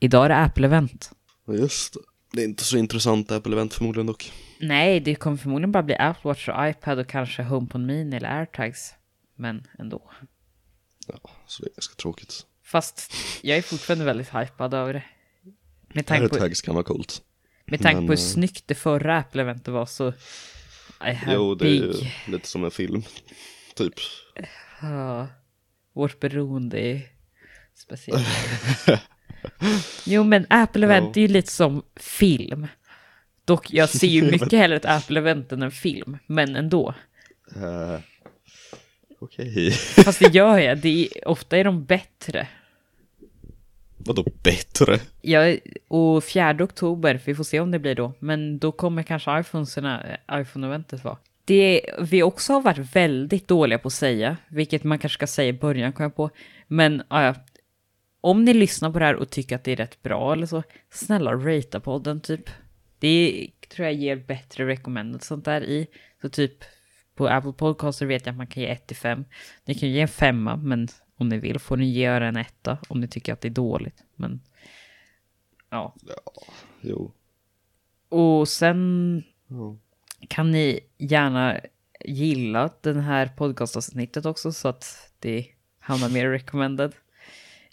Idag 0.00 0.24
är 0.24 0.28
det 0.28 0.34
Apple-event. 0.34 1.10
Just 1.48 1.94
det. 1.94 2.00
Det 2.32 2.40
är 2.40 2.44
inte 2.44 2.64
så 2.64 2.76
intressant 2.76 3.30
Apple-event 3.30 3.72
förmodligen 3.72 4.06
dock. 4.06 4.32
Nej, 4.60 5.00
det 5.00 5.14
kommer 5.14 5.36
förmodligen 5.36 5.72
bara 5.72 5.82
bli 5.82 5.96
Apple 5.98 6.28
Watch 6.28 6.48
och 6.48 6.68
iPad 6.68 6.98
och 6.98 7.06
kanske 7.06 7.42
HomePod 7.42 7.80
Mini 7.80 8.16
eller 8.16 8.38
AirTags. 8.38 8.94
Men 9.36 9.66
ändå. 9.78 10.10
Ja, 11.06 11.30
så 11.46 11.62
det 11.62 11.68
är 11.68 11.74
ganska 11.74 11.94
tråkigt. 11.94 12.46
Fast 12.64 13.14
jag 13.42 13.58
är 13.58 13.62
fortfarande 13.62 14.04
väldigt 14.04 14.34
hypad 14.34 14.74
över 14.74 14.92
det. 14.92 15.04
Med 15.94 16.06
tanke 16.06 16.28
på, 16.28 16.34
AirTags 16.34 16.60
kan 16.60 16.74
vara 16.74 16.84
coolt. 16.84 17.22
med 17.64 17.80
tanke 17.80 17.96
men, 17.96 18.06
på 18.06 18.12
hur 18.12 18.20
eh, 18.20 18.24
snyggt 18.24 18.66
det 18.66 18.74
förra 18.74 19.18
Apple-eventet 19.18 19.68
var 19.68 19.86
så... 19.86 20.08
I 21.08 21.12
have 21.12 21.34
Jo, 21.34 21.54
det 21.54 21.68
är 21.68 21.74
ju 21.74 21.92
big... 21.92 22.14
lite 22.28 22.48
som 22.48 22.64
en 22.64 22.70
film. 22.70 23.02
Typ. 23.74 23.94
Ja, 24.82 25.28
vårt 25.92 26.20
beroende 26.20 26.80
är 26.80 27.02
speciellt. 27.74 28.28
jo, 30.06 30.24
men 30.24 30.46
Apple-event 30.46 31.06
Ja. 31.06 31.12
är 31.14 31.20
ju 31.20 31.28
lite 31.28 31.52
som 31.52 31.82
film. 31.96 32.66
Dock, 33.44 33.72
jag 33.72 33.88
ser 33.88 34.06
ju 34.06 34.22
mycket 34.30 34.52
hellre 34.52 34.76
ett 34.76 34.84
Apple-event 34.84 35.52
än 35.52 35.62
en 35.62 35.70
film, 35.70 36.18
men 36.26 36.56
ändå. 36.56 36.94
Uh, 37.56 37.98
Okej. 39.20 39.70
Fast 40.04 40.18
det 40.18 40.34
gör 40.34 40.58
jag, 40.58 40.78
det 40.78 40.88
är, 41.04 41.28
ofta 41.28 41.56
är 41.58 41.64
de 41.64 41.84
bättre. 41.84 42.48
Vadå 43.96 44.24
bättre? 44.42 44.98
Ja, 45.20 45.56
och 45.88 46.24
4 46.24 46.56
oktober, 46.64 47.20
vi 47.24 47.34
får 47.34 47.44
se 47.44 47.60
om 47.60 47.70
det 47.70 47.78
blir 47.78 47.94
då, 47.94 48.12
men 48.18 48.58
då 48.58 48.72
kommer 48.72 49.02
kanske 49.02 49.40
iPhonesarna, 49.40 50.06
iPhone-eventet 50.32 51.04
vara. 51.04 51.16
Det 51.44 51.80
vi 52.00 52.22
också 52.22 52.52
har 52.52 52.60
varit 52.60 52.96
väldigt 52.96 53.48
dåliga 53.48 53.78
på 53.78 53.88
att 53.88 53.92
säga, 53.94 54.36
vilket 54.48 54.84
man 54.84 54.98
kanske 54.98 55.16
ska 55.16 55.26
säga 55.26 55.48
i 55.48 55.52
början, 55.52 55.92
kom 55.92 56.02
jag 56.02 56.16
på, 56.16 56.30
men 56.66 57.02
ja, 57.10 57.34
om 58.24 58.44
ni 58.44 58.54
lyssnar 58.54 58.90
på 58.90 58.98
det 58.98 59.04
här 59.04 59.14
och 59.14 59.30
tycker 59.30 59.56
att 59.56 59.64
det 59.64 59.72
är 59.72 59.76
rätt 59.76 60.02
bra 60.02 60.32
eller 60.32 60.46
så, 60.46 60.62
snälla 60.90 61.32
ratea 61.34 61.80
podden 61.80 62.20
typ. 62.20 62.50
Det 62.98 63.48
tror 63.68 63.86
jag 63.86 63.94
ger 63.94 64.16
bättre 64.16 64.66
recommended 64.66 65.16
och 65.16 65.22
sånt 65.22 65.44
där 65.44 65.62
i. 65.64 65.86
Så 66.22 66.28
typ 66.28 66.52
på 67.14 67.28
Apple 67.28 67.52
Podcaster 67.52 68.06
vet 68.06 68.26
jag 68.26 68.32
att 68.32 68.36
man 68.36 68.46
kan 68.46 68.62
ge 68.62 68.68
1 68.68 68.86
till 68.86 68.96
5. 68.96 69.24
Ni 69.64 69.74
kan 69.74 69.90
ge 69.90 70.00
en 70.00 70.08
femma, 70.08 70.56
men 70.56 70.88
om 71.16 71.28
ni 71.28 71.38
vill 71.38 71.58
får 71.58 71.76
ni 71.76 71.86
ge 71.90 72.04
en 72.04 72.36
etta 72.36 72.78
om 72.88 73.00
ni 73.00 73.08
tycker 73.08 73.32
att 73.32 73.40
det 73.40 73.48
är 73.48 73.50
dåligt. 73.50 74.04
Men 74.16 74.40
ja. 75.70 75.94
Jo. 76.80 77.12
Och 78.08 78.48
sen 78.48 79.22
Ja. 79.48 79.76
kan 80.28 80.50
ni 80.50 80.80
gärna 80.98 81.60
gilla 82.04 82.70
den 82.80 83.00
här 83.00 83.26
podcastavsnittet 83.36 84.26
också 84.26 84.52
så 84.52 84.68
att 84.68 85.12
det 85.18 85.46
hamnar 85.78 86.08
mer 86.08 86.28
recommended. 86.28 86.92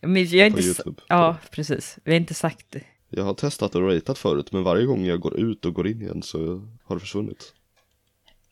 Men 0.01 0.13
På 0.13 0.35
inte 0.35 0.61
YouTube. 0.61 1.01
Ja, 1.07 1.37
precis. 1.51 1.99
Vi 2.03 2.11
har 2.11 2.19
inte 2.19 2.33
sagt 2.33 2.65
det. 2.69 2.81
Jag 3.09 3.23
har 3.23 3.33
testat 3.33 3.75
och 3.75 3.81
ratat 3.81 4.17
förut, 4.17 4.51
men 4.51 4.63
varje 4.63 4.85
gång 4.85 5.05
jag 5.05 5.19
går 5.19 5.39
ut 5.39 5.65
och 5.65 5.73
går 5.73 5.87
in 5.87 6.01
igen 6.01 6.21
så 6.21 6.67
har 6.83 6.95
det 6.95 6.99
försvunnit. 6.99 7.53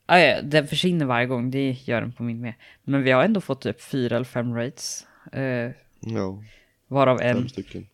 Ah, 0.06 0.18
ja, 0.18 0.42
den 0.42 0.66
försvinner 0.66 1.06
varje 1.06 1.26
gång, 1.26 1.50
det 1.50 1.70
gör 1.70 2.00
den 2.00 2.12
på 2.12 2.22
min 2.22 2.40
med. 2.40 2.54
Men 2.82 3.02
vi 3.02 3.10
har 3.10 3.24
ändå 3.24 3.40
fått 3.40 3.60
typ 3.60 3.82
fyra 3.82 4.16
eller 4.16 4.24
fem 4.24 4.54
rates. 4.54 5.06
Eh, 5.32 5.70
Ja, 6.00 6.42
varav, 6.88 7.18
fem 7.18 7.36
en, 7.36 7.48
stycken. 7.48 7.86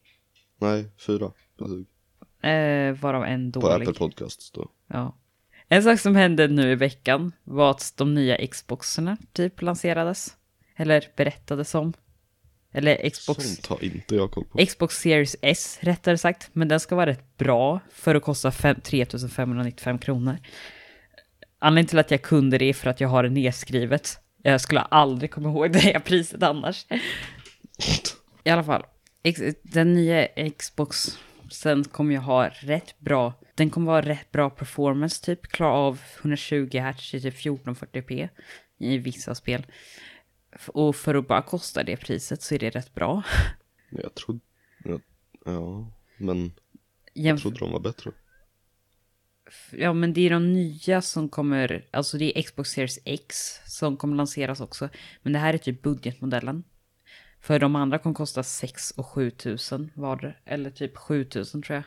Nej, 0.61 0.85
fyra. 1.07 1.33
Precis. 1.59 1.87
eh, 2.45 2.93
varav 2.93 3.25
en 3.25 3.53
På 3.53 3.61
dålig. 3.61 3.83
Apple 3.89 3.99
Podcasts 3.99 4.51
då. 4.51 4.71
Ja. 4.89 5.17
En 5.69 5.83
sak 5.83 6.01
som 6.01 6.17
hände 6.17 6.49
nu 6.49 6.73
i 6.73 6.75
veckan 6.75 7.33
var 7.45 7.71
att 7.71 7.93
de 7.97 8.15
nya 8.15 8.47
Xboxerna 8.47 9.17
typ 9.33 9.63
lanserades. 9.63 10.37
Eller 10.77 11.05
berättades 11.17 11.75
om. 11.75 11.93
Eller 12.75 13.11
Xbox, 13.11 13.45
Sånt 13.45 13.67
har 13.67 13.85
inte 13.85 14.15
jag 14.15 14.31
koll 14.31 14.45
på. 14.45 14.67
Xbox 14.67 14.99
Series 14.99 15.37
S 15.43 15.79
rättare 15.81 16.19
sagt. 16.19 16.51
Men 16.53 16.69
den 16.69 16.81
ska 16.81 16.95
vara 16.97 17.07
rätt 17.07 17.37
bra 17.37 17.81
för 17.93 18.15
att 18.15 18.23
kosta 18.23 18.51
fem- 18.51 18.81
3595 18.85 19.99
kronor. 19.99 20.37
Anledningen 21.59 21.89
till 21.89 21.99
att 21.99 22.11
jag 22.11 22.23
kunde 22.23 22.59
det 22.59 22.65
är 22.65 22.75
för 22.75 22.91
att 22.91 23.01
jag 23.01 23.09
har 23.09 23.23
det 23.23 23.31
nedskrivet. 23.31 24.19
Jag 24.43 24.61
skulle 24.61 24.81
aldrig 24.81 25.31
komma 25.31 25.49
ihåg 25.49 25.73
det 25.73 25.79
här 25.79 26.01
priset 26.01 26.43
annars. 26.43 26.87
I 28.45 28.51
alla 28.51 28.65
fall, 28.65 28.85
den 29.63 29.95
nya 29.95 30.29
Xbox 30.59 31.19
sen 31.51 31.85
kommer 31.85 32.15
jag 32.15 32.23
ha 32.23 32.49
rätt 32.49 32.99
bra, 32.99 33.33
den 33.55 33.71
kommer 33.71 33.87
vara 33.87 34.07
rätt 34.07 34.33
bra 34.33 34.51
performance 34.51 35.25
typ, 35.25 35.47
klara 35.47 35.73
av 35.73 36.01
120 36.21 36.79
Hz 36.79 37.15
i 37.15 37.21
typ 37.21 37.35
1440p 37.35 38.29
i 38.79 38.99
vissa 38.99 39.35
spel. 39.35 39.67
Och 40.67 40.97
för 40.97 41.15
att 41.15 41.29
bara 41.29 41.43
kosta 41.43 41.83
det 41.83 41.97
priset 41.97 42.43
så 42.43 42.55
är 42.55 42.59
det 42.59 42.71
rätt 42.71 42.95
bra. 42.95 43.23
Jag 43.91 44.15
trodde... 44.15 44.41
Ja, 44.85 44.99
ja, 45.45 45.93
men 46.17 46.53
jag 47.13 47.37
Jämf- 47.37 47.41
trodde 47.41 47.59
de 47.59 47.73
var 47.73 47.81
bättre. 47.81 48.11
Ja, 49.73 49.93
men 49.93 50.13
det 50.13 50.21
är 50.21 50.31
de 50.31 50.53
nya 50.53 51.03
som 51.03 51.29
kommer, 51.29 51.87
alltså 51.91 52.19
det 52.19 52.39
är 52.39 52.43
Xbox 52.43 52.71
Series 52.71 52.99
X 53.05 53.37
som 53.67 53.97
kommer 53.97 54.17
lanseras 54.17 54.61
också. 54.61 54.89
Men 55.23 55.33
det 55.33 55.39
här 55.39 55.55
är 55.55 55.59
typ 55.59 55.83
budgetmodellen. 55.83 56.65
För 57.41 57.59
de 57.59 57.77
andra 57.77 57.99
kommer 57.99 58.15
kosta 58.15 58.43
6 58.43 58.91
och 58.91 59.07
7 59.07 59.31
tusen 59.31 59.91
var 59.95 60.41
eller 60.45 60.71
typ 60.71 60.97
7 60.97 61.25
tusen 61.25 61.63
tror 61.63 61.75
jag. 61.75 61.85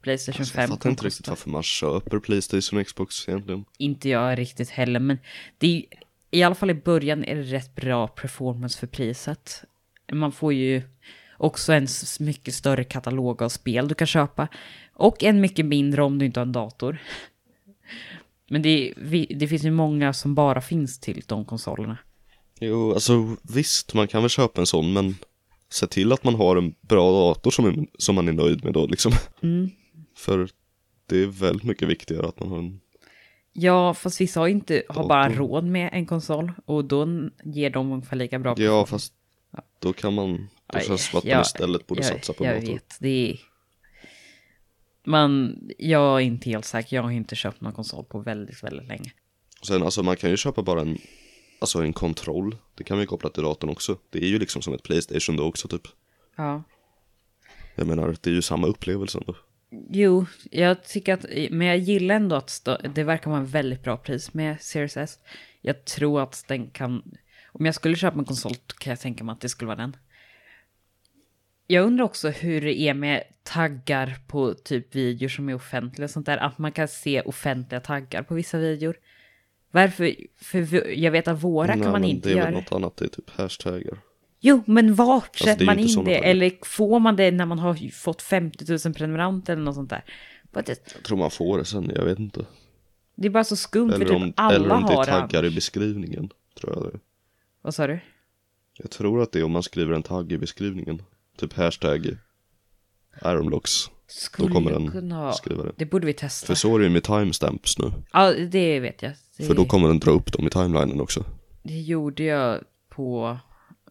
Playstation 0.00 0.40
Alltså, 0.40 0.54
5 0.54 0.60
jag 0.62 0.68
fattar 0.70 0.90
inte 0.90 1.04
riktigt 1.06 1.28
varför 1.28 1.50
man 1.50 1.62
köper 1.62 2.18
Playstation 2.18 2.80
och 2.80 2.86
Xbox 2.86 3.28
egentligen. 3.28 3.64
Inte 3.78 4.08
jag 4.08 4.38
riktigt 4.38 4.70
heller, 4.70 5.00
men 5.00 5.18
det 5.58 5.76
är, 5.76 5.84
i 6.30 6.42
alla 6.42 6.54
fall 6.54 6.70
i 6.70 6.74
början 6.74 7.24
är 7.24 7.34
det 7.34 7.42
rätt 7.42 7.74
bra 7.74 8.08
performance 8.08 8.78
för 8.78 8.86
priset. 8.86 9.64
Man 10.12 10.32
får 10.32 10.52
ju 10.52 10.82
också 11.36 11.72
en 11.72 11.86
mycket 12.20 12.54
större 12.54 12.84
katalog 12.84 13.42
av 13.42 13.48
spel 13.48 13.88
du 13.88 13.94
kan 13.94 14.06
köpa. 14.06 14.48
Och 14.94 15.24
en 15.24 15.40
mycket 15.40 15.66
mindre 15.66 16.02
om 16.02 16.18
du 16.18 16.26
inte 16.26 16.40
har 16.40 16.46
en 16.46 16.52
dator. 16.52 16.98
Men 18.48 18.62
det, 18.62 18.94
det 19.30 19.48
finns 19.48 19.64
ju 19.64 19.70
många 19.70 20.12
som 20.12 20.34
bara 20.34 20.60
finns 20.60 20.98
till 21.00 21.22
de 21.26 21.44
konsolerna. 21.44 21.98
Jo, 22.60 22.92
alltså 22.92 23.36
visst, 23.42 23.94
man 23.94 24.08
kan 24.08 24.22
väl 24.22 24.30
köpa 24.30 24.60
en 24.60 24.66
sån, 24.66 24.92
men 24.92 25.14
se 25.68 25.86
till 25.86 26.12
att 26.12 26.24
man 26.24 26.34
har 26.34 26.56
en 26.56 26.74
bra 26.80 27.12
dator 27.12 27.50
som, 27.50 27.66
är, 27.66 27.86
som 27.98 28.14
man 28.14 28.28
är 28.28 28.32
nöjd 28.32 28.64
med 28.64 28.72
då 28.72 28.86
liksom. 28.86 29.12
Mm. 29.42 29.70
För 30.16 30.48
det 31.06 31.22
är 31.22 31.26
väldigt 31.26 31.64
mycket 31.64 31.88
viktigare 31.88 32.26
att 32.26 32.40
man 32.40 32.48
har 32.48 32.58
en... 32.58 32.80
Ja, 33.58 33.94
fast 33.94 34.20
vissa 34.20 34.40
har 34.40 34.48
inte 34.48 34.82
har 34.88 35.08
bara 35.08 35.28
råd 35.28 35.64
med 35.64 35.90
en 35.92 36.06
konsol 36.06 36.52
och 36.64 36.84
då 36.84 37.08
ger 37.44 37.70
de 37.70 37.92
ungefär 37.92 38.16
lika 38.16 38.38
bra 38.38 38.54
Ja, 38.58 38.86
fast 38.86 39.12
då 39.78 39.92
kan 39.92 40.14
man... 40.14 40.48
Då 40.72 40.78
känns 40.78 40.88
det 40.88 40.98
som 41.10 41.18
att 41.18 41.24
man 41.24 41.30
jag- 41.30 41.42
istället 41.42 41.86
borde 41.86 42.02
jag, 42.02 42.12
satsa 42.12 42.32
på 42.32 42.44
Jag 42.44 42.54
dator. 42.60 42.72
vet, 42.72 42.96
det 43.00 43.30
är... 43.30 43.40
Man, 45.04 45.58
jag 45.78 46.16
är 46.16 46.20
inte 46.20 46.50
helt 46.50 46.64
säker, 46.64 46.96
jag 46.96 47.02
har 47.02 47.10
inte 47.10 47.36
köpt 47.36 47.60
någon 47.60 47.72
konsol 47.72 48.04
på 48.04 48.18
väldigt, 48.18 48.62
väldigt 48.62 48.88
länge. 48.88 49.12
Sen 49.66 49.82
alltså 49.82 50.02
man 50.02 50.16
kan 50.16 50.30
ju 50.30 50.36
köpa 50.36 50.62
bara 50.62 50.80
en, 50.80 50.98
alltså 51.58 51.82
en 51.82 51.92
kontroll. 51.92 52.56
Det 52.74 52.84
kan 52.84 52.98
vi 52.98 53.06
koppla 53.06 53.30
till 53.30 53.42
datorn 53.42 53.70
också. 53.70 53.98
Det 54.10 54.18
är 54.18 54.26
ju 54.28 54.38
liksom 54.38 54.62
som 54.62 54.74
ett 54.74 54.82
Playstation 54.82 55.36
då 55.36 55.44
också 55.44 55.68
typ. 55.68 55.82
Ja. 56.36 56.62
Jag 57.74 57.86
menar, 57.86 58.16
det 58.20 58.30
är 58.30 58.34
ju 58.34 58.42
samma 58.42 58.66
upplevelse 58.66 59.20
då. 59.26 59.34
Jo, 59.90 60.26
jag 60.50 60.84
tycker 60.84 61.14
att, 61.14 61.26
men 61.50 61.66
jag 61.66 61.78
gillar 61.78 62.14
ändå 62.14 62.36
att 62.36 62.50
stå, 62.50 62.76
det 62.94 63.04
verkar 63.04 63.30
vara 63.30 63.40
en 63.40 63.46
väldigt 63.46 63.82
bra 63.82 63.96
pris 63.96 64.34
med 64.34 64.60
Series 64.60 64.96
S. 64.96 65.18
Jag 65.60 65.84
tror 65.84 66.22
att 66.22 66.44
den 66.48 66.70
kan, 66.70 67.02
om 67.52 67.66
jag 67.66 67.74
skulle 67.74 67.96
köpa 67.96 68.18
en 68.18 68.24
konsol 68.24 68.54
kan 68.78 68.90
jag 68.90 69.00
tänka 69.00 69.24
mig 69.24 69.32
att 69.32 69.40
det 69.40 69.48
skulle 69.48 69.66
vara 69.66 69.76
den. 69.76 69.96
Jag 71.66 71.84
undrar 71.84 72.04
också 72.04 72.28
hur 72.28 72.60
det 72.60 72.80
är 72.80 72.94
med 72.94 73.22
taggar 73.42 74.18
på 74.26 74.54
typ 74.54 74.94
videor 74.94 75.28
som 75.28 75.48
är 75.48 75.54
offentliga 75.54 76.04
och 76.04 76.10
sånt 76.10 76.26
där. 76.26 76.38
Att 76.38 76.58
man 76.58 76.72
kan 76.72 76.88
se 76.88 77.20
offentliga 77.20 77.80
taggar 77.80 78.22
på 78.22 78.34
vissa 78.34 78.58
videor. 78.58 78.96
Varför? 79.70 80.14
För 80.36 80.88
jag 80.98 81.10
vet 81.10 81.28
att 81.28 81.42
våra 81.42 81.68
kan 81.68 81.78
Nej, 81.78 81.88
man 81.88 82.00
men 82.00 82.10
inte 82.10 82.28
Det 82.28 82.32
är 82.32 82.36
göra. 82.36 82.44
väl 82.44 82.54
något 82.54 82.72
annat, 82.72 82.96
det 82.96 83.04
är 83.04 83.08
typ 83.08 83.30
hashtaggar. 83.30 83.98
Jo, 84.48 84.62
men 84.66 84.94
vart 84.94 85.24
Alltså, 85.24 85.44
det 85.44 85.50
sätter 85.50 85.64
man 85.66 85.78
in 85.78 86.04
det? 86.04 86.14
Eller 86.30 86.52
får 86.62 87.00
man 87.00 87.16
det 87.16 87.30
när 87.30 87.46
man 87.46 87.58
har 87.58 87.90
fått 87.92 88.22
50 88.22 88.64
000 88.84 88.94
prenumeranter 88.94 89.52
eller 89.52 89.62
något 89.62 89.74
sånt 89.74 89.90
där? 89.90 90.04
It, 90.60 90.68
Jag 90.94 91.02
tror 91.04 91.18
man 91.18 91.30
får 91.30 91.58
det 91.58 91.64
sen, 91.64 91.92
jag 91.94 92.04
vet 92.04 92.18
inte. 92.18 92.46
det 93.16 93.26
är 93.26 93.30
bara 93.30 93.44
så 93.44 93.56
skumt 93.56 93.88
för 93.90 93.94
Eller 93.96 94.06
typ 94.06 94.16
om, 94.16 94.32
alla 94.36 94.54
eller 94.56 94.70
om 94.70 94.82
det 94.86 94.92
är 94.92 95.04
taggar 95.04 95.42
det. 95.42 95.48
i 95.48 95.50
beskrivningen. 95.50 96.30
Tror 96.60 96.72
jag 96.74 96.92
det. 96.92 96.98
Vad 97.62 97.74
sa 97.74 97.86
du? 97.86 97.98
Jag 98.78 98.90
tror 98.90 99.22
att 99.22 99.32
det 99.32 99.38
är 99.38 99.44
om 99.44 99.52
man 99.52 99.62
skriver 99.62 99.94
en 99.94 100.02
tagg 100.02 100.32
i 100.32 100.38
beskrivningen. 100.38 101.02
Typ 101.38 101.52
hashtag 101.52 102.06
Ironblocks. 103.24 103.90
Skulle 104.06 104.52
kommer 104.52 104.70
den 104.70 104.90
kunna 104.90 105.32
skriva 105.32 105.62
det. 105.64 105.72
Det 105.76 105.86
borde 105.86 106.06
vi 106.06 106.12
testa. 106.12 106.46
För 106.46 106.54
så 106.54 106.74
är 106.74 106.78
det 106.78 106.84
ju 106.84 106.90
med 106.90 107.02
timestamps 107.02 107.78
nu. 107.78 107.92
Ja, 108.12 108.32
det 108.32 108.80
vet 108.80 109.02
jag. 109.02 109.12
Det, 109.36 109.44
För 109.44 109.54
då 109.54 109.64
kommer 109.64 109.88
den 109.88 109.98
dra 109.98 110.10
upp 110.10 110.32
dem 110.32 110.46
i 110.46 110.50
timelinen 110.50 111.00
också. 111.00 111.24
det 111.62 111.80
gjorde 111.80 112.22
jag 112.22 112.60
på... 112.88 113.38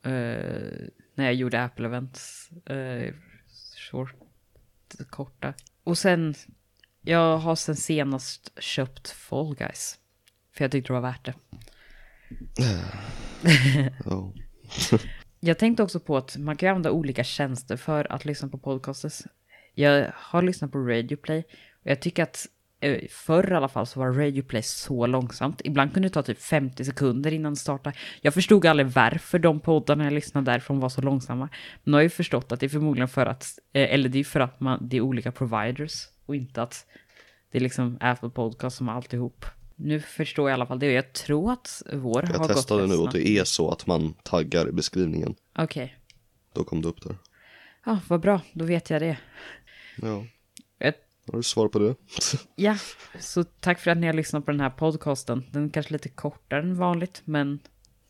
eh, 0.06 0.88
när 1.16 1.26
jag 1.26 1.34
gjorde 1.34 1.64
Apple 1.64 1.86
Events. 1.86 2.50
Uh, 2.70 3.14
short, 3.92 4.16
korta. 5.10 5.54
Och 5.84 5.98
sen... 5.98 6.36
Jag 7.08 7.38
har 7.38 7.56
sen 7.56 7.76
senast 7.76 8.62
köpt 8.62 9.10
Fall 9.10 9.56
Guys. 9.56 10.00
För 10.54 10.64
jag 10.64 10.72
tyckte 10.72 10.90
det 10.90 10.94
var 10.94 11.02
värt 11.02 11.26
det. 11.26 11.34
Ja. 14.06 14.34
Jag 15.46 15.58
tänkte 15.58 15.84
också 15.84 16.00
på 16.00 16.18
att 16.18 16.38
man 16.38 16.58
kan 16.58 16.70
använda 16.70 16.92
olika 16.92 17.24
tjänster 17.24 17.78
för 17.78 18.12
att 18.12 18.26
lyssna 18.26 18.50
på 18.50 18.58
podcasters. 18.58 19.22
Jag 19.74 20.12
har 20.16 20.42
lyssnat 20.42 20.72
på 20.72 20.78
Radioplay 20.78 21.40
och 21.84 21.92
jag 21.92 22.00
tycker 22.00 22.24
att 22.24 22.46
eh, 22.46 22.52
förr 23.10 23.52
i 23.52 23.56
alla 23.56 23.68
fall 23.68 23.88
så 23.88 24.00
var 24.00 24.14
Radioplay 24.14 24.62
så 24.62 25.08
långsamt. 25.08 25.62
Ibland 25.64 25.94
kunde 25.94 26.10
det 26.10 26.14
ta 26.14 26.24
typ 26.24 26.42
50 26.42 26.86
sekunder 26.86 27.34
innan 27.34 27.54
det 27.54 27.60
startade. 27.60 27.96
Jag 28.22 28.34
förstod 28.34 28.66
aldrig 28.66 28.88
varför 28.88 29.40
de 29.40 29.60
poddarna 29.60 30.04
jag 30.04 30.14
lyssnade 30.14 30.52
därifrån 30.52 30.80
var 30.80 30.90
så 30.90 31.02
långsamma. 31.02 31.50
Men 31.84 31.92
nu 31.92 31.92
har 31.92 32.00
jag 32.00 32.04
ju 32.06 32.10
förstått 32.10 32.52
att 32.52 32.60
det 32.60 32.66
är 32.66 32.70
förmodligen 32.70 33.08
för 33.08 33.26
att, 33.26 33.46
eh, 33.74 33.94
eller 33.94 34.10
det 34.10 34.20
är 34.20 34.24
för 34.24 34.40
att 34.40 34.60
man, 34.60 34.88
det 34.90 34.98
är 34.98 35.02
olika 35.02 35.32
providers 35.32 36.08
och 36.26 36.36
inte 36.36 36.62
att 36.62 36.86
det 37.52 37.58
är 37.58 37.62
liksom 37.62 37.98
Apple 38.02 38.30
Podcast 38.30 38.78
som 38.78 38.88
har 38.88 38.96
alltihop. 38.96 39.46
Nu 39.76 40.00
förstår 40.00 40.50
jag 40.50 40.54
i 40.54 40.58
alla 40.58 40.66
fall 40.66 40.80
det 40.80 40.88
och 40.88 40.94
jag 40.94 41.14
tror 41.14 41.52
att 41.52 41.82
vår 41.94 42.22
har 42.22 42.30
Jag 42.30 42.40
gått 42.40 42.48
testade 42.48 42.84
rätt 42.84 42.90
nu 42.90 42.96
och 42.96 43.12
det 43.12 43.30
är 43.30 43.44
så 43.44 43.72
att 43.72 43.88
man 43.88 44.14
taggar 44.24 44.70
i 44.70 44.72
beskrivningen. 44.72 45.36
Okej. 45.58 45.96
Då 46.54 46.64
kom 46.64 46.82
det 46.82 46.88
upp 46.88 47.02
där. 47.04 47.16
Ja, 47.86 48.00
vad 48.08 48.22
bra. 48.22 48.42
Då 48.54 48.66
vet 48.66 48.90
jag 48.90 49.02
det. 49.02 49.18
Ja, 50.02 50.26
har 51.32 51.38
du 51.40 51.44
svar 51.44 51.68
på 51.68 51.80
det? 51.80 51.96
ja, 52.56 52.78
så 53.20 53.44
tack 53.44 53.80
för 53.80 53.92
att 53.92 53.98
ni 53.98 54.08
har 54.08 54.14
lyssnat 54.14 54.46
på 54.46 54.52
den 54.52 54.60
här 54.60 54.70
podcasten. 54.70 55.44
Den 55.52 55.66
är 55.66 55.70
kanske 55.70 55.94
lite 55.94 56.10
kortare 56.10 56.60
än 56.60 56.76
vanligt, 56.78 57.22
men 57.26 57.60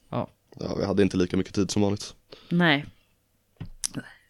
ja, 0.10 0.30
Ja, 0.60 0.76
vi 0.80 0.86
hade 0.86 1.02
inte 1.04 1.18
lika 1.18 1.38
mycket 1.38 1.54
tid 1.54 1.72
som 1.72 1.82
vanligt. 1.82 2.14
nej. 2.50 2.86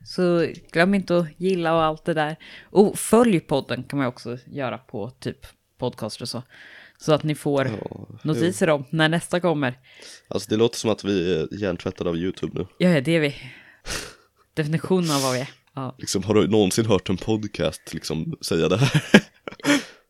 Så 0.05 0.47
glöm 0.71 0.93
inte 0.93 1.17
att 1.17 1.27
gilla 1.37 1.73
och 1.73 1.83
allt 1.83 2.05
det 2.05 2.13
där. 2.13 2.35
Och 2.63 2.99
följ 2.99 3.39
podden 3.39 3.83
kan 3.83 3.99
man 3.99 4.07
också 4.07 4.37
göra 4.45 4.77
på 4.77 5.09
typ 5.09 5.37
podcast 5.77 6.21
och 6.21 6.29
så. 6.29 6.43
Så 6.97 7.13
att 7.13 7.23
ni 7.23 7.35
får 7.35 7.65
Ja, 7.67 8.07
notiser 8.23 8.69
om 8.69 8.85
när 8.89 9.09
nästa 9.09 9.39
kommer. 9.39 9.79
Alltså 10.27 10.49
det 10.49 10.55
låter 10.57 10.77
som 10.77 10.89
att 10.89 11.03
vi 11.03 11.33
är 11.35 11.61
hjärntvättade 11.61 12.09
av 12.09 12.17
YouTube 12.17 12.59
nu. 12.59 12.67
Ja, 12.77 13.01
det 13.01 13.11
är 13.11 13.19
vi. 13.19 13.35
Definitionen 14.53 15.11
av 15.11 15.21
vad 15.21 15.33
vi 15.33 15.39
är. 15.39 15.49
Ja. 15.75 15.95
Liksom, 15.97 16.23
har 16.23 16.33
du 16.33 16.47
någonsin 16.47 16.85
hört 16.85 17.09
en 17.09 17.17
podcast 17.17 17.93
liksom 17.93 18.37
säga 18.41 18.69
det 18.69 18.77
här? 18.77 19.03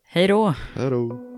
Hej 0.08 0.28
då! 0.28 0.54
Hej 0.74 0.90
då. 0.90 1.35